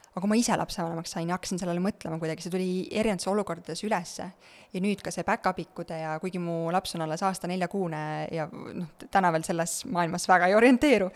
aga 0.10 0.24
kui 0.24 0.32
ma 0.32 0.38
ise 0.40 0.56
lapsevanemaks 0.58 1.12
sain 1.14 1.30
ja 1.30 1.36
hakkasin 1.38 1.60
sellele 1.62 1.84
mõtlema 1.84 2.18
kuidagi, 2.20 2.42
see 2.42 2.54
tuli 2.54 2.70
erinevates 2.92 3.30
olukordades 3.30 3.84
ülesse. 3.86 4.32
ja 4.74 4.82
nüüd 4.82 5.04
ka 5.06 5.14
see 5.14 5.28
päkapikkude 5.28 6.00
ja 6.02 6.18
kuigi 6.20 6.42
mu 6.42 6.72
laps 6.74 6.96
on 6.96 7.06
alles 7.06 7.24
aasta 7.24 7.48
neljakuune 7.48 8.02
ja 8.32 8.50
noh, 8.50 8.90
täna 9.12 9.32
veel 9.36 9.46
selles 9.48 9.84
maailmas 9.86 10.28
väga 10.30 10.50
ei 10.50 10.58
orienteeru, 10.58 11.12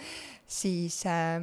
siis 0.48 1.02
äh, 1.10 1.42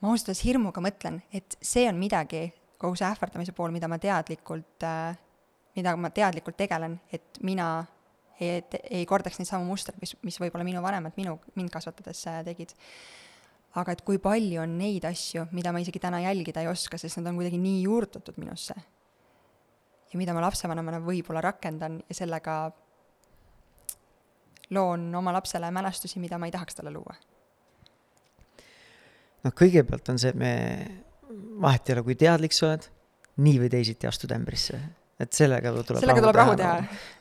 ma 0.00 0.12
ausalt 0.12 0.30
öeldes 0.30 0.44
hirmuga 0.46 0.82
mõtlen, 0.82 1.20
et 1.34 1.58
see 1.62 1.86
on 1.90 1.98
midagi, 2.00 2.48
kogu 2.78 2.98
see 2.98 3.06
ähvardamise 3.08 3.54
pool, 3.56 3.72
mida 3.74 3.88
ma 3.90 3.98
teadlikult, 4.02 4.82
äh, 4.86 5.16
mida 5.76 5.94
ma 5.98 6.10
teadlikult 6.14 6.56
tegelen, 6.58 6.98
et 7.12 7.40
mina 7.46 7.68
ei, 8.40 8.62
ei 8.90 9.06
kordaks 9.06 9.40
neid 9.40 9.50
samu 9.50 9.66
mustreid, 9.68 9.98
mis, 10.02 10.14
mis 10.26 10.38
võib-olla 10.40 10.66
minu 10.66 10.82
vanemad 10.84 11.16
minu, 11.18 11.36
mind 11.58 11.72
kasvatades 11.74 12.22
äh, 12.30 12.42
tegid. 12.46 12.74
aga 13.78 13.92
et 13.94 14.02
kui 14.02 14.18
palju 14.18 14.62
on 14.62 14.78
neid 14.78 15.04
asju, 15.06 15.44
mida 15.54 15.72
ma 15.74 15.82
isegi 15.82 16.00
täna 16.02 16.22
jälgida 16.24 16.62
ei 16.64 16.70
oska, 16.70 16.98
sest 16.98 17.20
nad 17.20 17.30
on 17.30 17.38
kuidagi 17.38 17.58
nii 17.62 17.82
juurutatud 17.82 18.38
minusse. 18.38 18.74
ja 20.12 20.18
mida 20.18 20.34
ma 20.34 20.44
lapsevanemana 20.46 21.02
võib-olla 21.04 21.42
rakendan 21.44 22.00
ja 22.08 22.14
sellega 22.14 22.60
loon 24.70 25.14
oma 25.14 25.32
lapsele 25.32 25.70
mälestusi, 25.70 26.20
mida 26.20 26.38
ma 26.38 26.46
ei 26.46 26.54
tahaks 26.54 26.78
talle 26.78 26.94
luua. 26.94 27.18
noh, 29.44 29.52
kõigepealt 29.52 30.14
on 30.14 30.18
see, 30.18 30.30
et 30.30 30.38
me 30.38 30.54
vahet 31.62 31.88
ei 31.88 31.96
ole, 31.96 32.06
kui 32.06 32.16
teadlik 32.18 32.54
sa 32.56 32.70
oled, 32.70 32.86
nii 33.44 33.58
või 33.62 33.72
teisiti 33.72 34.08
astud 34.08 34.32
ämbrisse. 34.34 34.80
et 35.18 35.34
sellega 35.34 35.72
tuleb 35.74 35.98
sellega 35.98 36.22
tuleb 36.22 36.36
rahu 36.38 36.56
teha. 36.58 36.74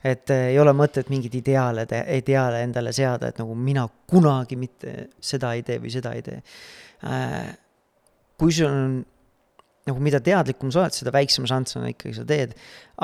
et 0.06 0.34
äh, 0.34 0.48
ei 0.54 0.60
ole 0.62 0.74
mõtet 0.78 1.10
mingeid 1.10 1.36
ideaale, 1.40 1.88
ideaale 2.14 2.62
endale 2.66 2.94
seada, 2.94 3.32
et 3.32 3.40
nagu 3.42 3.56
mina 3.56 3.88
kunagi 4.10 4.56
mitte 4.56 5.10
seda 5.20 5.54
ei 5.58 5.64
tee 5.66 5.80
või 5.82 5.94
seda 5.94 6.14
ei 6.14 6.26
tee 6.26 6.42
äh,. 7.04 7.54
kui 8.38 8.54
sul 8.54 8.70
on 8.70 9.00
nagu 9.88 10.04
mida 10.04 10.20
teadlikum 10.24 10.72
sa 10.74 10.84
oled, 10.84 10.96
seda 10.96 11.14
väiksema 11.16 11.50
šanssina 11.50 11.92
ikkagi 11.94 12.18
sa 12.18 12.26
teed. 12.28 12.56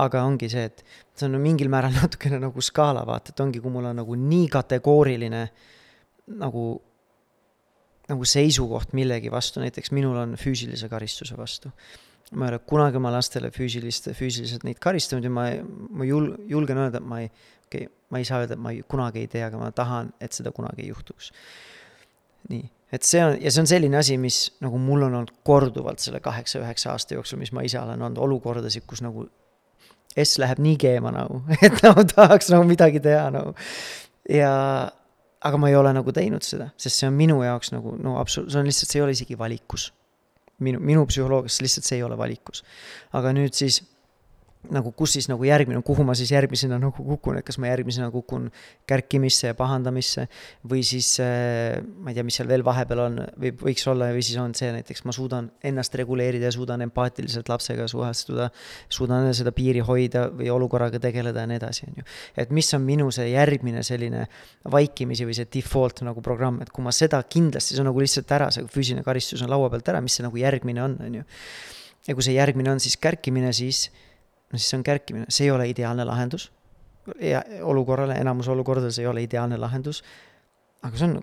aga 0.04 0.24
ongi 0.28 0.50
see, 0.52 0.66
et 0.68 0.84
see 1.16 1.28
on 1.30 1.40
mingil 1.42 1.70
määral 1.72 1.96
natukene 2.02 2.42
nagu 2.44 2.62
skaala 2.62 3.06
vaata, 3.08 3.34
et 3.34 3.44
ongi, 3.46 3.62
kui 3.64 3.74
mul 3.74 3.92
on 3.92 4.02
nagu 4.02 4.18
nii 4.20 4.50
kategooriline 4.54 5.44
nagu, 6.40 6.66
nagu 8.14 8.28
seisukoht 8.28 8.94
millegi 8.98 9.32
vastu, 9.34 9.62
näiteks 9.64 9.94
minul 9.96 10.18
on 10.22 10.38
füüsilise 10.40 10.90
karistuse 10.92 11.38
vastu. 11.38 11.74
ma 12.34 12.48
ei 12.48 12.56
ole 12.56 12.60
kunagi 12.66 12.98
oma 12.98 13.12
lastele 13.14 13.52
füüsilist, 13.54 14.08
füüsiliselt 14.18 14.64
neid 14.66 14.80
karistanud 14.82 15.28
ja 15.28 15.30
ma, 15.30 15.44
ma 15.94 16.06
jul-, 16.08 16.32
julgen 16.50 16.80
öelda, 16.82 16.98
et 16.98 17.06
ma 17.06 17.20
ei, 17.22 17.28
okei 17.68 17.84
okay,, 17.86 17.92
ma 18.10 18.22
ei 18.22 18.26
saa 18.26 18.40
öelda, 18.42 18.56
et 18.58 18.64
ma 18.64 18.72
ei, 18.74 18.80
kunagi 18.90 19.22
ei 19.22 19.30
tee, 19.30 19.44
aga 19.46 19.60
ma 19.60 19.70
tahan, 19.76 20.10
et 20.24 20.34
seda 20.34 20.54
kunagi 20.56 20.86
ei 20.86 20.90
juhtuks. 20.90 21.30
nii 22.50 22.66
et 22.94 23.06
see 23.08 23.22
on, 23.26 23.38
ja 23.42 23.50
see 23.50 23.64
on 23.64 23.70
selline 23.70 23.98
asi, 23.98 24.18
mis 24.22 24.40
nagu 24.62 24.78
mul 24.82 25.08
on 25.08 25.16
olnud 25.20 25.32
korduvalt 25.48 26.02
selle 26.04 26.22
kaheksa-üheksa 26.24 26.92
aasta 26.94 27.18
jooksul, 27.18 27.40
mis 27.42 27.54
ma 27.56 27.64
ise 27.66 27.80
olen 27.82 28.02
olnud 28.06 28.22
olukordasid, 28.22 28.86
kus 28.90 29.02
nagu 29.06 29.26
S 30.14 30.38
läheb 30.38 30.60
nii 30.62 30.76
keema 30.78 31.10
nagu, 31.14 31.40
et 31.66 31.80
nagu 31.82 32.04
tahaks 32.06 32.52
nagu 32.54 32.68
midagi 32.70 33.02
teha 33.02 33.32
nagu. 33.34 33.56
ja, 34.30 34.52
aga 35.44 35.60
ma 35.60 35.70
ei 35.70 35.76
ole 35.76 35.94
nagu 35.96 36.14
teinud 36.16 36.46
seda, 36.46 36.70
sest 36.80 37.02
see 37.02 37.10
on 37.10 37.18
minu 37.18 37.42
jaoks 37.44 37.74
nagu 37.76 37.98
no 38.00 38.18
absoluutselt, 38.22 38.54
see 38.54 38.62
on 38.62 38.70
lihtsalt, 38.70 38.92
see 38.92 39.00
ei 39.00 39.06
ole 39.06 39.18
isegi 39.18 39.40
valikus. 39.40 39.92
minu, 40.64 40.80
minu 40.80 41.06
psühholoogias 41.10 41.60
lihtsalt 41.62 41.88
see 41.88 41.98
ei 42.00 42.04
ole 42.04 42.18
valikus. 42.18 42.64
aga 43.14 43.34
nüüd 43.36 43.56
siis 43.58 43.82
nagu 44.72 44.94
kus 44.96 45.18
siis 45.18 45.28
nagu 45.28 45.44
järgmine, 45.44 45.82
kuhu 45.84 46.06
ma 46.08 46.16
siis 46.16 46.32
järgmisena 46.32 46.78
nagu 46.80 47.04
kukun, 47.04 47.38
et 47.40 47.46
kas 47.48 47.58
ma 47.60 47.68
järgmisena 47.68 48.08
kukun 48.14 48.48
kärkimisse 48.88 49.50
ja 49.52 49.58
pahandamisse 49.60 50.28
või 50.70 50.84
siis 50.88 51.10
äh, 51.24 51.82
ma 51.84 52.12
ei 52.12 52.18
tea, 52.18 52.24
mis 52.24 52.38
seal 52.40 52.48
veel 52.48 52.64
vahepeal 52.64 53.02
on 53.04 53.20
või 53.40 53.52
võiks 53.60 53.84
olla 53.92 54.08
või 54.16 54.24
siis 54.24 54.40
on 54.40 54.56
see 54.56 54.72
näiteks 54.76 55.04
ma 55.08 55.16
suudan 55.16 55.50
ennast 55.68 55.96
reguleerida 56.00 56.48
ja 56.48 56.54
suudan 56.56 56.86
empaatiliselt 56.86 57.52
lapsega 57.52 57.90
suhestuda, 57.92 58.50
suudan 58.88 59.28
seda 59.36 59.52
piiri 59.56 59.84
hoida 59.84 60.30
või 60.32 60.48
olukorraga 60.54 61.02
tegeleda 61.04 61.44
ja 61.44 61.52
nii 61.52 61.60
edasi, 61.60 61.90
on 61.90 62.00
ju. 62.00 62.08
et 62.46 62.56
mis 62.56 62.72
on 62.78 62.86
minu 62.88 63.10
see 63.12 63.30
järgmine 63.34 63.84
selline 63.84 64.28
vaikimisi 64.72 65.28
või 65.28 65.36
see 65.38 65.50
default 65.58 66.06
nagu 66.08 66.24
programm, 66.24 66.62
et 66.64 66.72
kui 66.72 66.86
ma 66.86 66.96
seda 66.96 67.20
kindlasti, 67.28 67.76
see 67.76 67.84
on 67.84 67.92
nagu 67.92 68.00
lihtsalt 68.00 68.32
ära, 68.32 68.50
see 68.54 68.64
füüsiline 68.72 69.04
karistus 69.04 69.44
on 69.44 69.52
laua 69.52 69.70
pealt 69.74 69.92
ära, 69.92 70.02
mis 70.04 70.16
see 70.16 70.26
nagu 70.26 70.40
järgmine 70.40 70.84
on, 70.84 70.98
on 71.04 71.20
ju. 71.20 71.28
ja 72.08 72.16
kui 72.16 72.26
see 72.26 72.38
järgmine 72.38 72.72
on 72.72 72.84
siis 72.84 72.96
kärkimine, 73.02 73.52
siis 73.56 73.90
no 74.54 74.60
siis 74.60 74.70
see 74.70 74.80
on 74.80 74.86
kärkimine, 74.86 75.30
see 75.34 75.48
ei 75.48 75.52
ole 75.52 75.68
ideaalne 75.70 76.06
lahendus. 76.06 76.52
ja 77.20 77.42
olukorrale, 77.68 78.16
enamus 78.16 78.48
olukordades 78.48 79.00
ei 79.00 79.08
ole 79.08 79.24
ideaalne 79.26 79.58
lahendus. 79.58 80.04
aga 80.82 80.98
see 80.98 81.10
on, 81.10 81.18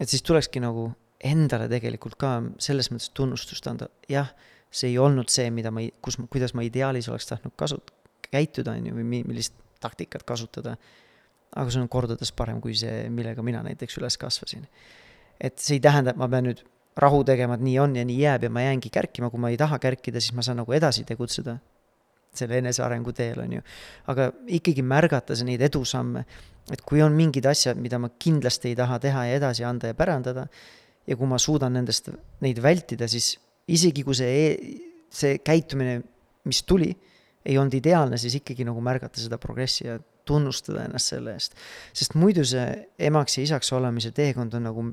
et 0.00 0.08
siis 0.08 0.22
tulekski 0.26 0.60
nagu 0.60 0.90
endale 1.22 1.68
tegelikult 1.70 2.18
ka 2.18 2.34
selles 2.58 2.90
mõttes 2.90 3.12
tunnustust 3.14 3.66
anda, 3.70 3.86
jah, 4.10 4.32
see 4.72 4.90
ei 4.90 4.98
olnud 4.98 5.30
see, 5.30 5.50
mida 5.54 5.70
ma, 5.70 5.84
kus, 6.02 6.18
kuidas 6.32 6.56
ma 6.58 6.64
ideaalis 6.66 7.08
oleks 7.12 7.28
tahtnud 7.30 7.54
kasut-, 7.60 7.94
käituda, 8.32 8.74
on 8.74 8.90
ju, 8.90 8.96
või 8.98 9.22
millist 9.22 9.54
taktikat 9.82 10.26
kasutada. 10.26 10.76
aga 11.52 11.70
see 11.70 11.82
on 11.82 11.88
kordades 11.92 12.32
parem 12.32 12.60
kui 12.64 12.74
see, 12.74 13.08
millega 13.12 13.42
mina 13.44 13.62
näiteks 13.62 13.98
üles 14.00 14.18
kasvasin. 14.18 14.66
et 15.40 15.58
see 15.58 15.78
ei 15.78 15.80
tähenda, 15.80 16.10
et 16.10 16.16
ma 16.16 16.28
pean 16.28 16.50
nüüd 16.50 16.64
rahu 16.96 17.22
tegema, 17.24 17.54
et 17.54 17.62
nii 17.64 17.78
on 17.78 17.96
ja 17.96 18.04
nii 18.04 18.18
jääb 18.18 18.42
ja 18.42 18.50
ma 18.50 18.66
jäängi 18.66 18.90
kärkima, 18.90 19.30
kui 19.30 19.40
ma 19.40 19.48
ei 19.48 19.56
taha 19.56 19.78
kärkida, 19.78 20.20
siis 20.20 20.34
ma 20.34 20.42
saan 20.42 20.58
nagu 20.60 20.72
edasi 20.72 21.04
tegutseda 21.08 21.58
selle 22.36 22.58
enesearengu 22.62 23.12
teel, 23.16 23.40
on 23.44 23.58
ju. 23.58 23.62
aga 24.12 24.30
ikkagi 24.58 24.84
märgata 24.86 25.36
neid 25.44 25.62
edusamme, 25.68 26.24
et 26.72 26.82
kui 26.86 27.02
on 27.04 27.14
mingid 27.16 27.46
asjad, 27.48 27.80
mida 27.80 27.98
ma 27.98 28.12
kindlasti 28.18 28.70
ei 28.72 28.78
taha 28.78 28.98
teha 29.02 29.26
ja 29.28 29.40
edasi 29.40 29.66
anda 29.68 29.90
ja 29.90 29.98
pärandada, 29.98 30.46
ja 31.06 31.18
kui 31.18 31.28
ma 31.28 31.38
suudan 31.42 31.74
nendest, 31.76 32.10
neid 32.44 32.60
vältida, 32.62 33.08
siis 33.10 33.34
isegi 33.72 34.04
kui 34.06 34.16
see, 34.16 34.30
e-, 34.46 35.02
see 35.12 35.40
käitumine, 35.44 36.00
mis 36.48 36.62
tuli, 36.66 36.92
ei 37.42 37.58
olnud 37.58 37.74
ideaalne, 37.74 38.18
siis 38.22 38.38
ikkagi 38.38 38.64
nagu 38.66 38.80
märgata 38.84 39.20
seda 39.20 39.38
progressi 39.42 39.86
ja 39.88 39.98
tunnustada 40.28 40.84
ennast 40.86 41.10
selle 41.10 41.34
eest. 41.34 41.56
sest 41.92 42.14
muidu 42.14 42.44
see 42.46 42.66
emaks 43.02 43.38
ja 43.38 43.46
isaks 43.48 43.72
olemise 43.74 44.12
teekond 44.14 44.54
on 44.54 44.68
nagu 44.68 44.84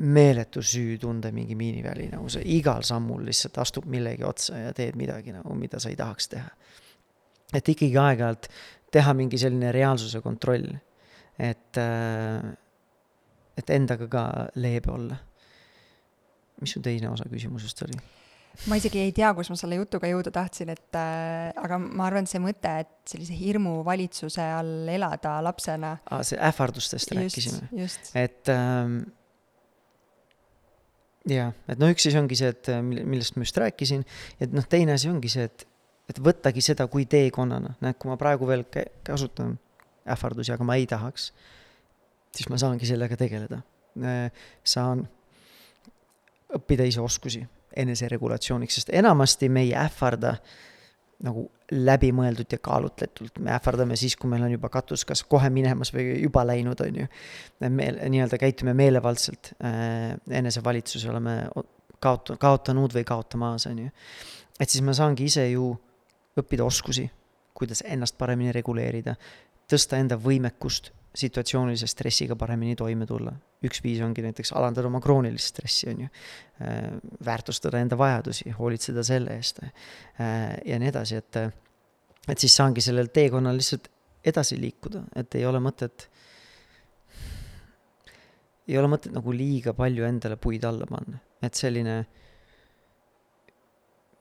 meeletu 0.00 0.62
süütunde 0.64 1.32
mingi 1.32 1.54
miiniväli, 1.58 2.08
nagu 2.12 2.28
sa 2.32 2.40
igal 2.44 2.84
sammul 2.86 3.26
lihtsalt 3.28 3.58
astud 3.60 3.88
millegi 3.92 4.24
otsa 4.24 4.56
ja 4.58 4.72
teed 4.76 4.96
midagi 4.96 5.34
nagu, 5.34 5.54
mida 5.58 5.80
sa 5.82 5.92
ei 5.92 5.98
tahaks 5.98 6.30
teha. 6.32 6.48
et 7.52 7.68
ikkagi 7.68 7.98
aeg-ajalt 8.00 8.48
teha 8.92 9.12
mingi 9.16 9.40
selline 9.40 9.72
reaalsuse 9.72 10.22
kontroll, 10.24 10.72
et, 11.38 11.76
äh, 11.76 12.48
et 13.58 13.70
endaga 13.70 14.08
ka 14.08 14.24
leebe 14.54 14.92
olla. 14.92 15.20
mis 16.62 16.72
su 16.72 16.80
teine 16.80 17.10
osa 17.10 17.24
küsimusest 17.28 17.84
oli? 17.84 18.00
ma 18.68 18.76
isegi 18.76 19.00
ei 19.00 19.12
tea, 19.12 19.34
kus 19.34 19.50
ma 19.50 19.56
selle 19.60 19.76
jutuga 19.76 20.08
jõuda 20.08 20.32
tahtsin, 20.32 20.72
et 20.72 20.96
äh, 20.96 21.52
aga 21.56 21.78
ma 21.82 22.06
arvan, 22.08 22.24
et 22.24 22.32
see 22.32 22.40
mõte, 22.40 22.78
et 22.84 23.12
sellise 23.12 23.36
hirmuvalitsuse 23.36 24.44
all 24.56 24.88
elada 24.88 25.38
lapsena. 25.44 25.98
see 26.24 26.40
ähvardustest 26.40 27.12
rääkisime. 27.12 27.68
et 28.14 28.48
ähm, 28.48 29.02
jah, 31.28 31.52
et 31.70 31.80
noh, 31.80 31.92
üks 31.92 32.06
siis 32.06 32.16
ongi 32.18 32.38
see, 32.38 32.50
et 32.52 32.70
millest 32.82 33.36
ma 33.36 33.46
just 33.46 33.58
rääkisin, 33.62 34.04
et 34.42 34.54
noh, 34.54 34.66
teine 34.68 34.96
asi 34.96 35.10
ongi 35.10 35.30
see, 35.32 35.46
et, 35.50 35.66
et 36.10 36.20
võttagi 36.22 36.64
seda 36.64 36.88
kui 36.90 37.06
teekonnana, 37.10 37.76
näed, 37.84 37.98
kui 38.00 38.10
ma 38.10 38.18
praegu 38.20 38.48
veel 38.48 38.64
kasutan 39.06 39.56
ähvardusi, 40.12 40.54
aga 40.54 40.66
ma 40.66 40.78
ei 40.80 40.88
tahaks, 40.90 41.30
siis 42.34 42.48
ma 42.50 42.58
saangi 42.58 42.88
sellega 42.88 43.18
tegeleda. 43.18 43.62
saan 44.64 45.04
õppida 46.56 46.84
ise 46.88 47.00
oskusi 47.00 47.42
eneseregulatsiooniks, 47.76 48.78
sest 48.80 48.92
enamasti 48.92 49.48
me 49.52 49.66
ei 49.66 49.74
ähvarda 49.76 50.30
äh, 50.36 50.71
nagu 51.22 51.44
läbimõeldud 51.72 52.52
ja 52.52 52.58
kaalutletult, 52.62 53.38
me 53.42 53.52
ähvardame 53.54 53.96
siis, 53.98 54.16
kui 54.18 54.30
meil 54.30 54.42
on 54.46 54.52
juba 54.54 54.68
katus 54.72 55.04
kas 55.08 55.22
kohe 55.24 55.50
minemas 55.54 55.92
või 55.94 56.16
juba 56.24 56.44
läinud, 56.46 56.80
on 56.84 57.02
ju. 57.02 57.06
me 57.62 57.88
nii-öelda 58.00 58.38
käitume 58.42 58.74
meelevaldselt 58.78 59.52
äh,, 59.62 60.16
enesevalitsuse 60.42 61.10
oleme 61.10 61.36
kaot-, 62.02 62.34
kaotanud 62.42 62.94
või 62.96 63.04
kaotamas, 63.08 63.66
on 63.70 63.84
ju. 63.86 63.92
et 64.58 64.68
siis 64.68 64.84
ma 64.84 64.94
saangi 64.96 65.30
ise 65.30 65.46
ju 65.52 65.70
õppida 66.38 66.64
oskusi, 66.66 67.06
kuidas 67.54 67.84
ennast 67.86 68.18
paremini 68.18 68.52
reguleerida, 68.54 69.14
tõsta 69.70 70.00
enda 70.00 70.18
võimekust 70.18 70.90
situatsioonilise 71.14 71.86
stressiga 71.86 72.36
paremini 72.36 72.76
toime 72.76 73.06
tulla. 73.06 73.32
üks 73.62 73.78
viis 73.84 74.00
ongi 74.02 74.24
näiteks 74.24 74.50
alandada 74.58 74.88
oma 74.88 74.98
kroonilist 75.00 75.52
stressi, 75.52 75.86
on 75.92 76.00
ju. 76.02 76.08
Äh, 76.62 76.96
väärtustada 77.24 77.78
enda 77.78 77.98
vajadusi, 77.98 78.50
hoolitseda 78.58 79.04
selle 79.06 79.36
eest 79.36 79.60
äh, 79.62 80.56
ja 80.66 80.78
nii 80.80 80.88
edasi, 80.90 81.20
et, 81.20 81.38
et 82.28 82.42
siis 82.42 82.56
saangi 82.56 82.82
sellel 82.82 83.12
teekonnal 83.14 83.60
lihtsalt 83.60 83.86
edasi 84.24 84.58
liikuda, 84.60 85.04
et 85.18 85.34
ei 85.38 85.46
ole 85.46 85.60
mõtet, 85.62 86.08
ei 88.66 88.78
ole 88.78 88.90
mõtet 88.90 89.14
nagu 89.14 89.36
liiga 89.36 89.76
palju 89.78 90.08
endale 90.08 90.38
puid 90.40 90.64
alla 90.66 90.88
panna, 90.88 91.20
et 91.42 91.58
selline 91.58 91.96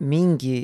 mingi, 0.05 0.57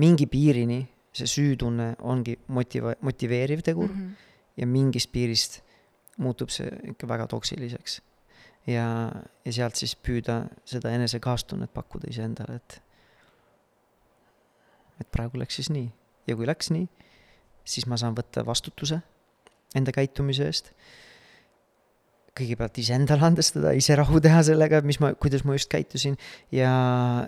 mingi 0.00 0.26
piirini 0.30 0.84
see 1.16 1.28
süütunne 1.30 1.94
ongi 2.08 2.36
motiva-, 2.52 2.98
motiveeriv 3.04 3.62
tegur 3.66 3.90
mm. 3.90 3.98
-hmm 4.00 4.22
ja 4.56 4.66
mingist 4.66 5.12
piirist 5.12 5.60
muutub 6.22 6.50
see 6.52 6.68
ikka 6.92 7.08
väga 7.08 7.26
toksiliseks. 7.30 8.00
ja, 8.66 8.86
ja 9.44 9.52
sealt 9.52 9.76
siis 9.78 9.94
püüda 9.96 10.46
seda 10.64 10.90
enese 10.96 11.20
kaastunnet 11.22 11.72
pakkuda 11.74 12.10
iseendale, 12.10 12.56
et 12.56 12.80
et 15.00 15.08
praegu 15.12 15.38
läks 15.38 15.60
siis 15.60 15.68
nii 15.70 15.90
ja 16.26 16.36
kui 16.36 16.48
läks 16.48 16.72
nii, 16.72 16.86
siis 17.66 17.86
ma 17.86 17.98
saan 18.00 18.16
võtta 18.16 18.44
vastutuse 18.46 19.02
enda 19.76 19.92
käitumise 19.92 20.46
eest. 20.48 20.72
kõigepealt 22.36 22.76
iseendale 22.82 23.24
andestada, 23.24 23.70
ise 23.72 23.94
rahu 23.96 24.18
teha 24.20 24.42
sellega, 24.44 24.82
mis 24.84 24.98
ma, 25.00 25.14
kuidas 25.16 25.44
ma 25.48 25.54
just 25.56 25.70
käitusin 25.72 26.18
ja, 26.52 26.72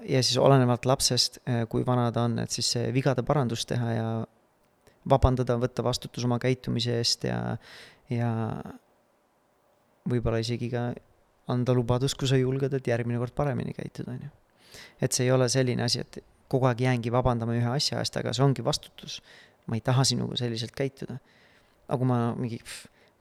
ja 0.05 0.21
siis 0.21 0.37
olenevalt 0.37 0.85
lapsest, 0.85 1.39
kui 1.73 1.87
vana 1.87 2.11
ta 2.13 2.27
on, 2.29 2.37
et 2.43 2.53
siis 2.53 2.75
vigade 2.93 3.25
parandus 3.25 3.65
teha 3.69 3.95
ja 3.97 4.09
vabandada, 5.09 5.59
võtta 5.61 5.85
vastutus 5.85 6.25
oma 6.25 6.39
käitumise 6.43 6.99
eest 6.99 7.25
ja, 7.29 7.57
ja 8.11 8.31
võib-olla 10.09 10.41
isegi 10.43 10.71
ka 10.73 10.91
anda 11.49 11.75
lubadus, 11.77 12.15
kui 12.19 12.29
sa 12.29 12.39
julged, 12.41 12.75
et 12.75 12.91
järgmine 12.91 13.21
kord 13.21 13.35
paremini 13.37 13.75
käituda, 13.77 14.17
on 14.17 14.27
ju. 14.27 14.35
et 15.01 15.13
see 15.13 15.27
ei 15.27 15.33
ole 15.33 15.49
selline 15.49 15.85
asi, 15.85 16.03
et 16.05 16.21
kogu 16.49 16.69
aeg 16.69 16.83
jäängi 16.85 17.13
vabandama 17.13 17.57
ühe 17.57 17.71
asja 17.73 18.01
eest, 18.03 18.17
aga 18.21 18.35
see 18.37 18.45
ongi 18.45 18.65
vastutus. 18.65 19.21
ma 19.69 19.77
ei 19.77 19.85
taha 19.85 20.05
sinuga 20.09 20.37
selliselt 20.37 20.73
käituda. 20.77 21.19
aga 21.89 21.99
kui 21.99 22.09
ma 22.09 22.35
mingi 22.37 22.61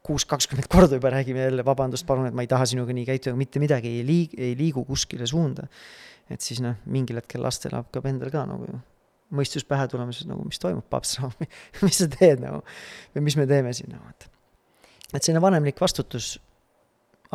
kuus, 0.08 0.26
kakskümmend 0.26 0.70
korda 0.72 0.96
juba 0.96 1.12
räägime 1.12 1.44
jälle 1.44 1.66
vabandust, 1.66 2.06
palun, 2.08 2.28
et 2.30 2.36
ma 2.36 2.44
ei 2.46 2.48
taha 2.48 2.66
sinuga 2.66 2.94
nii 2.96 3.06
käituda, 3.08 3.36
mitte 3.36 3.60
midagi 3.60 3.92
ei 4.00 4.04
liig-, 4.08 4.38
ei 4.40 4.56
liigu 4.60 4.86
kuskile 4.88 5.28
suunda. 5.28 5.68
et 6.30 6.42
siis 6.42 6.60
noh, 6.64 6.76
mingil 6.86 7.20
hetkel 7.20 7.44
lastel 7.44 7.76
hakkab 7.76 8.06
endal 8.12 8.32
ka 8.32 8.46
nagu 8.48 8.80
mõistus 9.36 9.66
pähe 9.68 9.88
tulema, 9.92 10.14
siis 10.16 10.30
nagu 10.30 10.46
mis 10.48 10.60
toimub, 10.62 10.86
paps, 10.90 11.18
mis 11.86 12.02
sa 12.02 12.10
teed 12.12 12.44
nagu 12.44 12.62
või 13.16 13.28
mis 13.28 13.38
me 13.40 13.48
teeme 13.50 13.74
siin 13.76 13.92
nagu, 13.96 14.08
et. 14.14 14.30
et 15.14 15.22
selline 15.22 15.44
vanemlik 15.44 15.82
vastutus 15.82 16.38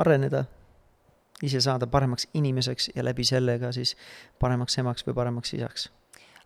areneda, 0.00 0.46
ise 1.42 1.60
saada 1.60 1.88
paremaks 1.90 2.28
inimeseks 2.38 2.92
ja 2.94 3.04
läbi 3.04 3.26
selle 3.26 3.58
ka 3.60 3.72
siis 3.74 3.96
paremaks 4.40 4.78
emaks 4.78 5.04
või 5.08 5.18
paremaks 5.18 5.52
isaks 5.58 5.90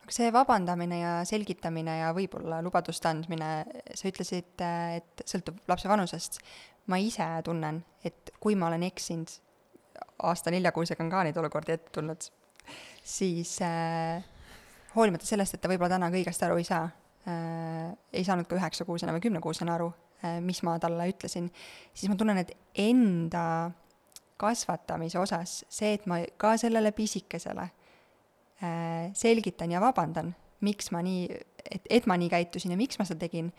aga 0.06 0.14
see 0.14 0.30
vabandamine 0.30 1.00
ja 1.00 1.12
selgitamine 1.26 1.96
ja 1.98 2.12
võib-olla 2.14 2.60
lubaduste 2.62 3.10
andmine, 3.10 3.50
sa 3.90 4.06
ütlesid, 4.06 4.52
et 4.94 5.22
sõltub 5.26 5.58
lapse 5.66 5.90
vanusest. 5.90 6.38
ma 6.86 7.00
ise 7.02 7.26
tunnen, 7.42 7.80
et 8.06 8.30
kui 8.38 8.54
ma 8.54 8.68
olen 8.68 8.84
eksinud, 8.86 9.32
aasta 10.22 10.52
neljakuusega 10.54 11.02
on 11.02 11.10
ka 11.10 11.24
neid 11.26 11.40
olukordi 11.42 11.74
ette 11.74 11.90
tulnud, 11.90 12.28
siis 13.02 13.56
äh, 13.66 14.22
hoolimata 14.96 15.28
sellest, 15.28 15.56
et 15.56 15.62
ta 15.62 15.70
võib-olla 15.70 15.96
täna 15.96 16.10
kõigest 16.12 16.42
aru 16.46 16.58
ei 16.60 16.66
saa 16.68 16.86
äh,, 17.28 17.94
ei 18.12 18.24
saanud 18.26 18.48
ka 18.48 18.58
üheksakuusena 18.58 19.14
või 19.16 19.24
kümnekuusena 19.28 19.76
aru 19.76 19.90
äh,, 20.24 20.38
mis 20.44 20.62
ma 20.66 20.78
talle 20.82 21.08
ütlesin, 21.12 21.50
siis 21.94 22.10
ma 22.12 22.18
tunnen, 22.18 22.40
et 22.42 22.54
enda 22.86 23.72
kasvatamise 24.40 25.20
osas 25.20 25.62
see, 25.72 25.94
et 25.96 26.08
ma 26.08 26.20
ka 26.40 26.56
sellele 26.60 26.92
pisikesele 26.96 27.68
äh, 27.68 29.12
selgitan 29.16 29.72
ja 29.72 29.80
vabandan, 29.84 30.34
miks 30.64 30.90
ma 30.92 31.02
nii, 31.04 31.24
et, 31.64 31.88
et 31.98 32.08
ma 32.08 32.16
nii 32.20 32.30
käitusin 32.32 32.72
ja 32.72 32.80
miks 32.80 33.00
ma 33.00 33.06
seda 33.08 33.24
tegin, 33.24 33.50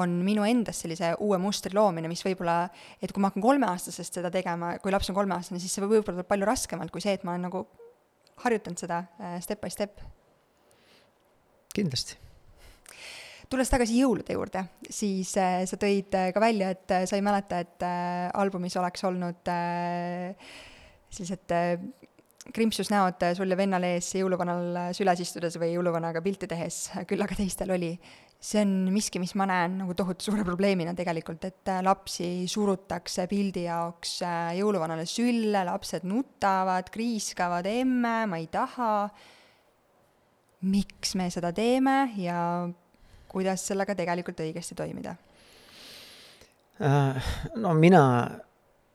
on 0.00 0.16
minu 0.26 0.46
endas 0.46 0.80
sellise 0.82 1.12
uue 1.22 1.38
mustri 1.42 1.74
loomine, 1.74 2.10
mis 2.10 2.24
võib-olla, 2.26 2.64
et 3.02 3.14
kui 3.14 3.22
ma 3.22 3.30
hakkan 3.30 3.44
kolmeaastasest 3.44 4.18
seda 4.18 4.30
tegema, 4.34 4.74
kui 4.82 4.94
laps 4.94 5.10
on 5.10 5.18
kolmeaastane, 5.18 5.62
siis 5.62 5.74
see 5.74 5.84
võib-olla 5.84 6.18
tuleb 6.18 6.30
palju 6.30 6.50
raskemalt 6.50 6.94
kui 6.94 7.02
see, 7.04 7.14
et 7.14 7.26
ma 7.26 7.34
olen 7.34 7.48
nagu 7.48 7.64
harjutanud 8.42 8.80
seda 8.80 9.04
äh, 9.22 9.38
step 9.42 9.62
by 9.62 9.70
step 9.70 10.02
kindlasti. 11.74 12.20
tulles 13.50 13.70
tagasi 13.70 14.00
jõulude 14.00 14.34
juurde, 14.34 14.64
siis 14.90 15.34
äh, 15.38 15.62
sa 15.68 15.78
tõid 15.78 16.14
äh, 16.16 16.30
ka 16.34 16.42
välja, 16.42 16.72
et 16.74 16.90
äh, 16.90 17.04
sa 17.06 17.18
ei 17.18 17.26
mäleta, 17.26 17.60
et 17.62 17.84
äh, 17.86 18.30
albumis 18.34 18.76
oleks 18.80 19.04
olnud 19.06 19.52
äh, 19.52 20.34
sellised 21.14 21.54
äh, 21.54 21.76
krimpsusnäod 22.52 23.22
äh, 23.22 23.34
sul 23.36 23.50
ja 23.50 23.56
vennal 23.56 23.84
ees 23.88 24.10
jõuluvanal 24.18 24.76
äh, 24.76 24.92
süles 24.96 25.22
istudes 25.24 25.56
või 25.60 25.72
jõuluvanaga 25.74 26.20
pilti 26.24 26.48
tehes, 26.50 26.88
küll 27.08 27.24
aga 27.24 27.36
teistel 27.38 27.72
oli. 27.76 27.94
see 28.44 28.60
on 28.60 28.90
miski, 28.92 29.20
mis 29.22 29.32
ma 29.40 29.46
näen 29.48 29.78
nagu 29.80 29.94
tohutu 29.96 30.26
suure 30.26 30.44
probleemina 30.44 30.92
tegelikult, 30.96 31.44
et 31.48 31.70
äh, 31.72 31.80
lapsi 31.84 32.44
surutakse 32.50 33.26
pildi 33.30 33.64
jaoks 33.68 34.18
jõuluvanale 34.58 35.06
sülle, 35.08 35.64
lapsed 35.64 36.04
nutavad, 36.04 36.90
kriiskavad, 36.92 37.66
emme, 37.70 38.18
ma 38.28 38.40
ei 38.42 38.50
taha 38.52 39.08
miks 40.64 41.14
me 41.18 41.28
seda 41.32 41.52
teeme 41.54 42.08
ja 42.20 42.38
kuidas 43.30 43.66
sellega 43.68 43.96
tegelikult 43.98 44.40
õigesti 44.44 44.76
toimida? 44.78 45.16
Äh, 46.82 47.34
no 47.60 47.74
mina 47.78 48.04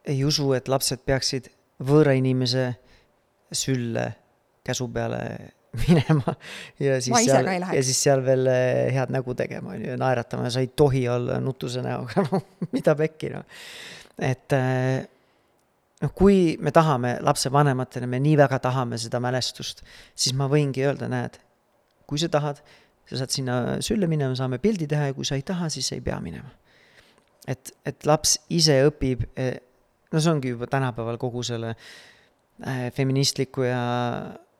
ei 0.09 0.23
usu, 0.27 0.51
et 0.57 0.67
lapsed 0.71 1.03
peaksid 1.07 1.51
võõra 1.85 2.15
inimese 2.17 2.73
sülle 3.55 4.09
käsu 4.65 4.89
peale 4.93 5.21
minema 5.83 6.33
ja 6.81 6.97
siis 7.03 7.29
seal, 7.29 7.47
ja 7.61 7.83
siis 7.85 8.01
seal 8.03 8.23
veel 8.25 8.49
äh, 8.51 8.89
head 8.95 9.13
nägu 9.13 9.35
tegema, 9.37 9.75
on 9.75 9.85
ju, 9.85 9.93
ja 9.93 9.99
naeratama, 10.01 10.49
sa 10.51 10.63
ei 10.63 10.71
tohi 10.75 11.05
olla 11.09 11.39
nutuse 11.43 11.83
näoga, 11.85 12.25
no 12.31 12.41
mida 12.73 12.95
pekki, 12.99 13.31
noh. 13.35 13.63
et 14.19 14.55
noh, 16.01 16.15
kui 16.15 16.57
me 16.59 16.73
tahame 16.75 17.17
lapsevanematena, 17.23 18.09
me 18.09 18.19
nii 18.23 18.35
väga 18.39 18.59
tahame 18.65 18.99
seda 18.99 19.21
mälestust, 19.23 19.85
siis 20.15 20.35
ma 20.35 20.49
võingi 20.51 20.83
öelda, 20.87 21.07
näed 21.11 21.39
kui 22.09 22.21
sa 22.21 22.29
tahad, 22.33 22.61
sa 23.09 23.21
saad 23.21 23.33
sinna 23.33 23.55
sülle 23.85 24.09
minna, 24.09 24.29
me 24.31 24.37
saame 24.37 24.59
pildi 24.61 24.89
teha 24.89 25.11
ja 25.11 25.17
kui 25.17 25.27
sa 25.27 25.37
ei 25.37 25.45
taha, 25.45 25.69
siis 25.73 25.91
ei 25.95 26.01
pea 26.05 26.19
minema. 26.23 26.51
et, 27.49 27.71
et 27.87 28.05
laps 28.05 28.35
ise 28.53 28.75
õpib, 28.85 29.23
eh, 29.39 29.55
no 30.13 30.21
see 30.21 30.33
ongi 30.33 30.51
juba 30.53 30.67
tänapäeval 30.69 31.17
kogu 31.21 31.41
selle 31.45 31.71
äh, 31.73 32.89
feministliku 32.93 33.65
ja 33.65 33.81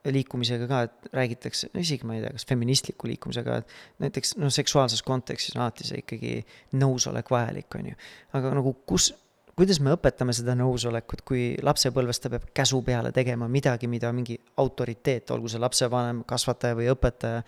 liikumisega 0.09 0.67
ka, 0.69 0.81
et 0.87 1.09
räägitakse, 1.13 1.69
no 1.73 1.83
isegi 1.83 2.07
ma 2.07 2.15
ei 2.15 2.23
tea, 2.23 2.31
kas 2.33 2.47
feministliku 2.49 3.09
liikumisega, 3.11 3.57
et 3.61 3.73
näiteks 4.05 4.37
noh, 4.39 4.51
seksuaalses 4.53 5.03
kontekstis 5.05 5.57
on 5.57 5.65
alati 5.65 5.85
see 5.85 6.01
ikkagi 6.01 6.33
nõusolek 6.79 7.29
vajalik, 7.33 7.75
on 7.77 7.91
ju. 7.91 7.99
aga 8.39 8.53
nagu 8.57 8.73
kus 8.89 9.11
kuidas 9.59 9.79
me 9.83 9.91
õpetame 9.95 10.33
seda 10.35 10.55
nõusolekut, 10.55 11.21
kui 11.27 11.43
lapsepõlves 11.65 12.21
ta 12.23 12.31
peab 12.31 12.47
käsu 12.55 12.79
peale 12.85 13.11
tegema 13.15 13.49
midagi, 13.51 13.89
mida 13.91 14.11
mingi 14.15 14.37
autoriteet, 14.61 15.33
olgu 15.35 15.51
see 15.51 15.61
lapsevanem, 15.61 16.23
kasvataja 16.29 16.77
või 16.79 16.87
õpetaja, 16.93 17.41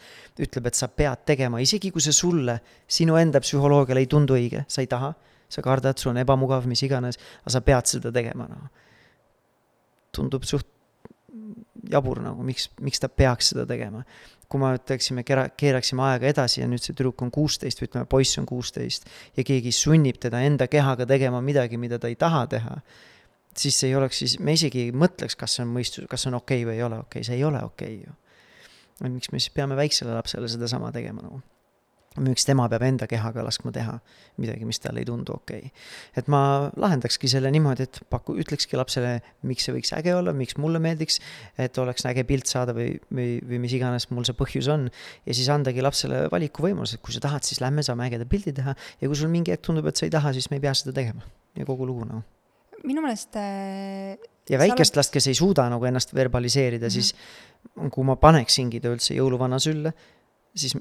ütleb, 0.43 0.67
et 0.67 0.79
sa 0.79 0.89
pead 0.91 1.23
tegema, 1.31 1.61
isegi 1.63 1.91
kui 1.93 2.03
see 2.03 2.15
sulle, 2.15 2.57
sinu 2.87 3.15
enda 3.19 3.39
psühholoogiale 3.43 4.03
ei 4.03 4.09
tundu 4.11 4.35
õige, 4.35 4.65
sa 4.67 4.83
ei 4.83 4.89
taha, 4.91 5.13
sa 5.51 5.63
kardad, 5.63 5.99
sul 5.99 6.13
on 6.13 6.21
ebamugav, 6.23 6.67
mis 6.67 6.83
iganes, 6.87 7.19
aga 7.43 7.55
sa 7.55 7.63
pead 7.65 7.93
seda 7.95 8.11
tegema, 8.15 8.47
noh. 8.51 8.67
tundub 10.15 10.43
suht 10.47 10.70
jabur 11.91 12.21
nagu, 12.23 12.43
miks, 12.45 12.69
miks 12.81 13.03
ta 13.03 13.09
peaks 13.09 13.53
seda 13.53 13.67
tegema 13.69 14.05
kui 14.51 14.59
me 14.59 14.73
ütleksime, 14.75 15.23
kera-, 15.27 15.47
keeraksime 15.57 16.03
aega 16.09 16.27
edasi 16.31 16.59
ja 16.61 16.67
nüüd 16.67 16.83
see 16.83 16.95
tüdruk 16.95 17.21
on 17.23 17.31
kuusteist 17.33 17.79
või 17.79 17.87
ütleme, 17.87 18.07
poiss 18.11 18.39
on 18.41 18.47
kuusteist 18.49 19.07
ja 19.37 19.45
keegi 19.47 19.71
sunnib 19.75 20.19
teda 20.21 20.41
enda 20.43 20.67
kehaga 20.71 21.07
tegema 21.07 21.39
midagi, 21.45 21.79
mida 21.79 21.99
ta 22.01 22.11
ei 22.11 22.17
taha 22.19 22.43
teha, 22.51 22.75
siis 23.57 23.79
see 23.79 23.91
ei 23.91 23.95
oleks 23.99 24.19
siis, 24.23 24.35
me 24.43 24.57
isegi 24.57 24.87
ei 24.87 24.95
mõtleks, 24.95 25.37
kas 25.39 25.55
see 25.55 25.63
on 25.63 25.71
mõistus, 25.77 26.09
kas 26.11 26.25
see 26.25 26.33
on 26.33 26.41
okei 26.41 26.65
okay 26.65 26.67
või 26.67 26.81
ei 26.81 26.85
ole 26.87 26.99
okei 26.99 27.23
okay., 27.23 27.29
see 27.29 27.39
ei 27.39 27.47
ole 27.47 27.63
okei 27.63 27.95
okay 28.01 28.11
ju. 28.11 29.13
miks 29.15 29.31
me 29.31 29.39
siis 29.39 29.55
peame 29.55 29.79
väiksele 29.79 30.13
lapsele 30.17 30.51
sedasama 30.51 30.91
tegema 30.91 31.23
nagu 31.23 31.39
miks 32.19 32.43
tema 32.43 32.65
peab 32.67 32.83
enda 32.83 33.07
kehaga 33.07 33.43
laskma 33.45 33.71
teha 33.71 33.93
midagi, 34.41 34.65
mis 34.67 34.81
talle 34.83 34.99
ei 34.99 35.07
tundu 35.07 35.37
okei 35.37 35.61
okay.. 35.63 35.83
et 36.19 36.27
ma 36.31 36.41
lahendakski 36.75 37.29
selle 37.31 37.51
niimoodi, 37.55 37.87
et 37.87 38.01
paku, 38.11 38.35
ütlekski 38.41 38.75
lapsele, 38.75 39.13
miks 39.47 39.67
see 39.67 39.75
võiks 39.77 39.93
äge 39.95 40.11
olla, 40.17 40.33
miks 40.35 40.57
mulle 40.59 40.81
meeldiks, 40.83 41.21
et 41.61 41.77
oleks 41.79 42.03
äge 42.09 42.25
pilt 42.27 42.51
saada 42.51 42.75
või, 42.75 42.97
või, 43.15 43.37
või 43.47 43.61
mis 43.63 43.77
iganes 43.77 44.09
mul 44.11 44.27
see 44.27 44.35
põhjus 44.35 44.67
on. 44.73 44.89
ja 45.23 45.37
siis 45.37 45.47
andagi 45.53 45.85
lapsele 45.85 46.25
valikuvõimalus, 46.33 46.97
et 46.97 47.05
kui 47.05 47.15
sa 47.15 47.23
tahad, 47.23 47.47
siis 47.47 47.63
lähme 47.63 47.85
saame 47.87 48.09
ägeda 48.09 48.27
pildi 48.27 48.53
teha 48.59 48.75
ja 48.75 49.07
kui 49.07 49.15
sul 49.15 49.31
mingi 49.31 49.55
hetk 49.55 49.63
tundub, 49.69 49.87
et 49.87 49.95
sa 49.95 50.07
ei 50.09 50.11
taha, 50.11 50.35
siis 50.35 50.51
me 50.51 50.59
ei 50.59 50.65
pea 50.67 50.75
seda 50.75 50.95
tegema 50.97 51.23
ja 51.55 51.67
kogu 51.67 51.87
lugu 51.87 52.09
noh. 52.09 52.27
minu 52.83 53.05
meelest 53.05 53.39
äh, 53.39 54.19
ja 54.51 54.59
väikest 54.59 54.99
last, 54.99 55.13
kes 55.15 55.31
ei 55.31 55.37
suuda 55.37 55.69
nagu 55.71 55.87
ennast 55.87 56.11
verbaliseerida 56.17 56.87
mm, 56.87 56.89
-hmm. 56.89 57.07
siis 57.79 57.89
kui 57.95 58.03
ma 58.03 58.19
paneksingi 58.19 58.83
ta 58.83 58.91
üldse 58.91 59.15
jõuluvana 59.15 59.59
sülle, 59.63 59.93
siis 60.55 60.75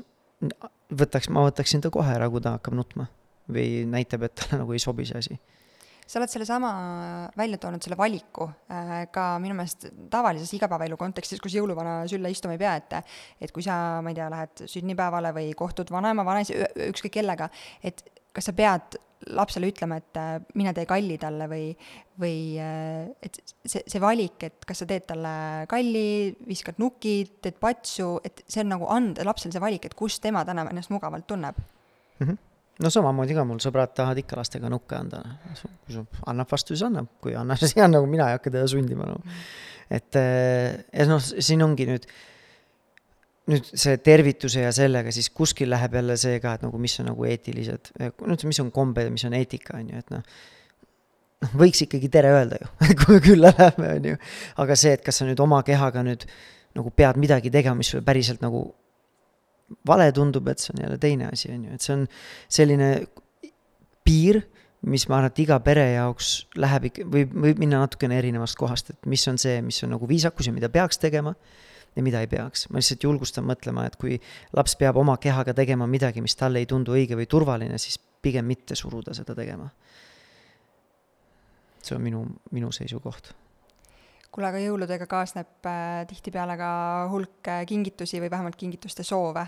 võtaks, 0.91 1.31
ma 1.33 1.47
võtaksin 1.47 1.83
ta 1.85 1.91
kohe 1.95 2.13
ära, 2.15 2.29
kui 2.31 2.43
ta 2.45 2.57
hakkab 2.59 2.77
nutma. 2.79 3.09
või 3.51 3.83
näitab, 3.83 4.23
et 4.23 4.35
talle 4.39 4.61
nagu 4.61 4.71
ei 4.77 4.79
sobi 4.79 5.03
see 5.09 5.19
asi. 5.19 5.37
Sa 6.07 6.21
oled 6.21 6.31
sellesama 6.31 6.69
välja 7.39 7.59
toonud 7.59 7.83
selle 7.83 7.97
valiku 7.99 8.45
äh, 8.71 9.09
ka 9.11 9.25
minu 9.43 9.57
meelest 9.59 9.89
tavalises 10.11 10.53
igapäevaelu 10.55 10.99
kontekstis, 10.99 11.41
kus 11.43 11.57
jõuluvana 11.59 12.05
sülle 12.11 12.31
istuma 12.31 12.55
ei 12.55 12.63
pea, 12.63 12.77
et 12.79 12.95
et 13.43 13.53
kui 13.55 13.63
sa, 13.67 13.99
ma 14.03 14.13
ei 14.13 14.19
tea, 14.19 14.29
lähed 14.31 14.65
sünnipäevale 14.71 15.35
või 15.35 15.51
kohtud 15.59 15.91
vanema, 15.91 16.23
vanaisa, 16.27 16.71
ükskõik 16.91 17.17
kellega, 17.19 17.51
et 17.83 18.05
kas 18.35 18.51
sa 18.51 18.55
pead 18.55 18.99
lapsele 19.37 19.69
ütlema, 19.71 19.99
et 20.01 20.19
äh, 20.21 20.37
mine 20.57 20.73
tee 20.77 20.87
kalli 20.89 21.17
talle 21.21 21.47
või, 21.51 21.71
või 22.21 22.37
äh, 22.61 23.09
et 23.23 23.41
see, 23.65 23.83
see 23.85 24.03
valik, 24.03 24.47
et 24.49 24.69
kas 24.69 24.83
sa 24.83 24.89
teed 24.89 25.07
talle 25.11 25.33
kalli, 25.71 26.33
viskad 26.49 26.81
nukid, 26.81 27.37
teed 27.45 27.59
patsu, 27.61 28.15
et 28.25 28.45
see 28.47 28.65
on 28.65 28.73
nagu 28.75 28.89
anda 28.93 29.27
lapsele 29.29 29.53
see 29.55 29.63
valik, 29.63 29.89
et 29.89 29.97
kus 29.99 30.21
tema 30.25 30.45
täna 30.49 30.67
ennast 30.71 30.93
mugavalt 30.95 31.29
tunneb 31.29 31.59
mm. 31.61 32.27
-hmm 32.27 32.47
no 32.81 32.91
samamoodi 32.93 33.37
ka 33.37 33.45
mul 33.45 33.61
sõbrad 33.63 33.93
tahavad 33.97 34.21
ikka 34.23 34.39
lastega 34.41 34.71
nukke 34.73 34.97
anda, 34.97 35.21
kui 35.85 35.97
su 35.97 36.05
annab 36.31 36.49
vastu, 36.51 36.73
siis 36.73 36.87
annab, 36.87 37.11
kui 37.21 37.35
ei 37.35 37.39
anna, 37.41 37.57
siis 37.61 37.77
ei 37.77 37.85
anna, 37.85 38.01
mina 38.09 38.31
ei 38.31 38.39
hakka 38.39 38.53
teda 38.55 38.67
sundima, 38.71 39.09
noh. 39.11 39.41
et 39.91 40.17
äh, 40.17 40.81
ja 40.97 41.09
noh, 41.11 41.21
siin 41.21 41.63
ongi 41.67 41.89
nüüd 41.91 42.09
nüüd 43.51 43.67
see 43.69 43.99
tervituse 44.05 44.65
ja 44.65 44.71
sellega 44.75 45.13
siis 45.15 45.31
kuskil 45.35 45.71
läheb 45.73 45.95
jälle 45.99 46.17
see 46.21 46.41
ka, 46.43 46.55
et 46.57 46.65
nagu 46.67 46.81
mis 46.83 46.97
on 47.03 47.11
nagu 47.11 47.27
eetilised, 47.29 47.93
no 48.01 48.11
üldse, 48.33 48.49
mis 48.51 48.61
on 48.63 48.73
kombed 48.75 49.09
ja 49.09 49.13
mis 49.15 49.27
on 49.29 49.37
eetika, 49.39 49.79
on 49.81 49.93
ju, 49.93 50.03
et 50.03 50.15
noh. 50.15 50.25
noh, 51.45 51.55
võiks 51.63 51.85
ikkagi 51.87 52.11
tere 52.13 52.33
öelda 52.37 52.61
ju 52.61 52.71
kui 53.05 53.23
külla 53.25 53.55
läheme, 53.57 53.95
on 53.97 54.11
ju. 54.13 54.21
aga 54.65 54.79
see, 54.79 54.95
et 54.99 55.05
kas 55.07 55.23
sa 55.23 55.29
nüüd 55.29 55.41
oma 55.43 55.63
kehaga 55.67 56.05
nüüd 56.07 56.27
nagu 56.79 56.93
pead 56.95 57.19
midagi 57.19 57.51
tegema, 57.51 57.79
mis 57.81 57.91
sulle 57.91 58.07
päriselt 58.07 58.45
nagu 58.45 58.69
vale 59.87 60.11
tundub, 60.15 60.49
et 60.51 60.63
see 60.63 60.75
on 60.75 60.85
jälle 60.85 60.99
teine 61.03 61.31
asi, 61.31 61.51
on 61.55 61.67
ju, 61.67 61.75
et 61.75 61.85
see 61.85 61.97
on 61.97 62.07
selline 62.51 62.91
piir, 64.07 64.43
mis 64.91 65.05
ma 65.11 65.19
arvan, 65.19 65.33
et 65.33 65.43
iga 65.43 65.59
pere 65.63 65.85
jaoks 65.93 66.31
läheb 66.59 66.89
ikka, 66.89 67.07
võib, 67.13 67.35
võib 67.45 67.59
minna 67.61 67.83
natukene 67.83 68.17
erinevast 68.19 68.57
kohast, 68.59 68.95
et 68.95 69.11
mis 69.11 69.27
on 69.29 69.39
see, 69.39 69.59
mis 69.65 69.83
on 69.85 69.93
nagu 69.95 70.09
viisakus 70.09 70.49
ja 70.49 70.55
mida 70.57 70.71
peaks 70.73 70.99
tegema 71.03 71.35
ja 71.97 72.03
mida 72.03 72.21
ei 72.21 72.27
peaks. 72.31 72.69
ma 72.71 72.79
lihtsalt 72.79 73.05
julgustan 73.05 73.47
mõtlema, 73.47 73.87
et 73.87 73.97
kui 74.01 74.21
laps 74.57 74.77
peab 74.79 74.97
oma 75.01 75.17
kehaga 75.19 75.55
tegema 75.57 75.87
midagi, 75.91 76.23
mis 76.23 76.37
talle 76.37 76.63
ei 76.63 76.69
tundu 76.71 76.95
õige 76.97 77.19
või 77.19 77.27
turvaline, 77.31 77.79
siis 77.79 77.99
pigem 78.23 78.47
mitte 78.47 78.77
suruda 78.79 79.15
seda 79.17 79.35
tegema. 79.35 79.69
see 81.83 81.97
on 81.97 82.03
minu, 82.03 82.25
minu 82.53 82.73
seisukoht. 82.73 83.33
kuule, 84.31 84.49
aga 84.49 84.59
jõuludega 84.63 85.07
kaasneb 85.11 85.67
äh, 85.67 86.07
tihtipeale 86.07 86.57
ka 86.57 86.73
hulk 87.11 87.49
äh, 87.49 87.65
kingitusi 87.67 88.21
või 88.21 88.31
vähemalt 88.31 88.57
kingituste 88.57 89.03
soove. 89.03 89.47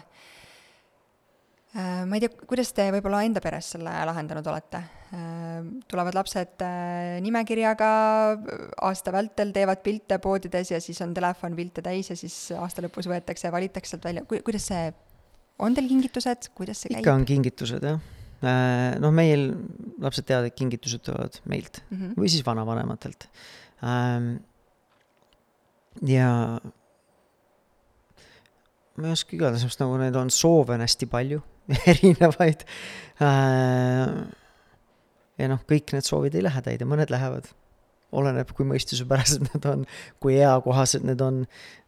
Ma 1.72 2.18
ei 2.18 2.20
tea, 2.20 2.28
kuidas 2.48 2.68
te 2.76 2.84
võib-olla 2.92 3.22
enda 3.24 3.40
peres 3.40 3.70
selle 3.74 3.92
lahendanud 4.08 4.48
olete 4.52 4.80
äh,? 5.16 5.52
tulevad 5.88 6.16
lapsed 6.16 6.64
äh, 6.64 7.20
nimekirjaga 7.24 7.88
aasta 8.84 9.12
vältel, 9.14 9.52
teevad 9.54 9.80
pilte 9.84 10.18
poodides 10.22 10.72
ja 10.72 10.80
siis 10.84 11.00
on 11.04 11.14
telefon 11.16 11.56
pilte 11.56 11.84
täis 11.84 12.10
ja 12.12 12.16
siis 12.18 12.36
aasta 12.56 12.84
lõpus 12.84 13.08
võetakse 13.10 13.48
ja 13.48 13.54
valitakse 13.54 13.94
sealt 13.94 14.08
välja, 14.08 14.24
kuidas 14.28 14.68
see, 14.68 14.90
on 15.62 15.76
teil 15.76 15.88
kingitused, 15.90 16.50
kuidas 16.56 16.82
see 16.82 16.90
ikka 16.90 16.98
käib? 16.98 17.06
ikka 17.06 17.16
on 17.16 17.26
kingitused, 17.28 17.88
jah 17.88 18.00
äh, 18.44 19.00
noh, 19.02 19.14
meil 19.16 19.48
lapsed 20.02 20.28
teavad, 20.28 20.50
et 20.50 20.58
kingitused 20.58 21.04
tulevad 21.08 21.40
meilt 21.48 21.82
mm 21.88 21.96
-hmm. 21.98 22.14
või 22.20 22.32
siis 22.32 22.44
vanavanematelt 22.46 23.28
ähm, 23.84 24.34
ja 26.08 26.28
ma 28.96 29.08
ei 29.08 29.16
oska 29.16 29.36
igatahes, 29.36 29.64
sest 29.64 29.80
nagu 29.80 29.96
neid 30.00 30.16
on 30.16 30.32
soove 30.32 30.76
on 30.76 30.84
hästi 30.84 31.08
palju 31.08 31.40
erinevaid 31.92 32.64
äh,. 33.22 34.14
ja 35.40 35.50
noh, 35.50 35.60
kõik 35.68 35.94
need 35.96 36.06
soovid 36.06 36.36
ei 36.38 36.46
lähe 36.46 36.62
täide, 36.64 36.88
mõned 36.88 37.12
lähevad. 37.12 37.50
oleneb, 38.12 38.50
kui 38.56 38.66
mõistusepärased 38.68 39.46
need 39.48 39.68
on, 39.68 39.86
kui 40.20 40.36
eakohased 40.40 41.06
need 41.08 41.22
on, 41.24 41.44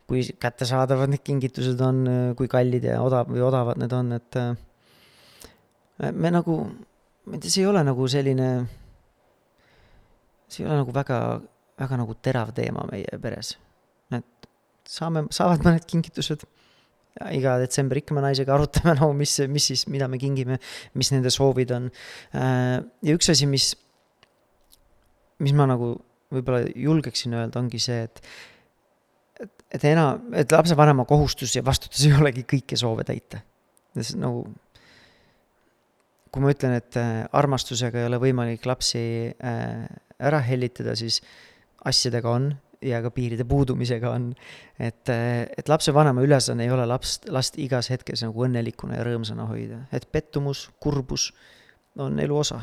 kui 0.09 0.25
kättesaadavad 0.41 1.13
need 1.13 1.25
kingitused 1.25 1.81
on, 1.85 2.07
kui 2.39 2.49
kallid 2.49 2.87
ja 2.89 3.01
odav 3.05 3.29
või 3.33 3.45
odavad 3.45 3.81
need 3.81 3.93
on, 3.93 4.15
et 4.17 4.41
äh, 4.41 4.55
me 6.13 6.33
nagu, 6.33 6.63
ma 7.27 7.37
ei 7.37 7.45
tea, 7.45 7.53
see 7.53 7.65
ei 7.65 7.69
ole 7.73 7.85
nagu 7.85 8.09
selline, 8.09 8.49
see 10.49 10.65
ei 10.65 10.71
ole 10.71 10.81
nagu 10.81 10.97
väga, 10.97 11.21
väga 11.81 12.01
nagu 12.01 12.17
terav 12.25 12.57
teema 12.57 12.89
meie 12.91 13.21
peres 13.21 13.57
saame, 14.89 15.25
saavad 15.35 15.65
mõned 15.65 15.87
kingitused. 15.89 16.45
Iga 17.35 17.59
detsember 17.63 18.01
ikka 18.01 18.17
me 18.17 18.25
naisega 18.25 18.55
arutame 18.57 18.97
nagu, 18.99 19.13
mis, 19.17 19.37
mis 19.51 19.69
siis, 19.71 19.85
mida 19.93 20.09
me 20.11 20.19
kingime, 20.23 20.59
mis 20.99 21.13
nende 21.15 21.33
soovid 21.35 21.75
on. 21.77 21.87
Äh, 22.35 22.81
ja 23.07 23.15
üks 23.15 23.31
asi, 23.33 23.49
mis, 23.51 23.71
mis 25.45 25.55
ma 25.57 25.69
nagu 25.71 25.95
võib-olla 26.35 26.65
julgeksin 26.75 27.37
öelda, 27.39 27.63
ongi 27.63 27.81
see, 27.83 28.03
et 28.09 28.21
et, 29.45 29.65
et 29.77 29.87
enam, 29.91 30.29
et 30.35 30.51
lapsevanema 30.55 31.07
kohustus 31.11 31.55
ja 31.57 31.63
vastutus 31.67 32.05
ei 32.07 32.15
olegi 32.15 32.45
kõiki 32.49 32.79
soove 32.79 33.07
täita. 33.07 33.43
nagu 34.19 34.47
kui 36.35 36.43
ma 36.43 36.51
ütlen, 36.51 36.75
et 36.81 36.97
äh, 36.99 37.23
armastusega 37.31 38.01
ei 38.01 38.09
ole 38.09 38.19
võimalik 38.19 38.65
lapsi 38.67 39.05
äh, 39.31 39.85
ära 40.19 40.41
hellitada, 40.43 40.97
siis 40.99 41.21
asjadega 41.87 42.31
on 42.31 42.49
ja 42.85 43.01
ka 43.03 43.11
piiride 43.15 43.45
puudumisega 43.49 44.11
on. 44.11 44.29
et, 44.79 45.11
et 45.59 45.69
lapsevanema 45.69 46.23
ülesanne 46.23 46.65
ei 46.65 46.71
ole 46.71 46.87
laps, 46.87 47.19
last 47.33 47.59
igas 47.59 47.91
hetkes 47.91 48.25
nagu 48.27 48.47
õnnelikuna 48.47 48.99
ja 48.99 49.07
rõõmsana 49.07 49.49
hoida, 49.49 49.85
et 49.93 50.07
pettumus, 50.13 50.69
kurbus 50.81 51.31
on 51.99 52.19
elu 52.21 52.39
osa. 52.39 52.61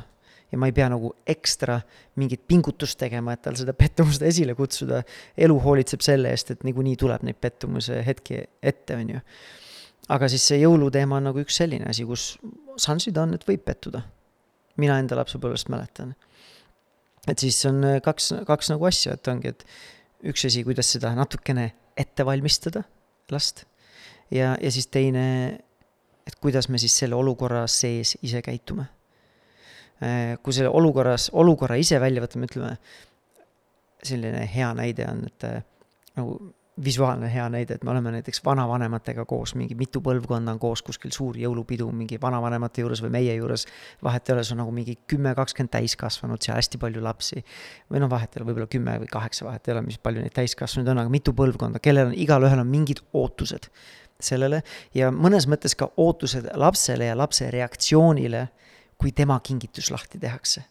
ja 0.51 0.59
ma 0.59 0.67
ei 0.67 0.75
pea 0.75 0.89
nagu 0.91 1.13
ekstra 1.27 1.79
mingit 2.19 2.41
pingutust 2.47 2.99
tegema, 2.99 3.33
et 3.33 3.41
tal 3.41 3.55
seda 3.55 3.73
pettumust 3.73 4.21
esile 4.21 4.55
kutsuda. 4.55 5.03
elu 5.37 5.59
hoolitseb 5.59 6.01
selle 6.05 6.29
eest, 6.29 6.51
et 6.51 6.63
niikuinii 6.67 6.97
tuleb 6.97 7.23
neid 7.23 7.39
pettumuse 7.41 8.03
hetki 8.05 8.43
ette, 8.61 8.95
on 8.95 9.15
ju. 9.15 9.21
aga 10.09 10.27
siis 10.27 10.47
see 10.47 10.63
jõuluteema 10.63 11.17
on 11.17 11.31
nagu 11.31 11.45
üks 11.45 11.61
selline 11.63 11.87
asi, 11.89 12.05
kus 12.05 12.35
šansid 12.77 13.17
on, 13.17 13.33
et 13.33 13.47
võib 13.47 13.63
pettuda. 13.65 14.03
mina 14.77 14.99
enda 14.99 15.15
lapsepõlvest 15.15 15.69
mäletan 15.69 16.15
et 17.29 17.41
siis 17.41 17.57
on 17.69 17.83
kaks, 18.03 18.31
kaks 18.47 18.71
nagu 18.73 18.87
asja, 18.89 19.15
et 19.17 19.29
ongi, 19.31 19.53
et 19.53 19.65
üks 20.27 20.45
asi, 20.49 20.63
kuidas 20.67 20.91
seda 20.93 21.13
natukene 21.17 21.71
ette 21.97 22.25
valmistada 22.25 22.83
last 23.31 23.65
ja, 24.31 24.55
ja 24.61 24.71
siis 24.71 24.87
teine, 24.91 25.25
et 26.27 26.37
kuidas 26.41 26.69
me 26.69 26.79
siis 26.81 26.95
selle 27.03 27.17
olukorra 27.17 27.65
sees 27.71 28.15
ise 28.23 28.41
käitume. 28.45 28.87
Äh, 30.01 30.37
kui 30.43 30.55
selle 30.55 30.71
olukorras, 30.73 31.29
olukorra 31.37 31.77
ise 31.77 31.99
välja 32.01 32.23
võtame, 32.23 32.49
ütleme, 32.49 32.77
selline 34.03 34.47
hea 34.49 34.71
näide 34.77 35.05
on, 35.11 35.25
et 35.29 35.45
äh, 35.45 35.61
nagu 36.17 36.39
visuaalne 36.83 37.29
hea 37.33 37.45
näide, 37.49 37.75
et 37.77 37.83
me 37.83 37.91
oleme 37.91 38.11
näiteks 38.11 38.41
vanavanematega 38.45 39.25
koos, 39.25 39.53
mingi 39.55 39.75
mitu 39.75 40.01
põlvkonda 40.03 40.53
on 40.55 40.59
koos 40.59 40.81
kuskil 40.85 41.11
suur 41.15 41.37
jõulupidu 41.37 41.87
mingi 41.95 42.19
vanavanemate 42.21 42.81
juures 42.81 43.01
või 43.03 43.11
meie 43.17 43.35
juures. 43.35 43.65
vahet 44.03 44.29
ei 44.29 44.35
ole, 44.35 44.43
see 44.43 44.55
on 44.55 44.61
nagu 44.63 44.73
mingi 44.75 44.97
kümme, 45.07 45.33
kakskümmend 45.37 45.71
täiskasvanut, 45.75 46.41
seal 46.41 46.57
hästi 46.57 46.79
palju 46.81 47.03
lapsi. 47.03 47.43
või 47.91 48.03
noh, 48.03 48.09
vahet 48.09 48.35
ei 48.35 48.41
ole, 48.41 48.49
võib-olla 48.51 48.67
kümme 48.67 48.97
või 49.03 49.11
kaheksa, 49.11 49.45
vahet 49.45 49.67
ei 49.67 49.73
ole, 49.75 49.81
mis 49.81 49.97
palju 49.97 50.21
neid 50.21 50.33
täiskasvanuid 50.37 50.91
on, 50.93 51.03
aga 51.03 51.09
mitu 51.09 51.33
põlvkonda, 51.33 51.79
kellel 51.79 52.11
on, 52.11 52.17
igalühel 52.17 52.63
on 52.63 52.67
mingid 52.67 53.03
ootused 53.13 53.69
sellele 54.21 54.63
ja 54.93 55.11
mõnes 55.11 55.47
mõttes 55.49 55.75
ka 55.77 55.91
ootused 55.97 56.49
lapsele 56.55 57.09
ja 57.09 57.17
lapse 57.17 57.49
reaktsioonile, 57.51 58.47
kui 58.97 59.11
tema 59.11 59.39
kingitus 59.39 59.91
lahti 59.91 60.19
tehakse. 60.19 60.63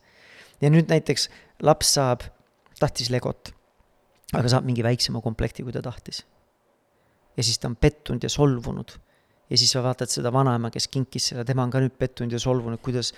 ja 0.60 0.70
nüüd 0.70 0.90
näiteks 0.90 1.30
laps 1.62 1.94
saab, 1.94 2.22
tahtis 2.78 3.10
Legot 3.10 3.59
aga 4.36 4.50
saab 4.50 4.66
mingi 4.68 4.84
väiksema 4.86 5.22
komplekti, 5.24 5.64
kui 5.66 5.74
ta 5.74 5.82
tahtis. 5.84 6.24
ja 7.36 7.46
siis 7.46 7.58
ta 7.58 7.70
on 7.70 7.76
pettunud 7.76 8.22
ja 8.22 8.28
solvunud. 8.28 8.92
ja 9.50 9.58
siis 9.58 9.72
sa 9.74 9.82
vaatad 9.82 10.10
seda 10.10 10.30
vanaema, 10.32 10.70
kes 10.70 10.86
kinkis 10.88 11.30
selle, 11.30 11.44
tema 11.44 11.64
on 11.66 11.70
ka 11.70 11.80
nüüd 11.82 11.96
pettunud 11.98 12.32
ja 12.32 12.38
solvunud, 12.38 12.78
kuidas 12.82 13.10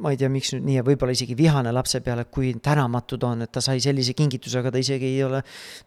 ma 0.00 0.10
ei 0.10 0.16
tea, 0.16 0.30
miks 0.32 0.54
nüüd 0.54 0.64
nii 0.64 0.76
ja 0.78 0.84
võib-olla 0.86 1.12
isegi 1.12 1.36
vihane 1.36 1.72
lapse 1.74 2.00
peale, 2.04 2.24
kui 2.32 2.54
tänamatu 2.64 3.18
ta 3.20 3.28
on, 3.34 3.44
et 3.44 3.52
ta 3.52 3.60
sai 3.60 3.82
sellise 3.84 4.14
kingituse, 4.16 4.58
aga 4.62 4.72
ta 4.72 4.80
isegi 4.80 5.10
ei 5.12 5.20
ole, 5.26 5.42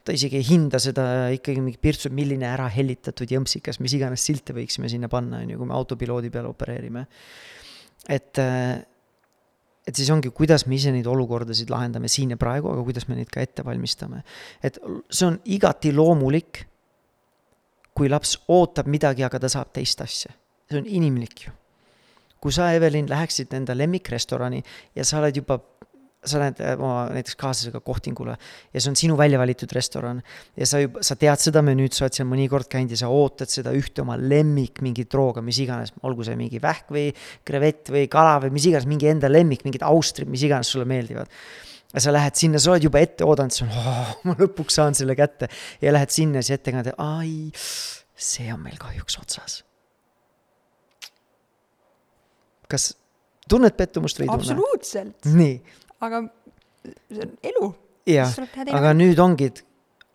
ta 0.06 0.14
isegi 0.16 0.38
ei 0.38 0.46
hinda 0.52 0.80
seda 0.80 1.08
ikkagi 1.34 1.64
mingi 1.66 1.82
pirtsu, 1.82 2.14
milline 2.14 2.48
ära 2.52 2.70
hellitatud 2.72 3.34
jõmpsikas, 3.34 3.82
mis 3.82 3.98
iganes 3.98 4.24
silte 4.30 4.54
võiksime 4.56 4.92
sinna 4.92 5.10
panna, 5.12 5.42
on 5.42 5.52
ju, 5.56 5.60
kui 5.60 5.72
me 5.72 5.76
autopiloodi 5.80 6.32
peal 6.34 6.48
opereerime. 6.52 7.08
et 8.10 8.40
et 9.90 9.98
siis 9.98 10.10
ongi, 10.14 10.30
kuidas 10.36 10.68
me 10.70 10.78
ise 10.78 10.92
neid 10.94 11.08
olukordasid 11.10 11.72
lahendame 11.74 12.10
siin 12.12 12.36
ja 12.36 12.38
praegu, 12.40 12.70
aga 12.74 12.84
kuidas 12.86 13.08
me 13.10 13.18
neid 13.18 13.32
ka 13.34 13.42
ette 13.42 13.66
valmistame. 13.66 14.22
et 14.64 14.78
see 15.10 15.26
on 15.28 15.40
igati 15.46 15.94
loomulik, 15.96 16.66
kui 17.98 18.12
laps 18.12 18.38
ootab 18.48 18.88
midagi, 18.88 19.26
aga 19.26 19.42
ta 19.42 19.50
saab 19.50 19.74
teist 19.74 20.02
asja. 20.06 20.32
see 20.70 20.78
on 20.82 20.86
inimlik 20.86 21.48
ju. 21.48 21.56
kui 22.40 22.54
sa, 22.56 22.70
Evelin, 22.72 23.10
läheksid 23.10 23.54
enda 23.54 23.76
lemmikrestorani 23.76 24.62
ja 24.96 25.04
sa 25.04 25.20
oled 25.20 25.42
juba 25.42 25.60
sa 26.26 26.40
lähed 26.42 26.60
äh, 26.60 26.74
oma 26.76 27.06
näiteks 27.14 27.38
kaaslasega 27.40 27.80
kohtingule 27.84 28.34
ja 28.74 28.82
see 28.82 28.92
on 28.92 28.98
sinu 29.00 29.16
välja 29.20 29.40
valitud 29.40 29.72
restoran 29.76 30.20
ja 30.58 30.68
sa 30.68 30.82
juba, 30.84 31.04
sa 31.06 31.16
tead 31.20 31.40
seda 31.40 31.64
menüüd, 31.64 31.96
sa 31.96 32.06
oled 32.06 32.18
seal 32.18 32.28
mõnikord 32.28 32.68
käinud 32.72 32.92
ja 32.92 33.00
sa 33.00 33.12
ootad 33.14 33.52
seda 33.52 33.72
ühte 33.76 34.04
oma 34.04 34.18
lemmik 34.20 34.82
mingit 34.84 35.16
rooga, 35.16 35.44
mis 35.46 35.62
iganes, 35.64 35.94
olgu 36.04 36.28
see 36.28 36.36
mingi 36.40 36.60
vähk 36.64 36.92
või 36.92 37.08
krevett 37.48 37.94
või 37.96 38.04
kala 38.12 38.36
või 38.44 38.54
mis 38.58 38.68
iganes, 38.68 38.90
mingi 38.92 39.08
enda 39.12 39.32
lemmik, 39.32 39.64
mingid 39.68 39.88
austrid, 39.88 40.28
mis 40.32 40.44
iganes 40.44 40.74
sulle 40.74 40.90
meeldivad. 40.90 41.32
ja 41.94 42.04
sa 42.04 42.12
lähed 42.12 42.36
sinna, 42.36 42.60
sa 42.60 42.76
oled 42.76 42.90
juba 42.90 43.00
ette 43.00 43.24
oodanud, 43.24 43.56
siis 43.56 43.70
on 43.70 43.74
oh,, 43.80 44.14
ma 44.28 44.36
lõpuks 44.44 44.76
saan 44.82 45.00
selle 45.00 45.16
kätte 45.16 45.48
ja 45.80 45.96
lähed 45.96 46.12
sinna, 46.12 46.44
siis 46.44 46.60
ettekandja, 46.60 47.00
ai, 47.00 47.48
see 48.20 48.52
on 48.52 48.60
meil 48.68 48.80
kahjuks 48.82 49.22
otsas. 49.24 49.62
kas 52.70 52.92
tunned 53.50 53.74
pettumust 53.74 54.20
või 54.20 54.28
ei 54.28 54.34
tunne? 54.36 54.44
absoluutselt. 54.44 55.30
nii 55.32 55.62
aga 56.06 56.22
see 57.12 57.26
on 57.26 57.34
elu. 57.52 57.72
jah, 58.10 58.38
aga 58.76 58.93
nüüd 58.97 59.20
ongi, 59.22 59.50
et 59.52 59.64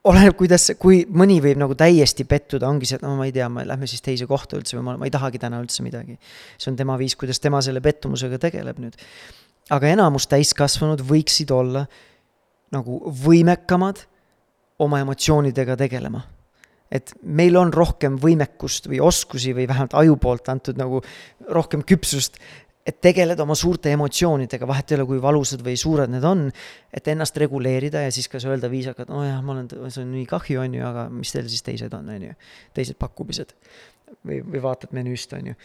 oleneb, 0.08 0.36
kuidas, 0.38 0.66
kui 0.80 1.02
mõni 1.08 1.38
võib 1.44 1.60
nagu 1.60 1.76
täiesti 1.78 2.26
pettuda, 2.28 2.68
ongi 2.68 2.88
see, 2.88 2.98
et 3.00 3.06
no 3.06 3.14
ma 3.18 3.28
ei 3.28 3.34
tea, 3.36 3.48
me 3.52 3.64
lähme 3.68 3.88
siis 3.90 4.04
teise 4.04 4.28
kohta 4.30 4.58
üldse 4.58 4.76
või 4.78 4.86
ma, 4.88 4.96
ma 5.00 5.08
ei 5.08 5.14
tahagi 5.14 5.40
täna 5.40 5.60
üldse 5.62 5.84
midagi. 5.86 6.18
see 6.58 6.72
on 6.72 6.80
tema 6.80 6.98
viis, 7.00 7.16
kuidas 7.20 7.40
tema 7.40 7.62
selle 7.64 7.84
pettumusega 7.84 8.40
tegeleb 8.48 8.80
nüüd. 8.82 8.98
aga 9.72 9.94
enamus 9.94 10.28
täiskasvanud 10.28 11.04
võiksid 11.08 11.52
olla 11.54 11.86
nagu 12.74 13.00
võimekamad 13.24 14.04
oma 14.84 15.00
emotsioonidega 15.04 15.76
tegelema 15.78 16.24
et 16.94 17.14
meil 17.22 17.56
on 17.58 17.72
rohkem 17.74 18.18
võimekust 18.20 18.86
või 18.90 19.00
oskusi 19.02 19.54
või 19.56 19.66
vähemalt 19.68 19.96
aju 19.98 20.16
poolt 20.20 20.50
antud 20.52 20.78
nagu 20.78 21.00
rohkem 21.50 21.82
küpsust 21.86 22.38
et 22.84 22.98
tegeleda 23.00 23.44
oma 23.46 23.56
suurte 23.56 23.92
emotsioonidega, 23.94 24.66
vahet 24.68 24.92
ei 24.92 24.98
ole, 24.98 25.06
kui 25.08 25.20
valusad 25.22 25.62
või 25.64 25.76
suured 25.80 26.10
need 26.12 26.24
on, 26.28 26.44
et 26.92 27.06
ennast 27.08 27.38
reguleerida 27.40 28.02
ja 28.04 28.10
siis 28.12 28.28
kas 28.32 28.44
öelda 28.48 28.68
viisakalt, 28.72 29.08
nojah, 29.12 29.38
ma 29.44 29.54
olen, 29.56 29.70
see 29.88 30.02
on 30.02 30.10
nii 30.12 30.26
kahju, 30.28 30.60
on 30.60 30.76
ju, 30.76 30.82
aga 30.84 31.06
mis 31.12 31.32
teil 31.32 31.48
siis 31.48 31.64
teised 31.64 31.96
on, 31.96 32.10
on 32.12 32.26
ju, 32.28 32.34
teised 32.76 33.00
pakkumised. 33.00 33.56
või, 34.28 34.42
või 34.44 34.60
vaatad 34.62 34.92
menüüst, 34.94 35.32
on 35.38 35.48
ju. 35.52 35.56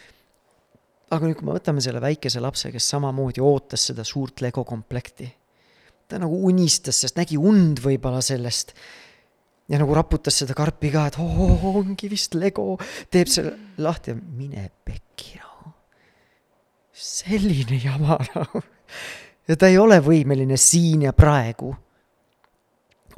aga 1.12 1.28
nüüd, 1.28 1.36
kui 1.42 1.50
me 1.50 1.58
võtame 1.58 1.84
selle 1.84 2.00
väikese 2.02 2.40
lapse, 2.40 2.72
kes 2.72 2.88
samamoodi 2.96 3.44
ootas 3.44 3.90
seda 3.92 4.08
suurt 4.08 4.42
Lego 4.46 4.64
komplekti, 4.64 5.28
ta 6.08 6.22
nagu 6.24 6.40
unistas, 6.48 7.02
sest 7.04 7.20
nägi 7.20 7.38
und 7.38 7.84
võib-olla 7.84 8.24
sellest 8.24 8.74
ja 9.70 9.78
nagu 9.78 9.94
raputas 9.94 10.40
seda 10.40 10.56
karpi 10.58 10.94
ka, 10.96 11.06
et 11.12 11.20
oo, 11.20 11.52
ongi 11.84 12.10
vist 12.10 12.40
Lego, 12.40 12.72
teeb 13.12 13.28
selle 13.28 13.58
lahti 13.84 14.16
ja 14.16 14.18
mine 14.18 14.70
pekki 14.88 15.49
selline 17.00 17.80
jama 17.84 18.18
nagu. 18.36 18.62
ja 19.48 19.56
ta 19.56 19.68
ei 19.68 19.78
ole 19.78 20.00
võimeline 20.04 20.58
siin 20.60 21.08
ja 21.08 21.14
praegu 21.14 21.72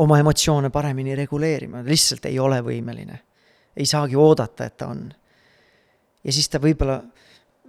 oma 0.02 0.20
emotsioone 0.20 0.70
paremini 0.74 1.16
reguleerima, 1.16 1.84
lihtsalt 1.86 2.26
ei 2.30 2.40
ole 2.40 2.62
võimeline. 2.66 3.20
ei 3.76 3.86
saagi 3.86 4.16
oodata, 4.16 4.66
et 4.66 4.78
ta 4.78 4.92
on. 4.92 5.10
ja 6.24 6.34
siis 6.34 6.50
ta 6.50 6.62
võib-olla 6.62 7.02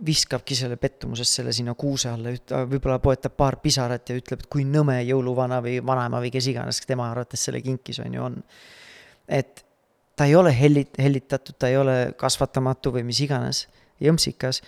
viskabki 0.04 0.56
selle 0.58 0.76
pettumusest 0.76 1.38
selle 1.38 1.52
sinna 1.52 1.74
kuuse 1.78 2.10
alla, 2.10 2.32
võib-olla 2.66 2.98
poetab 2.98 3.36
paar 3.38 3.58
pisarat 3.62 4.08
ja 4.08 4.16
ütleb, 4.18 4.42
et 4.42 4.48
kui 4.50 4.64
nõme 4.66 4.98
jõuluvana 5.04 5.60
või 5.62 5.78
vanaema 5.84 6.20
või 6.20 6.32
kes 6.34 6.48
iganes 6.50 6.80
tema 6.86 7.10
arvates 7.10 7.44
selle 7.44 7.60
kinkis, 7.62 8.00
on 8.02 8.16
ju, 8.16 8.24
on. 8.24 8.40
et 9.28 9.64
ta 10.16 10.26
ei 10.26 10.34
ole 10.36 10.52
hellit-, 10.56 10.98
hellitatud, 10.98 11.56
ta 11.58 11.70
ei 11.70 11.76
ole 11.76 11.96
kasvatamatu 12.18 12.92
või 12.96 13.06
mis 13.08 13.20
iganes, 13.22 13.66
jõmpsikas, 14.02 14.62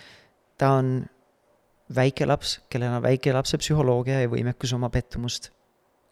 ta 0.57 0.71
on 0.79 0.95
väike 1.95 2.25
laps, 2.25 2.59
kellel 2.69 2.97
on 2.97 3.03
väike 3.03 3.33
lapse 3.33 3.57
psühholoogia 3.61 4.23
ja 4.23 4.31
võimekus 4.31 4.73
oma 4.73 4.89
pettumust 4.89 5.51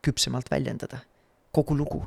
küpsemalt 0.03 0.51
väljendada 0.51 0.99
kogu 1.53 1.77
lugu. 1.77 2.03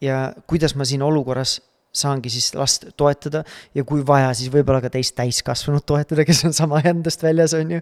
ja 0.00 0.34
kuidas 0.46 0.74
ma 0.74 0.84
siin 0.84 1.02
olukorras 1.02 1.60
saangi 1.92 2.30
siis 2.32 2.54
last 2.56 2.86
toetada 2.96 3.42
ja 3.76 3.84
kui 3.84 4.00
vaja, 4.06 4.30
siis 4.36 4.48
võib-olla 4.52 4.80
ka 4.80 4.90
teist 4.92 5.14
täiskasvanut 5.18 5.84
toetada, 5.86 6.24
kes 6.24 6.40
on 6.48 6.54
sama 6.56 6.80
endast 6.88 7.22
väljas, 7.24 7.52
on 7.58 7.74
ju. 7.76 7.80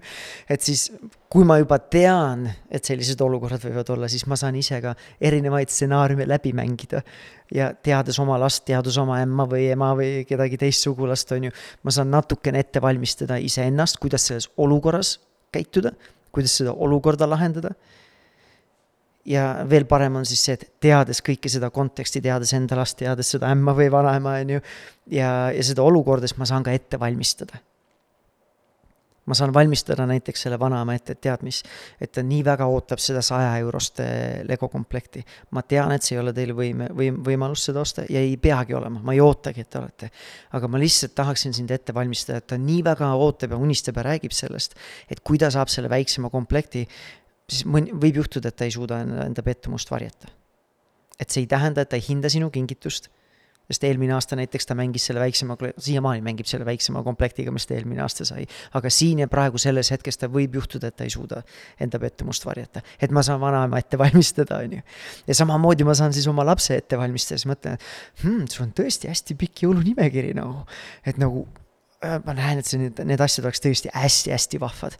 et 0.50 0.66
siis, 0.66 0.88
kui 1.30 1.46
ma 1.46 1.60
juba 1.60 1.78
tean, 1.78 2.48
et 2.70 2.84
sellised 2.86 3.20
olukorrad 3.22 3.62
võivad 3.68 3.92
olla, 3.94 4.10
siis 4.10 4.26
ma 4.30 4.38
saan 4.38 4.58
ise 4.58 4.80
ka 4.82 4.96
erinevaid 5.30 5.70
stsenaariume 5.70 6.26
läbi 6.28 6.52
mängida. 6.56 7.04
ja 7.54 7.70
teades 7.74 8.18
oma 8.22 8.38
last, 8.38 8.64
teades 8.66 8.98
oma 8.98 9.20
emma 9.22 9.46
või 9.50 9.70
ema 9.70 9.92
või 9.98 10.24
kedagi 10.26 10.58
teist 10.58 10.86
sugulast, 10.86 11.30
on 11.34 11.48
ju, 11.48 11.54
ma 11.82 11.94
saan 11.94 12.10
natukene 12.10 12.62
ette 12.66 12.82
valmistada 12.82 13.38
iseennast, 13.38 14.02
kuidas 14.02 14.26
selles 14.26 14.50
olukorras 14.58 15.18
käituda, 15.54 15.94
kuidas 16.34 16.58
seda 16.58 16.74
olukorda 16.74 17.30
lahendada 17.30 17.74
ja 19.28 19.46
veel 19.68 19.86
parem 19.88 20.20
on 20.20 20.28
siis 20.28 20.42
see, 20.44 20.56
et 20.56 20.68
teades 20.82 21.20
kõike 21.24 21.50
seda 21.52 21.70
konteksti, 21.74 22.22
teades 22.24 22.52
enda 22.56 22.78
last, 22.78 22.98
teades 23.00 23.34
seda 23.36 23.50
ämma 23.52 23.74
või 23.76 23.90
vanaema, 23.92 24.38
on 24.44 24.54
ju, 24.56 24.60
ja, 25.16 25.32
ja 25.54 25.66
seda 25.66 25.84
olukorda, 25.84 26.28
siis 26.28 26.40
ma 26.40 26.48
saan 26.48 26.64
ka 26.66 26.76
ette 26.76 27.00
valmistada. 27.00 27.60
ma 29.30 29.34
saan 29.36 29.52
valmistada 29.54 30.02
näiteks 30.10 30.42
selle 30.42 30.56
vanaema 30.58 30.94
ette, 30.96 31.14
et 31.14 31.20
tead 31.22 31.42
mis, 31.46 31.60
et 32.02 32.10
ta 32.10 32.22
nii 32.26 32.40
väga 32.42 32.66
ootab 32.66 32.98
seda 32.98 33.20
saja 33.22 33.52
eurost 33.60 34.00
Lego 34.48 34.68
komplekti. 34.68 35.22
ma 35.50 35.62
tean, 35.62 35.92
et 35.92 36.02
see 36.02 36.16
ei 36.16 36.22
ole 36.22 36.32
teil 36.34 36.50
võime, 36.56 36.88
või 36.96 37.12
võimalus 37.28 37.68
seda 37.68 37.84
osta 37.84 38.06
ja 38.08 38.18
ei 38.18 38.36
peagi 38.40 38.74
olema, 38.74 38.98
ma 39.04 39.12
ei 39.12 39.20
ootagi, 39.20 39.60
et 39.60 39.70
te 39.70 39.78
olete. 39.78 40.10
aga 40.50 40.68
ma 40.68 40.80
lihtsalt 40.80 41.14
tahaksin 41.14 41.54
sind 41.54 41.70
ette 41.70 41.94
valmistada, 41.94 42.40
et 42.40 42.46
ta 42.46 42.58
nii 42.58 42.82
väga 42.82 43.12
ootab 43.14 43.54
ja 43.54 43.60
unistab 43.60 44.00
ja 44.00 44.08
räägib 44.08 44.34
sellest, 44.34 44.74
et 45.08 45.20
kui 45.20 45.38
ta 45.38 45.50
saab 45.50 45.68
selle 45.68 45.92
väiksema 45.92 46.30
komplekti, 46.30 46.88
siis 47.50 47.66
mõni, 47.68 47.94
võib 47.94 48.22
juhtuda, 48.22 48.50
et 48.50 48.58
ta 48.58 48.68
ei 48.68 48.74
suuda 48.74 49.00
enda, 49.04 49.24
enda 49.28 49.44
pettumust 49.46 49.90
varjata. 49.90 50.28
et 51.20 51.28
see 51.28 51.42
ei 51.42 51.46
tähenda, 51.46 51.82
et 51.82 51.90
ta 51.92 51.98
ei 51.98 52.04
hinda 52.06 52.30
sinu 52.32 52.48
kingitust, 52.50 53.10
sest 53.70 53.84
eelmine 53.86 54.14
aasta 54.16 54.34
näiteks 54.38 54.66
ta 54.66 54.74
mängis 54.74 55.04
selle 55.06 55.20
väiksema, 55.22 55.54
siiamaani 55.78 56.24
mängib 56.26 56.48
selle 56.50 56.64
väiksema 56.66 57.02
komplektiga, 57.06 57.52
mis 57.54 57.68
ta 57.68 57.76
eelmine 57.76 58.02
aasta 58.02 58.24
sai. 58.26 58.46
aga 58.74 58.90
siin 58.90 59.22
ja 59.22 59.28
praegu 59.30 59.60
selles 59.62 59.92
hetkes 59.94 60.18
ta 60.18 60.30
võib 60.32 60.56
juhtuda, 60.58 60.90
et 60.90 60.96
ta 60.98 61.06
ei 61.06 61.12
suuda 61.14 61.42
enda 61.80 62.00
pettumust 62.02 62.46
varjata. 62.46 62.82
et 63.00 63.14
ma 63.14 63.22
saan 63.22 63.40
vanaema 63.40 63.78
ette 63.78 63.98
valmistada, 63.98 64.58
on 64.64 64.78
ju. 64.78 64.82
ja 65.26 65.38
samamoodi 65.38 65.86
ma 65.86 65.94
saan 65.94 66.16
siis 66.16 66.26
oma 66.30 66.44
lapse 66.46 66.76
ette 66.76 66.98
valmistada, 66.98 67.38
siis 67.38 67.50
mõtlen, 67.52 67.78
et 67.78 68.24
hmm, 68.24 68.46
sul 68.50 68.66
on 68.66 68.74
tõesti 68.80 69.12
hästi 69.12 69.38
pikk 69.38 69.66
jõulunimekiri 69.66 70.34
nagu, 70.40 70.64
et 71.06 71.20
nagu 71.22 71.46
äh, 72.02 72.18
ma 72.26 72.34
näen, 72.34 72.64
et 72.64 72.66
see, 72.66 72.80
need, 72.82 73.04
need 73.06 73.22
asjad 73.22 73.46
oleks 73.46 73.62
tõesti 73.62 73.92
hästi-hästi 73.94 74.62
vahvad. 74.62 74.98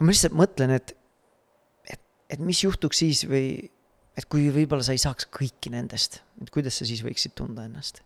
ma 0.00 0.08
lihtsalt 0.08 0.40
mõtlen, 0.40 0.78
et 0.80 0.96
et 2.30 2.42
mis 2.42 2.62
juhtuks 2.64 3.04
siis 3.04 3.24
või 3.28 3.48
et 4.16 4.26
kui 4.32 4.48
võib-olla 4.52 4.84
sa 4.84 4.96
ei 4.96 5.00
saaks 5.02 5.28
kõiki 5.32 5.72
nendest, 5.74 6.22
et 6.42 6.52
kuidas 6.54 6.80
sa 6.80 6.88
siis 6.88 7.04
võiksid 7.04 7.36
tunda 7.38 7.66
ennast? 7.68 8.02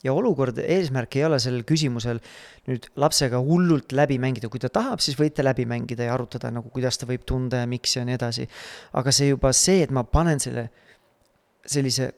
ja 0.00 0.14
olukord, 0.16 0.56
eesmärk 0.64 1.18
ei 1.18 1.26
ole 1.26 1.36
sellel 1.42 1.64
küsimusel 1.68 2.22
nüüd 2.70 2.86
lapsega 3.00 3.36
hullult 3.44 3.92
läbi 3.92 4.16
mängida, 4.22 4.48
kui 4.48 4.62
ta 4.62 4.70
tahab, 4.72 5.02
siis 5.04 5.18
võite 5.18 5.44
läbi 5.44 5.66
mängida 5.68 6.06
ja 6.06 6.14
arutada 6.14 6.48
nagu, 6.54 6.72
kuidas 6.72 6.96
ta 6.96 7.08
võib 7.10 7.26
tunda 7.28 7.60
ja 7.60 7.68
miks 7.68 7.98
ja 7.98 8.06
nii 8.08 8.16
edasi. 8.16 8.46
aga 8.96 9.12
see 9.12 9.28
juba 9.28 9.52
see, 9.52 9.82
et 9.84 9.92
ma 9.92 10.06
panen 10.08 10.40
selle, 10.40 10.70
sellise 11.68 12.08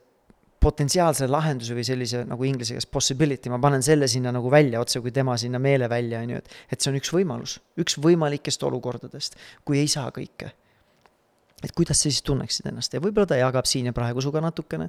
potentsiaalse 0.63 1.27
lahenduse 1.27 1.75
või 1.75 1.83
sellise 1.83 2.23
nagu 2.23 2.47
inglise 2.47 2.77
keeles 2.77 2.87
possibility, 2.87 3.51
ma 3.51 3.59
panen 3.59 3.83
selle 3.83 4.07
sinna 4.07 4.31
nagu 4.31 4.51
välja 4.51 4.79
otse, 4.79 5.03
kui 5.03 5.11
tema 5.11 5.35
sinna 5.35 5.59
meelevälja, 5.59 6.23
on 6.23 6.37
ju, 6.37 6.43
et, 6.45 6.59
et 6.71 6.79
see 6.79 6.93
on 6.93 7.03
üks 7.03 7.11
võimalus, 7.11 7.59
üks 7.83 7.99
võimalikest 7.99 8.63
olukordadest, 8.63 9.35
kui 9.67 9.83
ei 9.83 9.91
saa 9.91 10.15
kõike 10.15 10.55
et 11.63 11.75
kuidas 11.77 12.01
sa 12.01 12.11
siis 12.11 12.23
tunneksid 12.27 12.67
ennast 12.71 12.95
ja 12.95 13.03
võib-olla 13.03 13.29
ta 13.31 13.39
jagab 13.39 13.69
siin 13.69 13.89
ja 13.91 13.95
praegu 13.97 14.23
sinuga 14.23 14.43
natukene. 14.45 14.89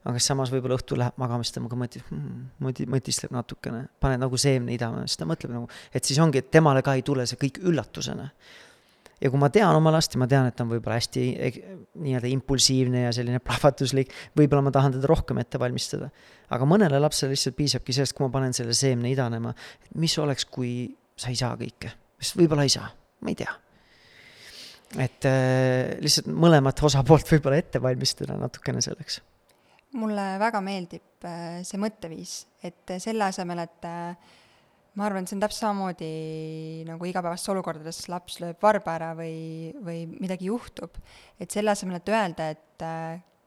aga 0.00 0.16
samas 0.24 0.48
võib-olla 0.48 0.78
õhtul 0.78 0.96
läheb 1.02 1.18
magama, 1.20 1.44
siis 1.44 1.52
temaga 1.52 1.76
mõtleb 1.76 2.06
hmm,, 2.08 2.44
mõti-, 2.64 2.86
mõtiskleb 2.88 3.34
natukene, 3.36 3.82
paned 4.00 4.22
nagu 4.22 4.38
seemne 4.40 4.72
idama, 4.72 5.04
siis 5.04 5.20
ta 5.20 5.28
mõtleb 5.28 5.52
nagu, 5.52 5.68
et 5.92 6.08
siis 6.08 6.16
ongi, 6.24 6.40
et 6.40 6.48
temale 6.48 6.80
ka 6.82 6.94
ei 6.96 7.04
tule 7.04 7.26
see 7.28 7.36
kõik 7.40 7.60
üllatusena. 7.68 8.30
ja 9.20 9.28
kui 9.28 9.38
ma 9.42 9.50
tean 9.52 9.76
oma 9.76 9.92
last 9.92 10.16
ja 10.16 10.22
ma 10.22 10.28
tean, 10.30 10.48
et 10.48 10.56
ta 10.56 10.64
on 10.64 10.72
võib-olla 10.72 10.96
hästi 10.96 11.26
nii-öelda 12.00 12.32
impulsiivne 12.32 13.04
ja 13.04 13.12
selline 13.12 13.42
plahvatuslik, 13.44 14.14
võib-olla 14.40 14.64
ma 14.64 14.72
tahan 14.72 14.96
teda 14.96 15.10
rohkem 15.12 15.44
ette 15.44 15.60
valmistada. 15.60 16.08
aga 16.48 16.64
mõnele 16.64 17.00
lapsele 17.00 17.36
lihtsalt 17.36 17.60
piisabki 17.60 17.92
sellest, 17.92 18.16
kui 18.16 18.24
ma 18.24 18.32
panen 18.32 18.56
selle 18.56 18.72
seemne 18.72 19.12
idanema, 19.12 19.52
et 19.84 19.96
mis 20.00 20.16
oleks, 20.18 20.48
kui 20.48 20.96
sa 21.12 21.28
ei 21.28 21.36
saa 21.36 21.58
kõike, 21.60 21.92
sest 22.16 22.40
võib-olla 22.40 22.64
ei 22.64 22.72
saa, 22.72 22.88
ma 23.20 23.36
ei 23.36 23.44
tea 23.44 23.52
et 24.98 25.26
äh, 25.28 25.96
lihtsalt 26.02 26.30
mõlemat 26.32 26.82
osapoolt 26.86 27.28
võib-olla 27.30 27.60
ette 27.60 27.82
valmistada 27.82 28.34
natukene 28.38 28.82
selleks. 28.82 29.20
mulle 30.00 30.26
väga 30.42 30.60
meeldib 30.64 31.26
äh, 31.28 31.60
see 31.66 31.78
mõtteviis, 31.82 32.34
et 32.62 32.96
selle 32.98 33.28
asemel, 33.28 33.62
et 33.66 33.86
äh, 33.86 34.34
ma 34.98 35.06
arvan, 35.06 35.22
et 35.22 35.30
see 35.30 35.38
on 35.38 35.44
täpselt 35.44 35.66
samamoodi 35.68 36.10
nagu 36.88 37.06
igapäevastes 37.06 37.52
olukordades 37.54 38.02
laps 38.10 38.40
lööb 38.42 38.58
varba 38.62 38.96
ära 38.98 39.14
või, 39.18 39.70
või 39.78 40.04
midagi 40.18 40.50
juhtub. 40.50 40.98
et 41.38 41.50
selle 41.50 41.74
asemel, 41.74 42.00
et 42.00 42.10
öelda, 42.10 42.50
et 42.50 42.86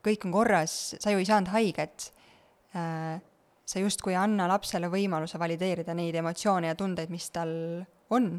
kõik 0.04 0.28
on 0.28 0.36
korras, 0.36 0.96
sa 1.00 1.12
ju 1.12 1.20
ei 1.20 1.28
saanud 1.28 1.52
haiget 1.52 2.12
sa 3.66 3.80
justkui 3.80 4.16
anna 4.18 4.48
lapsele 4.52 4.90
võimaluse 4.92 5.40
valideerida 5.40 5.96
neid 5.96 6.16
emotsioone 6.20 6.72
ja 6.72 6.76
tundeid, 6.76 7.12
mis 7.14 7.30
tal 7.34 7.54
on 8.14 8.36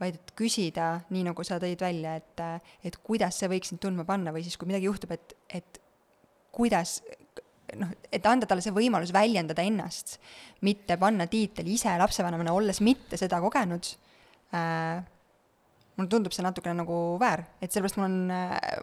vaid 0.00 0.18
et 0.18 0.32
küsida, 0.36 0.90
nii 1.12 1.24
nagu 1.30 1.44
sa 1.46 1.60
tõid 1.62 1.80
välja, 1.80 2.16
et, 2.20 2.42
et 2.84 2.98
kuidas 3.04 3.38
see 3.40 3.50
võiks 3.50 3.72
sind 3.72 3.80
tundma 3.82 4.04
panna 4.08 4.34
või 4.34 4.44
siis, 4.44 4.58
kui 4.60 4.68
midagi 4.68 4.88
juhtub, 4.88 5.14
et, 5.16 5.36
et 5.56 5.80
kuidas 6.56 6.98
noh, 7.80 7.90
et 8.12 8.28
anda 8.28 8.48
talle 8.48 8.64
see 8.64 8.74
võimalus 8.76 9.12
väljendada 9.14 9.64
ennast, 9.66 10.18
mitte 10.66 10.98
panna 11.00 11.26
tiitel 11.30 11.68
ise 11.72 11.96
lapsevanemana, 12.00 12.54
olles 12.54 12.82
mitte 12.84 13.18
seda 13.20 13.40
kogenud 13.42 13.88
äh,, 14.54 15.00
mulle 15.96 16.12
tundub 16.12 16.34
see 16.36 16.44
natukene 16.44 16.76
nagu 16.82 16.96
väär, 17.20 17.46
et 17.60 17.72
sellepärast 17.72 17.98
mul 18.00 18.08
on, 18.08 18.16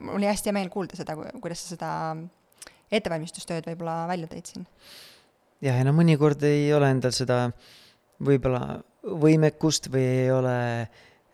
mul 0.01 0.17
oli 0.17 0.29
hästi 0.29 0.49
hea 0.49 0.57
meel 0.57 0.71
kuulda 0.73 0.97
seda, 0.97 1.15
kuidas 1.37 1.61
sa 1.61 1.75
seda 1.75 1.91
ettevalmistustööd 2.93 3.69
võib-olla 3.69 4.03
välja 4.09 4.29
tõid 4.31 4.49
siin. 4.49 4.65
jah, 5.63 5.77
ja 5.77 5.85
no 5.85 5.93
mõnikord 5.95 6.41
ei 6.49 6.67
ole 6.73 6.89
endal 6.93 7.13
seda 7.15 7.45
võib-olla 8.23 8.81
võimekust 9.03 9.89
või 9.93 10.03
ei 10.07 10.31
ole 10.31 10.55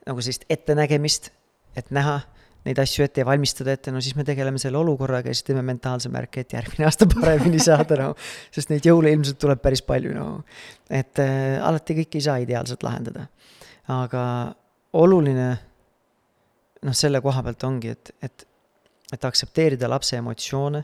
nagu 0.07 0.23
sellist 0.25 0.45
ettenägemist, 0.49 1.29
et 1.77 1.91
näha 1.93 2.17
neid 2.65 2.79
asju 2.81 3.05
ette 3.05 3.21
ja 3.23 3.27
valmistada 3.27 3.71
ette, 3.73 3.91
no 3.93 4.01
siis 4.03 4.17
me 4.17 4.25
tegeleme 4.27 4.59
selle 4.61 4.79
olukorraga 4.81 5.31
ja 5.31 5.37
siis 5.37 5.47
teeme 5.47 5.63
mentaalse 5.65 6.11
märke, 6.11 6.43
et 6.43 6.55
järgmine 6.57 6.85
aasta 6.89 7.07
paremini 7.09 7.61
saada, 7.63 7.97
no. 8.01 8.09
sest 8.55 8.73
neid 8.73 8.85
jõule 8.85 9.13
ilmselt 9.15 9.39
tuleb 9.41 9.61
päris 9.63 9.83
palju, 9.85 10.13
no. 10.17 10.27
et 10.89 11.21
äh, 11.23 11.57
alati 11.63 12.01
kõike 12.01 12.19
ei 12.19 12.27
saa 12.27 12.37
ideaalselt 12.43 12.83
lahendada. 12.85 13.27
aga 13.89 14.23
oluline 14.99 15.49
noh, 16.83 16.95
selle 16.95 17.21
koha 17.23 17.45
pealt 17.47 17.63
ongi, 17.67 17.95
et, 17.95 18.13
et, 18.23 18.45
et 19.13 19.29
aktsepteerida 19.31 19.89
lapse 19.89 20.19
emotsioone 20.19 20.83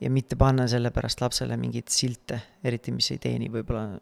ja 0.00 0.12
mitte 0.12 0.36
panna 0.40 0.68
selle 0.68 0.92
pärast 0.94 1.20
lapsele 1.24 1.56
mingeid 1.60 1.88
silte, 1.92 2.40
eriti 2.64 2.92
mis 2.92 3.10
ei 3.14 3.20
teeni 3.22 3.50
võib-olla 3.52 3.98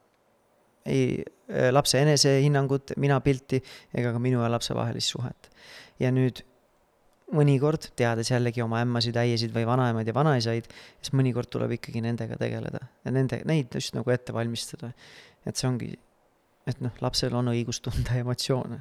ei 0.89 1.23
äh, 1.23 1.71
lapse 1.73 2.01
enesehinnangut, 2.03 2.95
mina 3.01 3.21
pilti 3.25 3.61
ega 3.95 4.13
ka 4.15 4.23
minu 4.23 4.43
ja 4.43 4.51
lapse 4.53 4.77
vahelist 4.77 5.15
suhet. 5.15 5.51
ja 5.99 6.13
nüüd 6.15 6.45
mõnikord, 7.35 7.91
teades 7.99 8.31
jällegi 8.31 8.63
oma 8.65 8.81
ämmasid, 8.85 9.17
äiesid 9.21 9.53
või 9.53 9.67
vanaemaid 9.69 10.09
ja 10.09 10.15
vanaisaid, 10.17 10.69
siis 11.03 11.15
mõnikord 11.17 11.51
tuleb 11.53 11.75
ikkagi 11.77 12.01
nendega 12.05 12.39
tegeleda 12.41 12.81
ja 13.05 13.13
nende, 13.13 13.43
neid 13.49 13.75
just 13.75 13.97
nagu 13.97 14.13
ette 14.15 14.33
valmistada. 14.33 14.93
et 15.47 15.57
see 15.57 15.69
ongi, 15.69 15.93
et 16.69 16.81
noh, 16.85 16.95
lapsel 17.05 17.35
on 17.37 17.53
õigus 17.53 17.83
tunda 17.85 18.17
emotsioone. 18.23 18.81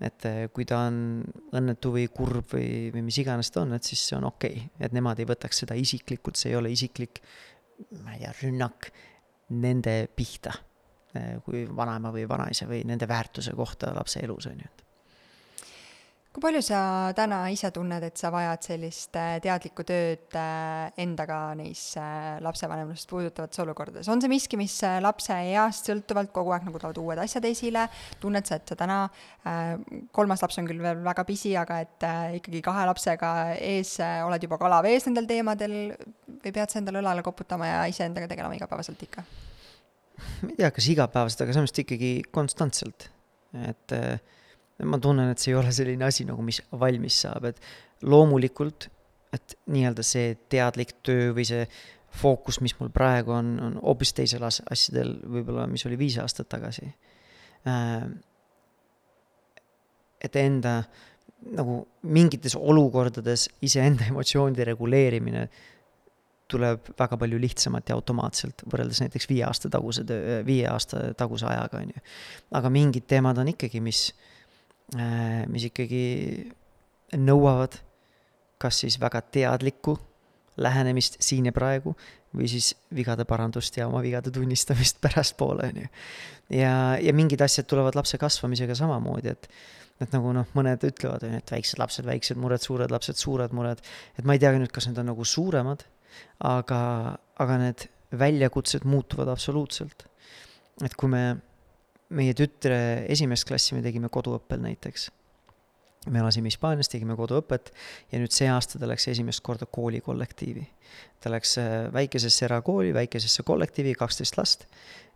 et 0.00 0.26
äh, 0.28 0.42
kui 0.52 0.64
ta 0.68 0.86
on 0.88 1.22
õnnetu 1.56 1.92
või 1.96 2.08
kurb 2.08 2.54
või, 2.54 2.90
või 2.92 3.04
mis 3.08 3.20
iganes 3.20 3.50
ta 3.50 3.64
on, 3.64 3.76
et 3.76 3.84
siis 3.84 4.08
see 4.08 4.16
on 4.16 4.28
okei 4.28 4.64
okay., 4.64 4.86
et 4.86 4.96
nemad 4.96 5.20
ei 5.20 5.28
võtaks 5.28 5.64
seda 5.64 5.76
isiklikult, 5.76 6.40
see 6.40 6.52
ei 6.52 6.56
ole 6.60 6.72
isiklik, 6.72 7.22
ma 8.04 8.16
ei 8.16 8.24
tea, 8.24 8.34
rünnak 8.42 8.92
nende 9.50 10.02
pihta 10.16 10.52
kui 11.44 11.64
vanaema 11.76 12.12
või 12.14 12.28
vanaisa 12.28 12.68
või 12.70 12.84
nende 12.86 13.08
väärtuse 13.10 13.56
kohta 13.58 13.94
lapse 13.96 14.22
elus, 14.22 14.46
on 14.50 14.60
ju. 14.62 14.68
kui 16.30 16.44
palju 16.44 16.60
sa 16.62 16.80
täna 17.18 17.40
ise 17.50 17.72
tunned, 17.74 18.04
et 18.06 18.20
sa 18.20 18.30
vajad 18.30 18.62
sellist 18.62 19.16
äh, 19.18 19.32
teadlikku 19.42 19.82
tööd 19.82 20.36
äh, 20.38 20.92
endaga 21.02 21.40
neis 21.58 21.82
lapsevanemlust 22.46 23.10
puudutavates 23.10 23.64
olukordades, 23.64 24.08
on 24.08 24.22
see 24.22 24.30
miski, 24.30 24.60
mis 24.60 24.76
lapse 25.02 25.34
east 25.50 25.90
sõltuvalt 25.90 26.30
kogu 26.36 26.54
aeg 26.54 26.70
nagu 26.70 26.78
tulevad 26.78 27.02
uued 27.02 27.24
asjad 27.26 27.50
esile, 27.50 27.88
tunned 28.22 28.46
sa, 28.46 28.60
et 28.60 28.70
sa 28.70 28.78
täna, 28.78 29.02
kolmas 30.14 30.46
laps 30.46 30.62
on 30.62 30.70
küll 30.70 30.82
veel 30.86 31.02
väga 31.02 31.26
pisi, 31.26 31.56
aga 31.58 31.82
et 31.82 32.08
ikkagi 32.38 32.62
kahe 32.62 32.86
lapsega 32.92 33.34
ees 33.58 33.96
oled 33.98 34.46
juba 34.46 34.62
kala 34.62 34.82
vees 34.86 35.10
nendel 35.10 35.26
teemadel 35.26 35.78
või 36.40 36.54
pead 36.54 36.70
sa 36.70 36.78
endale 36.78 37.02
õlale 37.02 37.26
koputama 37.26 37.74
ja 37.74 37.86
iseendaga 37.90 38.30
tegelema 38.30 38.54
igapäevaselt 38.54 39.08
ikka? 39.10 39.26
Ma 40.42 40.52
ei 40.52 40.58
tea, 40.58 40.70
kas 40.74 40.88
igapäevaselt, 40.92 41.44
aga 41.46 41.56
samas 41.56 41.74
ikkagi 41.82 42.12
konstantselt, 42.34 43.08
et 43.66 43.96
äh, 43.96 44.18
ma 44.86 44.98
tunnen, 45.02 45.32
et 45.32 45.42
see 45.42 45.52
ei 45.54 45.58
ole 45.60 45.72
selline 45.74 46.06
asi 46.06 46.26
nagu, 46.28 46.42
mis 46.44 46.62
valmis 46.80 47.20
saab, 47.24 47.50
et 47.50 47.60
loomulikult, 48.08 48.88
et 49.34 49.56
nii-öelda 49.70 50.04
see 50.06 50.34
teadlik 50.50 50.96
töö 51.06 51.30
või 51.36 51.46
see 51.46 51.66
fookus, 52.20 52.58
mis 52.64 52.74
mul 52.80 52.90
praegu 52.94 53.34
on, 53.36 53.52
on 53.62 53.76
hoopis 53.82 54.14
teisel 54.16 54.42
as-, 54.46 54.62
asjadel 54.70 55.14
võib-olla, 55.30 55.68
mis 55.70 55.84
oli 55.86 55.98
viis 56.00 56.18
aastat 56.22 56.50
tagasi. 56.50 56.88
Äh, 57.70 58.08
et 60.20 60.36
enda 60.36 60.80
nagu 61.56 61.78
mingites 62.02 62.56
olukordades 62.58 63.48
iseenda 63.64 64.08
emotsioonide 64.12 64.66
reguleerimine 64.72 65.46
tuleb 66.50 66.90
väga 66.98 67.16
palju 67.20 67.38
lihtsamalt 67.40 67.88
ja 67.88 67.96
automaatselt, 67.98 68.66
võrreldes 68.70 69.00
näiteks 69.04 69.30
viie 69.30 69.44
aasta 69.46 69.70
taguse 69.72 70.04
töö, 70.08 70.40
viie 70.46 70.66
aasta 70.70 71.10
taguse 71.18 71.46
ajaga, 71.48 71.84
on 71.84 71.94
ju. 71.94 72.04
aga 72.60 72.72
mingid 72.74 73.06
teemad 73.10 73.38
on 73.38 73.52
ikkagi, 73.54 73.82
mis 73.84 74.08
Äh, 74.98 75.44
mis 75.46 75.68
ikkagi 75.68 76.50
nõuavad 77.14 77.76
kas 78.60 78.80
siis 78.82 78.96
väga 78.98 79.20
teadlikku 79.22 79.94
lähenemist 80.60 81.20
siin 81.22 81.46
ja 81.46 81.52
praegu 81.54 81.92
või 82.34 82.48
siis 82.50 82.72
vigade 82.94 83.22
parandust 83.28 83.78
ja 83.78 83.86
oma 83.86 84.02
vigade 84.02 84.32
tunnistamist 84.34 84.98
pärastpoole, 85.04 85.68
on 85.70 85.78
ju. 85.84 85.92
ja, 86.58 86.72
ja 86.98 87.14
mingid 87.14 87.42
asjad 87.46 87.68
tulevad 87.70 87.94
lapse 87.94 88.18
kasvamisega 88.18 88.74
samamoodi, 88.78 89.30
et 89.30 89.46
et 90.00 90.10
nagu 90.16 90.32
noh, 90.32 90.48
mõned 90.56 90.82
ütlevad, 90.88 91.22
on 91.28 91.36
ju, 91.36 91.38
et 91.44 91.54
väiksed 91.54 91.78
lapsed, 91.78 92.06
väiksed 92.08 92.38
mured, 92.40 92.62
suured 92.64 92.90
lapsed, 92.90 93.18
suured 93.20 93.52
mured, 93.54 93.82
et 94.18 94.26
ma 94.26 94.34
ei 94.34 94.42
teagi 94.42 94.58
nüüd, 94.58 94.72
kas 94.74 94.88
need 94.88 94.98
on 94.98 95.10
nagu 95.12 95.26
suuremad, 95.28 95.84
aga, 96.38 96.80
aga 97.38 97.58
need 97.64 97.86
väljakutsed 98.18 98.84
muutuvad 98.84 99.28
absoluutselt. 99.28 100.06
et 100.84 100.94
kui 100.96 101.08
me 101.12 101.36
meie 102.16 102.34
tütre 102.34 103.06
esimest 103.10 103.46
klassi 103.48 103.76
me 103.76 103.82
tegime 103.84 104.10
koduõppel 104.12 104.60
näiteks. 104.62 105.10
me 106.10 106.18
elasime 106.18 106.48
Hispaanias, 106.48 106.88
tegime 106.88 107.14
koduõpet 107.16 107.72
ja 108.12 108.18
nüüd 108.18 108.32
see 108.32 108.48
aasta 108.48 108.78
ta 108.80 108.88
läks 108.88 109.06
esimest 109.12 109.42
korda 109.44 109.66
koolikollektiivi. 109.66 110.66
ta 111.20 111.30
läks 111.30 111.58
äh, 111.58 111.92
väikesesse 111.92 112.44
erakooli, 112.44 112.94
väikesesse 112.94 113.42
kollektiivi, 113.42 113.94
kaksteist 113.94 114.38
last 114.38 114.66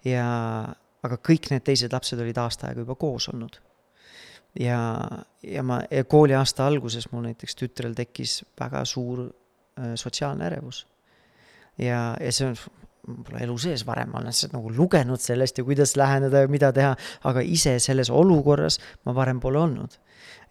ja, 0.04 0.26
aga 1.02 1.16
kõik 1.16 1.50
need 1.50 1.64
teised 1.64 1.92
lapsed 1.92 2.20
olid 2.20 2.38
aasta 2.38 2.68
aega 2.68 2.84
juba 2.84 2.94
koos 2.94 3.28
olnud. 3.32 3.58
ja, 4.60 5.08
ja 5.42 5.62
ma, 5.62 5.80
ja 5.90 6.04
kooliaasta 6.04 6.66
alguses 6.66 7.10
mul 7.12 7.26
näiteks 7.30 7.56
tütrel 7.58 7.94
tekkis 7.94 8.44
väga 8.60 8.84
suur 8.84 9.26
sotsiaalne 10.00 10.46
ärevus. 10.46 10.86
ja, 11.78 12.14
ja 12.20 12.32
see 12.32 12.48
on 12.48 12.56
pole 13.26 13.42
elu 13.44 13.56
sees 13.60 13.84
varem, 13.86 14.10
ma 14.12 14.20
olen 14.20 14.30
lihtsalt 14.30 14.54
nagu 14.54 14.70
lugenud 14.72 15.20
sellest 15.20 15.58
ja 15.58 15.64
kuidas 15.66 15.94
läheneda 16.00 16.44
ja 16.44 16.48
mida 16.48 16.70
teha, 16.72 16.94
aga 17.28 17.42
ise 17.44 17.76
selles 17.82 18.10
olukorras 18.10 18.78
ma 19.04 19.14
varem 19.16 19.40
pole 19.42 19.60
olnud. 19.60 19.98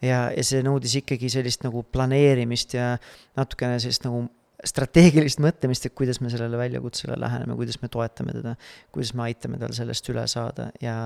ja, 0.02 0.28
ja 0.30 0.44
see 0.44 0.62
nõudis 0.66 0.98
ikkagi 1.00 1.30
sellist 1.32 1.64
nagu 1.64 1.82
planeerimist 1.82 2.76
ja 2.76 2.94
natukene 3.38 3.80
sellist 3.82 4.04
nagu 4.06 4.26
strateegilist 4.64 5.42
mõtlemist, 5.44 5.86
et 5.86 5.96
kuidas 5.96 6.20
me 6.24 6.30
sellele 6.32 6.56
väljakutsele 6.56 7.18
läheneme, 7.20 7.56
kuidas 7.58 7.80
me 7.82 7.90
toetame 7.92 8.36
teda, 8.36 8.54
kuidas 8.94 9.12
me 9.16 9.26
aitame 9.26 9.58
tal 9.60 9.74
sellest 9.76 10.08
üle 10.12 10.24
saada 10.30 10.70
ja, 10.80 10.96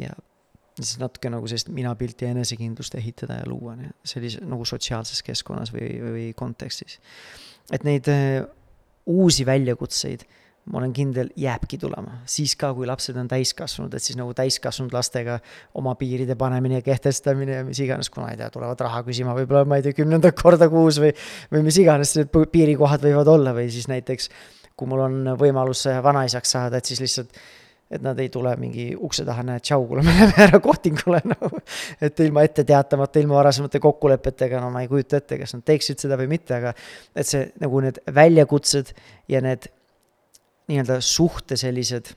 ja 0.00 0.16
siis 0.80 0.96
natuke 1.00 1.30
nagu 1.32 1.46
sellist 1.48 1.70
minapilti 1.72 2.26
ja 2.26 2.34
enesekindlust 2.34 2.96
ehitada 2.98 3.40
ja 3.40 3.48
luua, 3.48 3.76
sellise 4.04 4.42
nagu 4.44 4.66
sotsiaalses 4.68 5.22
keskkonnas 5.26 5.72
või, 5.74 5.90
või 6.02 6.26
kontekstis. 6.36 6.98
Et 7.72 7.86
neid 7.86 8.10
äh, 8.12 8.42
uusi 9.06 9.46
väljakutseid 9.46 10.26
ma 10.66 10.80
olen 10.80 10.92
kindel, 10.94 11.28
jääbki 11.38 11.78
tulema, 11.78 12.16
siis 12.26 12.56
ka, 12.58 12.72
kui 12.74 12.88
lapsed 12.90 13.14
on 13.20 13.28
täiskasvanud, 13.30 13.92
et 13.94 14.02
siis 14.02 14.16
nagu 14.18 14.32
täiskasvanud 14.34 14.94
lastega 14.96 15.38
oma 15.78 15.94
piiride 15.98 16.34
panemine 16.38 16.80
ja 16.80 16.86
kehtestamine 16.86 17.60
ja 17.60 17.66
mis 17.66 17.78
iganes, 17.84 18.10
kuna 18.10 18.32
ei 18.32 18.40
tea, 18.40 18.48
tulevad 18.50 18.82
raha 18.82 19.04
küsima 19.06 19.36
võib-olla, 19.36 19.62
ma 19.68 19.78
ei 19.78 19.86
tea, 19.86 19.94
kümnendat 20.00 20.34
korda 20.40 20.66
kuus 20.72 20.98
või, 21.02 21.12
või 21.54 21.62
mis 21.68 21.78
iganes 21.82 22.16
need 22.18 22.34
piirikohad 22.34 23.06
võivad 23.06 23.30
olla 23.36 23.54
või 23.54 23.70
siis 23.70 23.86
näiteks 23.92 24.30
kui 24.76 24.90
mul 24.90 25.04
on 25.06 25.30
võimalus 25.40 25.86
vanaisaks 26.04 26.50
saada, 26.52 26.80
et 26.80 26.90
siis 26.90 27.00
lihtsalt 27.00 27.38
et 27.90 28.02
nad 28.02 28.18
ei 28.18 28.28
tule 28.32 28.50
mingi 28.58 28.88
ukse 28.98 29.22
taha, 29.26 29.44
näed, 29.46 29.62
tšau, 29.66 29.84
kuule, 29.86 30.02
me 30.06 30.14
läheme 30.14 30.44
ära 30.48 30.60
kohtingule 30.62 31.22
nagu 31.28 31.50
et 32.02 32.20
ilma 32.24 32.42
ette 32.46 32.64
teatamata, 32.66 33.22
ilma 33.22 33.38
varasemate 33.38 33.80
kokkulepetega, 33.82 34.60
no 34.62 34.72
ma 34.74 34.82
ei 34.82 34.90
kujuta 34.90 35.20
ette, 35.20 35.38
kas 35.42 35.54
nad 35.54 35.64
teeksid 35.66 36.02
seda 36.02 36.18
või 36.18 36.30
mitte, 36.34 36.58
aga 36.58 36.74
et 37.14 37.30
see 37.30 37.46
nagu 37.62 37.82
need 37.84 38.02
väljakutsed 38.16 38.94
ja 39.32 39.42
need 39.44 39.70
nii-öelda 40.66 40.98
suhte 41.04 41.58
sellised 41.60 42.16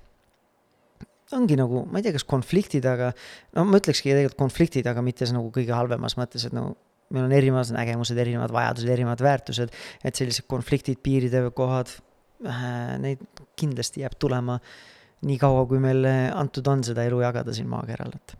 ongi 1.37 1.53
nagu, 1.59 1.83
ma 1.85 1.99
ei 1.99 2.05
tea, 2.07 2.15
kas 2.15 2.25
konfliktid, 2.25 2.85
aga 2.89 3.11
no 3.57 3.65
ma 3.69 3.77
ütlekski 3.77 4.09
tegelikult 4.09 4.39
konfliktid, 4.39 4.87
aga 4.89 5.03
mitte 5.05 5.27
see 5.27 5.35
nagu 5.35 5.51
kõige 5.53 5.75
halvemas 5.77 6.17
mõttes, 6.17 6.47
et 6.47 6.55
nagu 6.57 6.73
meil 7.13 7.25
on 7.25 7.33
erinevad 7.33 7.69
nägemused, 7.73 8.17
erinevad 8.21 8.53
vajadused, 8.53 8.89
erinevad 8.93 9.21
väärtused, 9.25 9.73
et 10.05 10.19
sellised 10.19 10.45
konfliktid, 10.49 11.01
piiride 11.05 11.43
kohad 11.57 11.91
äh,, 12.45 12.97
neid 13.01 13.21
kindlasti 13.59 14.05
jääb 14.05 14.17
tulema. 14.21 14.59
nii 14.59 14.98
kaua, 15.39 15.65
kui 15.67 15.79
meil 15.83 16.05
antud 16.07 16.67
on 16.67 16.83
seda 16.83 17.03
elu 17.07 17.21
jagada 17.25 17.53
siin 17.55 17.67
maakeral, 17.71 18.15
et 18.15 18.35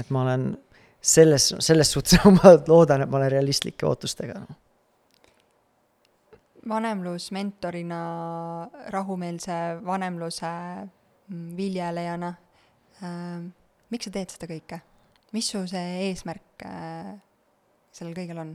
et 0.00 0.10
ma 0.10 0.22
olen 0.22 0.52
selles, 1.00 1.52
selles 1.60 1.90
suhtes 1.92 2.22
ma 2.38 2.56
loodan, 2.68 3.04
et 3.04 3.10
ma 3.10 3.20
olen 3.20 3.32
realistlike 3.34 3.86
ootustega 3.86 4.40
no 4.40 4.62
vanemlusmentorina, 6.68 8.00
rahumeelse 8.88 9.52
vanemluse 9.84 10.46
mm, 11.28 11.56
viljelejana 11.56 12.34
äh,, 13.02 13.42
miks 13.90 14.08
sa 14.08 14.14
teed 14.14 14.34
seda 14.34 14.48
kõike? 14.50 14.82
mis 15.32 15.48
su 15.48 15.62
see 15.66 16.08
eesmärk 16.10 16.64
äh, 16.68 17.14
sellel 17.92 18.14
kõigel 18.16 18.42
on? 18.42 18.54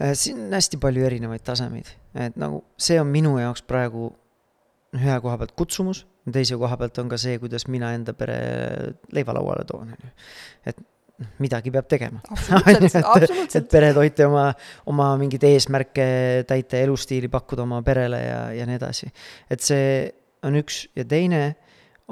Äh, 0.00 0.14
siin 0.18 0.46
on 0.46 0.54
hästi 0.54 0.78
palju 0.80 1.04
erinevaid 1.06 1.44
tasemeid, 1.44 1.90
et 2.14 2.38
nagu 2.40 2.62
see 2.80 3.00
on 3.02 3.10
minu 3.10 3.34
jaoks 3.40 3.64
praegu 3.68 4.12
ühe 4.96 5.18
koha 5.24 5.38
pealt 5.40 5.54
kutsumus, 5.56 6.04
teise 6.32 6.58
koha 6.60 6.76
pealt 6.80 6.98
on 7.00 7.10
ka 7.12 7.18
see, 7.20 7.38
kuidas 7.42 7.66
mina 7.72 7.92
enda 7.96 8.14
pere 8.16 8.38
leiva 9.16 9.34
lauale 9.36 9.64
toon, 9.68 9.92
on 9.94 10.08
ju. 10.08 10.10
et 10.68 10.82
midagi 11.42 11.70
peab 11.72 11.88
tegema. 11.90 12.20
et, 12.72 13.56
et 13.56 13.68
pere 13.70 13.92
toita 13.96 14.26
oma, 14.28 14.46
oma 14.90 15.12
mingeid 15.20 15.44
eesmärke 15.46 16.06
täita, 16.48 16.80
elustiili 16.82 17.30
pakkuda 17.32 17.64
oma 17.66 17.82
perele 17.86 18.20
ja, 18.24 18.40
ja 18.56 18.66
nii 18.68 18.78
edasi. 18.80 19.10
et 19.50 19.64
see 19.64 19.86
on 20.46 20.58
üks 20.58 20.84
ja 20.98 21.06
teine 21.08 21.42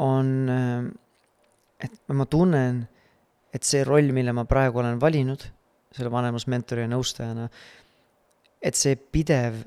on, 0.00 0.30
et 1.82 1.96
ma 2.14 2.26
tunnen, 2.30 2.84
et 3.52 3.66
see 3.66 3.82
roll, 3.84 4.12
mille 4.14 4.32
ma 4.36 4.46
praegu 4.48 4.80
olen 4.80 5.00
valinud, 5.02 5.42
selle 5.96 6.12
vanemusmentori 6.12 6.86
ja 6.86 6.90
nõustajana, 6.92 7.48
et 8.62 8.78
see 8.78 8.94
pidev 8.96 9.58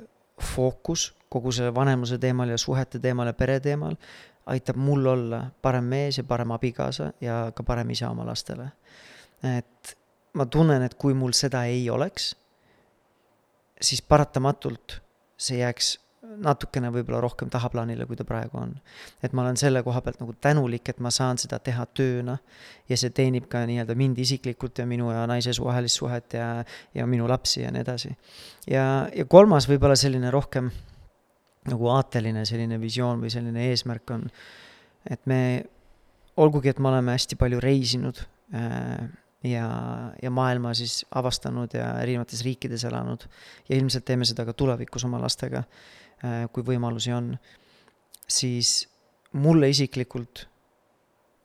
fookus 0.44 1.14
kogu 1.30 1.52
selle 1.52 1.74
vanemuse 1.76 2.18
teemal 2.22 2.50
ja 2.54 2.58
suhete 2.58 3.00
teemal 3.00 3.32
ja 3.32 3.34
pere 3.34 3.60
teemal 3.60 3.96
aitab 4.46 4.76
mul 4.76 5.06
olla 5.06 5.46
parem 5.62 5.84
mees 5.84 6.18
ja 6.18 6.24
parem 6.28 6.52
abikaasa 6.52 7.12
ja 7.22 7.52
ka 7.56 7.64
parem 7.64 7.89
isa 7.89 8.10
oma 8.10 8.26
lastele. 8.28 8.68
Et 9.58 9.98
ma 10.34 10.46
tunnen, 10.46 10.84
et 10.84 10.96
kui 11.00 11.14
mul 11.14 11.34
seda 11.38 11.64
ei 11.70 11.89
oleks, 11.89 12.34
siis 13.82 14.02
paratamatult 14.02 15.00
see 15.38 15.60
jääks 15.60 15.98
natukene 16.24 16.89
võib-olla 16.93 17.19
rohkem 17.24 17.49
tahaplaanile, 17.51 18.05
kui 18.07 18.17
ta 18.19 18.26
praegu 18.28 18.57
on. 18.61 18.74
et 19.24 19.34
ma 19.34 19.43
olen 19.43 19.57
selle 19.59 19.84
koha 19.84 20.01
pealt 20.01 20.21
nagu 20.21 20.34
tänulik, 20.41 20.89
et 20.89 20.99
ma 21.03 21.11
saan 21.11 21.38
seda 21.38 21.59
teha 21.59 21.86
tööna 21.86 22.38
ja 22.89 22.97
see 22.97 23.11
teenib 23.15 23.49
ka 23.51 23.65
nii-öelda 23.67 23.95
mind 23.99 24.19
isiklikult 24.24 24.80
ja 24.80 24.86
minu 24.88 25.11
ja 25.11 25.26
naise 25.28 25.51
vahelist 25.59 25.99
suhet 25.99 26.34
ja, 26.39 26.47
ja 26.95 27.07
minu 27.07 27.28
lapsi 27.28 27.61
ja 27.61 27.71
nii 27.71 27.84
edasi. 27.84 28.15
ja, 28.67 29.07
ja 29.15 29.26
kolmas 29.26 29.67
võib-olla 29.69 29.99
selline 29.99 30.32
rohkem 30.32 30.71
nagu 31.69 31.89
aateline 31.95 32.45
selline 32.45 32.80
visioon 32.82 33.24
või 33.24 33.32
selline 33.32 33.69
eesmärk 33.71 34.15
on, 34.15 34.28
et 35.09 35.26
me, 35.30 35.41
olgugi, 36.38 36.71
et 36.71 36.80
me 36.80 36.91
oleme 36.91 37.15
hästi 37.15 37.38
palju 37.39 37.59
reisinud 37.63 38.24
äh, 38.55 39.03
ja, 39.47 39.67
ja 40.21 40.32
maailma 40.32 40.74
siis 40.78 41.03
avastanud 41.15 41.76
ja 41.76 41.89
erinevates 42.01 42.43
riikides 42.45 42.84
elanud. 42.88 43.28
ja 43.69 43.76
ilmselt 43.76 44.05
teeme 44.05 44.26
seda 44.26 44.45
ka 44.45 44.53
tulevikus 44.53 45.05
oma 45.05 45.21
lastega, 45.21 45.63
kui 46.53 46.63
võimalusi 46.63 47.11
on. 47.11 47.34
siis 48.28 48.88
mulle 49.34 49.67
isiklikult 49.69 50.45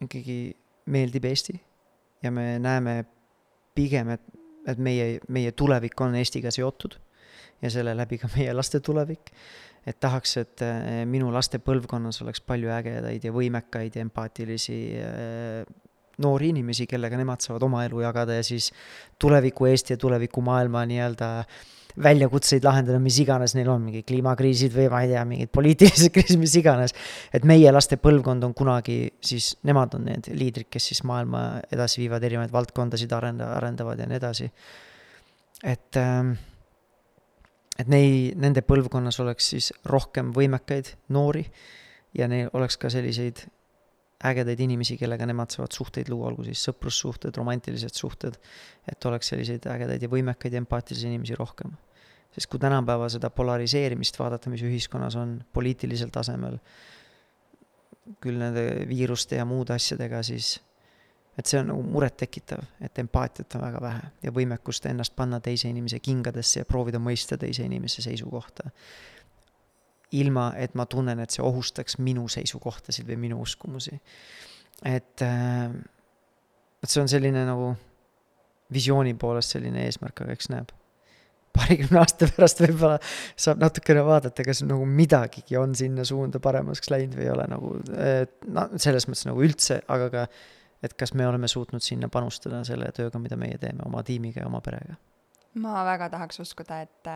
ikkagi 0.05 0.55
meeldib 0.87 1.25
Eesti 1.25 1.57
ja 2.23 2.31
me 2.31 2.59
näeme 2.63 3.05
pigem, 3.75 4.15
et 4.15 4.39
et 4.69 4.81
meie, 4.83 5.19
meie 5.33 5.53
tulevik 5.57 6.01
on 6.05 6.17
Eestiga 6.19 6.53
seotud 6.55 6.99
ja 7.63 7.71
selle 7.73 7.95
läbi 7.97 8.19
ka 8.21 8.31
meie 8.37 8.53
laste 8.57 8.81
tulevik. 8.85 9.33
et 9.89 9.97
tahaks, 10.01 10.37
et 10.37 10.63
äh, 10.67 11.05
minu 11.09 11.31
laste 11.33 11.57
põlvkonnas 11.65 12.19
oleks 12.21 12.43
palju 12.45 12.69
ägedaid 12.75 13.23
ja 13.25 13.33
võimekaid 13.33 13.95
ja 13.97 14.03
empaatilisi 14.05 14.79
äh, 15.01 15.63
noori 16.21 16.51
inimesi, 16.53 16.85
kellega 16.91 17.17
nemad 17.17 17.41
saavad 17.41 17.65
oma 17.65 17.85
elu 17.87 18.03
jagada 18.03 18.37
ja 18.37 18.45
siis 18.45 18.69
tuleviku 19.19 19.71
Eesti 19.71 19.95
ja 19.95 20.01
tuleviku 20.03 20.43
maailma 20.45 20.83
nii-öelda 20.91 21.31
väljakutseid 22.03 22.65
lahendada, 22.67 22.99
mis 23.03 23.19
iganes 23.23 23.55
neil 23.57 23.69
on, 23.73 23.83
mingid 23.89 24.07
kliimakriisid 24.09 24.75
või 24.75 24.89
ma 24.93 25.01
ei 25.05 25.13
tea, 25.13 25.25
mingid 25.29 25.53
poliitilised 25.55 26.13
kriisid, 26.15 26.41
mis 26.41 26.55
iganes. 26.61 26.95
et 27.35 27.47
meie 27.49 27.73
laste 27.73 27.99
põlvkond 28.01 28.47
on 28.49 28.55
kunagi 28.59 28.99
siis, 29.25 29.55
nemad 29.69 29.97
on 29.99 30.07
need 30.09 30.31
liidrid, 30.35 30.69
kes 30.73 30.91
siis 30.93 31.03
maailma 31.09 31.63
edasi 31.75 32.03
viivad, 32.05 32.25
erinevaid 32.25 32.55
valdkondasid 32.55 33.13
arenda-, 33.17 33.51
arendavad 33.57 34.01
ja 34.01 34.09
nii 34.11 34.21
edasi. 34.21 34.51
et, 35.65 36.01
ähm, 36.01 36.33
et 37.79 37.91
nei-, 37.91 38.33
nende 38.37 38.63
põlvkonnas 38.67 39.21
oleks 39.25 39.53
siis 39.55 39.73
rohkem 39.87 40.33
võimekaid 40.37 40.95
noori 41.15 41.47
ja 42.19 42.29
neil 42.31 42.51
oleks 42.57 42.79
ka 42.81 42.91
selliseid 42.93 43.47
ägedaid 44.25 44.61
inimesi, 44.61 44.97
kellega 44.99 45.27
nemad 45.31 45.53
saavad 45.55 45.75
suhteid 45.75 46.09
luua, 46.11 46.33
olgu 46.33 46.47
siis 46.49 46.63
sõprussuhted, 46.67 47.37
romantilised 47.39 47.95
suhted, 47.95 48.39
et 48.91 49.07
oleks 49.07 49.31
selliseid 49.31 49.69
ägedaid 49.71 50.03
ja 50.03 50.11
võimekaid 50.11 50.57
ja 50.57 50.63
empaatilisi 50.63 51.07
inimesi 51.07 51.39
rohkem. 51.39 51.77
Sest 52.39 52.51
kui 52.51 52.61
tänapäeva 52.63 53.09
seda 53.11 53.31
polariseerimist 53.35 54.19
vaadata, 54.19 54.51
mis 54.53 54.63
ühiskonnas 54.63 55.19
on 55.19 55.41
poliitilisel 55.53 56.13
tasemel, 56.15 56.59
küll 58.23 58.39
nende 58.41 58.65
viiruste 58.89 59.37
ja 59.37 59.45
muude 59.45 59.75
asjadega, 59.75 60.23
siis 60.25 60.55
et 61.39 61.47
see 61.47 61.61
on 61.61 61.69
nagu 61.71 61.83
murettekitav, 61.83 62.63
et 62.83 62.99
empaatiat 62.99 63.59
on 63.59 63.63
väga 63.67 63.83
vähe 63.83 64.09
ja 64.25 64.33
võimekust 64.35 64.87
ennast 64.91 65.15
panna 65.19 65.43
teise 65.43 65.69
inimese 65.71 66.01
kingadesse 66.03 66.63
ja 66.63 66.67
proovida 66.67 66.99
mõista 67.03 67.39
teise 67.39 67.67
inimese 67.67 68.03
seisukohta 68.03 68.71
ilma 70.13 70.53
et 70.57 70.75
ma 70.75 70.87
tunnen, 70.87 71.21
et 71.21 71.35
see 71.35 71.45
ohustaks 71.45 71.99
minu 72.01 72.27
seisukohtasid 72.33 73.07
või 73.09 73.19
minu 73.29 73.41
uskumusi. 73.45 74.01
et, 74.85 75.23
äh, 75.23 75.71
et 76.83 76.89
see 76.89 77.03
on 77.03 77.09
selline 77.09 77.45
nagu 77.45 77.75
visiooni 78.73 79.15
poolest 79.15 79.57
selline 79.57 79.85
eesmärk, 79.85 80.21
aga 80.23 80.33
eks 80.33 80.49
näeb. 80.49 80.73
Paarikümne 81.59 82.01
aasta 82.03 82.29
pärast 82.31 82.63
võib-olla 82.65 82.99
saab 83.37 83.63
natukene 83.63 84.05
vaadata, 84.07 84.47
kas 84.47 84.63
nagu 84.67 84.87
midagigi 84.89 85.59
on 85.61 85.75
sinna 85.79 86.07
suunda 86.09 86.41
paremaks 86.43 86.91
läinud 86.93 87.19
või 87.19 87.27
ei 87.27 87.33
ole 87.35 87.49
nagu, 87.51 87.75
no 88.55 88.69
selles 88.77 89.09
mõttes 89.09 89.27
nagu 89.29 89.45
üldse, 89.45 89.81
aga 89.91 90.09
ka, 90.15 90.27
et 90.85 90.95
kas 90.99 91.15
me 91.19 91.27
oleme 91.29 91.51
suutnud 91.51 91.85
sinna 91.85 92.11
panustada 92.13 92.63
selle 92.69 92.91
tööga, 92.97 93.21
mida 93.23 93.39
meie 93.41 93.59
teeme 93.61 93.85
oma 93.87 94.05
tiimiga 94.07 94.45
ja 94.45 94.51
oma 94.51 94.63
perega. 94.65 94.97
ma 95.59 95.83
väga 95.89 96.11
tahaks 96.15 96.41
uskuda, 96.45 96.83
et 96.87 97.13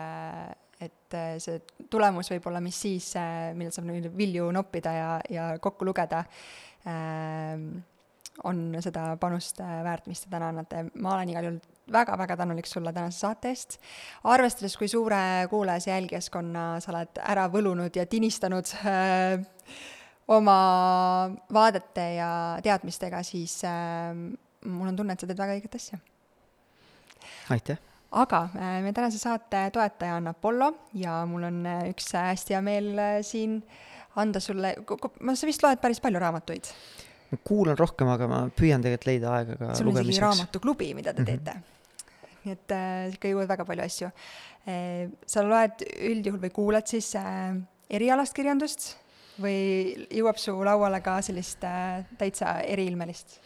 et 0.82 1.16
see 1.38 1.60
tulemus 1.90 2.30
võib 2.32 2.46
olla 2.50 2.60
mis 2.64 2.74
siis, 2.74 3.12
millal 3.54 3.74
saab 3.74 3.86
nüüd 3.86 4.08
vilju 4.18 4.48
noppida 4.54 4.94
ja, 4.96 5.10
ja 5.30 5.44
kokku 5.62 5.86
lugeda, 5.86 6.24
ähm, 6.90 7.68
on 8.44 8.62
seda 8.80 9.16
panust 9.20 9.60
äh, 9.60 9.80
väärt, 9.84 10.06
mis 10.10 10.24
te 10.24 10.30
täna 10.32 10.48
annate. 10.52 10.86
ma 10.94 11.14
olen 11.16 11.32
igal 11.32 11.48
juhul 11.48 11.60
väga-väga 11.92 12.36
tänulik 12.40 12.66
sulle 12.66 12.92
tänase 12.92 13.18
saate 13.18 13.52
eest. 13.52 13.78
arvestades, 14.24 14.76
kui 14.76 14.88
suure 14.88 15.46
kuulajas 15.50 15.86
ja 15.86 15.98
jälgijaskonna 15.98 16.64
sa 16.80 16.92
oled 16.94 17.22
ära 17.34 17.48
võlunud 17.52 17.96
ja 17.96 18.06
tinistanud 18.06 18.72
äh, 18.86 19.44
oma 20.28 20.58
vaadete 21.52 22.08
ja 22.16 22.32
teadmistega, 22.64 23.22
siis 23.26 23.60
äh, 23.68 24.12
mul 24.64 24.92
on 24.92 24.96
tunne, 24.96 25.12
et 25.12 25.20
sa 25.20 25.28
teed 25.30 25.44
väga 25.44 25.58
õiget 25.58 25.80
asja. 25.80 25.98
aitäh 27.50 27.80
aga 28.12 28.42
äh, 28.56 28.80
meie 28.84 28.92
tänase 28.92 29.18
saate 29.20 29.68
toetaja 29.72 30.18
on 30.20 30.28
Apollo 30.28 30.72
ja 30.94 31.22
mul 31.28 31.48
on 31.48 31.62
äh, 31.66 31.86
üks 31.92 32.12
äh, 32.14 32.32
hästi 32.32 32.56
hea 32.56 32.60
meel 32.64 32.90
siin 33.24 33.60
anda 34.20 34.40
sulle, 34.40 34.74
sa 34.84 35.48
vist 35.48 35.64
loed 35.64 35.80
päris 35.80 36.02
palju 36.04 36.20
raamatuid? 36.20 36.68
Ma 37.32 37.40
kuulan 37.44 37.78
rohkem, 37.78 38.10
aga 38.12 38.28
ma 38.28 38.40
püüan 38.52 38.84
tegelikult 38.84 39.08
leida 39.08 39.34
aega 39.38 39.58
ka 39.58 39.74
sul 39.78 39.90
on 39.92 40.00
isegi 40.02 40.22
raamatuklubi, 40.22 40.92
mida 40.98 41.12
te 41.12 41.22
mm 41.22 41.26
-hmm. 41.26 41.44
teete. 41.44 41.62
nii 42.44 42.52
et 42.52 42.72
äh, 42.74 43.12
ikka 43.14 43.28
jõuad 43.30 43.48
väga 43.48 43.64
palju 43.64 43.84
asju 43.84 44.08
äh,. 44.08 45.10
sa 45.26 45.44
loed 45.46 45.84
üldjuhul 46.10 46.40
või 46.42 46.50
kuulad 46.50 46.86
siis 46.86 47.14
äh, 47.16 47.54
erialast 47.90 48.34
kirjandust 48.34 48.96
või 49.40 49.94
jõuab 50.10 50.38
su 50.38 50.56
lauale 50.64 51.00
ka 51.00 51.20
sellist 51.22 51.64
äh, 51.64 52.04
täitsa 52.18 52.60
eriilmelist? 52.60 53.40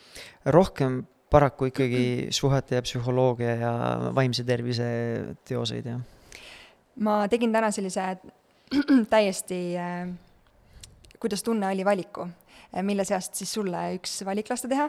rohkem 0.44 1.04
paraku 1.30 1.70
ikkagi 1.70 2.28
suhete 2.30 2.74
ja 2.74 2.82
psühholoogia 2.82 3.54
ja 3.60 3.72
vaimse 4.14 4.44
tervise 4.44 4.86
teoseid, 5.44 5.86
jah. 5.86 6.00
ma 6.96 7.28
tegin 7.28 7.52
täna 7.52 7.70
sellise 7.70 8.16
täiesti 9.14 9.76
äh, 9.78 10.08
kuidas 11.20 11.42
tunne 11.42 11.68
oli 11.68 11.84
valiku, 11.84 12.28
mille 12.86 13.06
seast 13.08 13.38
siis 13.38 13.52
sulle 13.58 13.82
üks 13.96 14.18
valik 14.26 14.50
lasta 14.50 14.70
teha, 14.70 14.88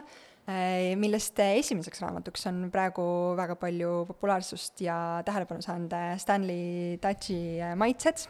äh, 0.50 0.92
millest 1.00 1.38
esimeseks 1.44 2.02
raamatuks 2.04 2.48
on 2.50 2.66
praegu 2.74 3.06
väga 3.38 3.58
palju 3.60 4.04
populaarsust 4.10 4.84
ja 4.84 4.98
tähelepanu 5.26 5.64
saanud 5.64 5.96
Stanley 6.20 6.98
Tachi 7.02 7.40
Maitsed, 7.78 8.28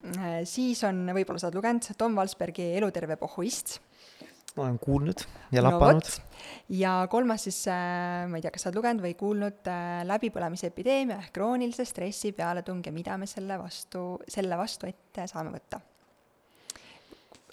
siis 0.48 0.84
on, 0.88 1.06
võib-olla 1.16 1.40
sa 1.40 1.50
oled 1.50 1.60
lugenud, 1.60 1.92
Tom 1.98 2.18
Valsbergi 2.18 2.72
Eluterve 2.78 3.18
pohhuist 3.20 3.78
ma 4.58 4.66
olen 4.66 4.78
kuulnud 4.82 5.22
ja 5.54 5.62
lapanud 5.62 6.08
no,. 6.08 6.24
ja 6.80 6.92
kolmas 7.10 7.46
siis 7.46 7.60
äh,, 7.70 8.26
ma 8.30 8.38
ei 8.38 8.44
tea, 8.44 8.52
kas 8.54 8.66
sa 8.66 8.70
oled 8.70 8.80
lugenud 8.80 9.04
või 9.04 9.14
kuulnud 9.18 9.70
äh, 9.70 10.00
läbipõlemise 10.08 10.72
epideemia 10.72 11.20
ehk 11.22 11.34
kroonilise 11.36 11.86
stressi 11.88 12.32
pealetung 12.36 12.82
ja 12.86 12.94
mida 12.94 13.18
me 13.20 13.28
selle 13.30 13.58
vastu, 13.60 14.10
selle 14.28 14.58
vastu 14.58 14.90
ette 14.90 15.28
saame 15.30 15.54
võtta. 15.54 15.80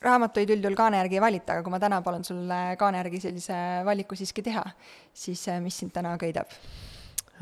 Raamatuid 0.06 0.56
üldjuhul 0.56 0.78
kaane 0.78 1.02
järgi 1.02 1.20
ei 1.20 1.24
valita, 1.24 1.56
aga 1.56 1.66
kui 1.66 1.74
ma 1.74 1.82
täna 1.82 2.02
palun 2.06 2.26
sul 2.28 2.56
kaane 2.80 3.02
järgi 3.04 3.22
sellise 3.28 3.60
valiku 3.88 4.18
siiski 4.20 4.46
teha, 4.46 4.64
siis 5.14 5.46
äh, 5.52 5.62
mis 5.64 5.78
sind 5.82 5.96
täna 5.96 6.16
köidab 6.22 6.52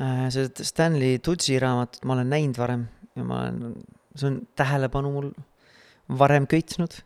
äh,? 0.00 0.28
see 0.34 0.50
Stanley 0.64 1.20
Tutsi 1.24 1.58
raamatut 1.62 2.04
ma 2.04 2.18
olen 2.18 2.32
näinud 2.32 2.60
varem 2.60 2.88
ja 3.14 3.24
ma 3.24 3.44
olen, 3.46 3.80
see 4.16 4.30
on 4.32 4.42
tähelepanu 4.58 5.14
mul 5.14 5.32
varem 6.18 6.46
köitnud 6.50 7.00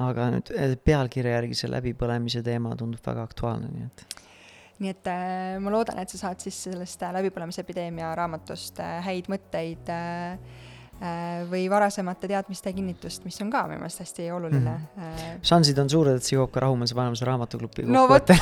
aga 0.00 0.28
nüüd 0.34 0.50
eh, 0.56 0.74
pealkirja 0.80 1.38
järgi 1.38 1.56
see 1.58 1.70
läbipõlemise 1.70 2.42
teema 2.46 2.74
tundub 2.78 3.02
väga 3.04 3.24
aktuaalne, 3.28 3.70
nii 3.70 3.86
et. 3.86 4.04
nii 4.82 4.92
et 4.94 5.10
äh, 5.10 5.56
ma 5.62 5.72
loodan, 5.74 6.00
et 6.02 6.10
sa 6.10 6.24
saad 6.26 6.42
siis 6.42 6.58
sellest 6.66 7.04
läbipõlemise 7.14 7.62
epideemia 7.62 8.10
raamatust 8.18 8.82
häid 9.06 9.30
mõtteid 9.32 9.92
äh, 9.94 10.62
või 11.50 11.64
varasemate 11.70 12.28
teadmiste 12.30 12.72
kinnitust, 12.72 13.24
mis 13.26 13.40
on 13.42 13.50
ka 13.52 13.64
minu 13.68 13.82
meelest 13.82 14.04
hästi 14.04 14.28
oluline 14.32 14.72
mm. 14.72 15.40
šansid 15.44 15.78
on 15.82 15.90
suured, 15.92 16.20
et 16.20 16.26
see 16.26 16.36
jõuab 16.38 16.52
ka 16.54 16.64
Rahumeelse 16.64 16.96
Vanemuse 16.96 17.28
raamatuklubi 17.28 17.86
no 17.90 18.06
vot, 18.10 18.34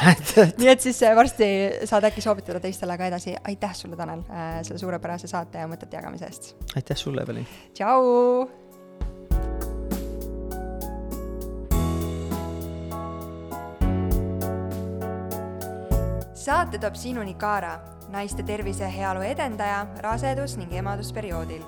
nii 0.61 0.73
et 0.73 0.85
siis 0.85 1.01
varsti 1.17 1.49
saad 1.91 2.07
äkki 2.11 2.25
soovitada 2.25 2.61
teistele 2.63 2.99
ka 3.01 3.11
edasi. 3.11 3.37
aitäh 3.49 3.75
sulle, 3.77 3.97
Tanel, 3.99 4.25
selle 4.63 4.83
suurepärase 4.83 5.31
saate 5.31 5.65
ja 5.65 5.71
mõtete 5.71 5.99
jagamise 5.99 6.29
eest! 6.29 6.53
aitäh 6.77 6.99
sulle, 6.99 7.25
Evelin! 7.25 7.49
tšau! 7.75 8.63
saate 16.43 16.79
toob 16.83 16.97
sinuni 16.99 17.35
Kaara, 17.39 17.77
naiste 18.11 18.43
tervise 18.43 18.83
ja 18.85 18.91
heaolu 18.91 19.23
edendaja 19.23 19.87
rasedus- 20.03 20.57
ning 20.59 20.73
emadusperioodil. 20.75 21.63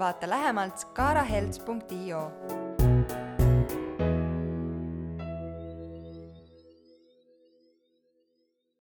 Vaata 0.00 0.30
lähemalt 0.30 0.84
kaarahealth.io 0.92 2.22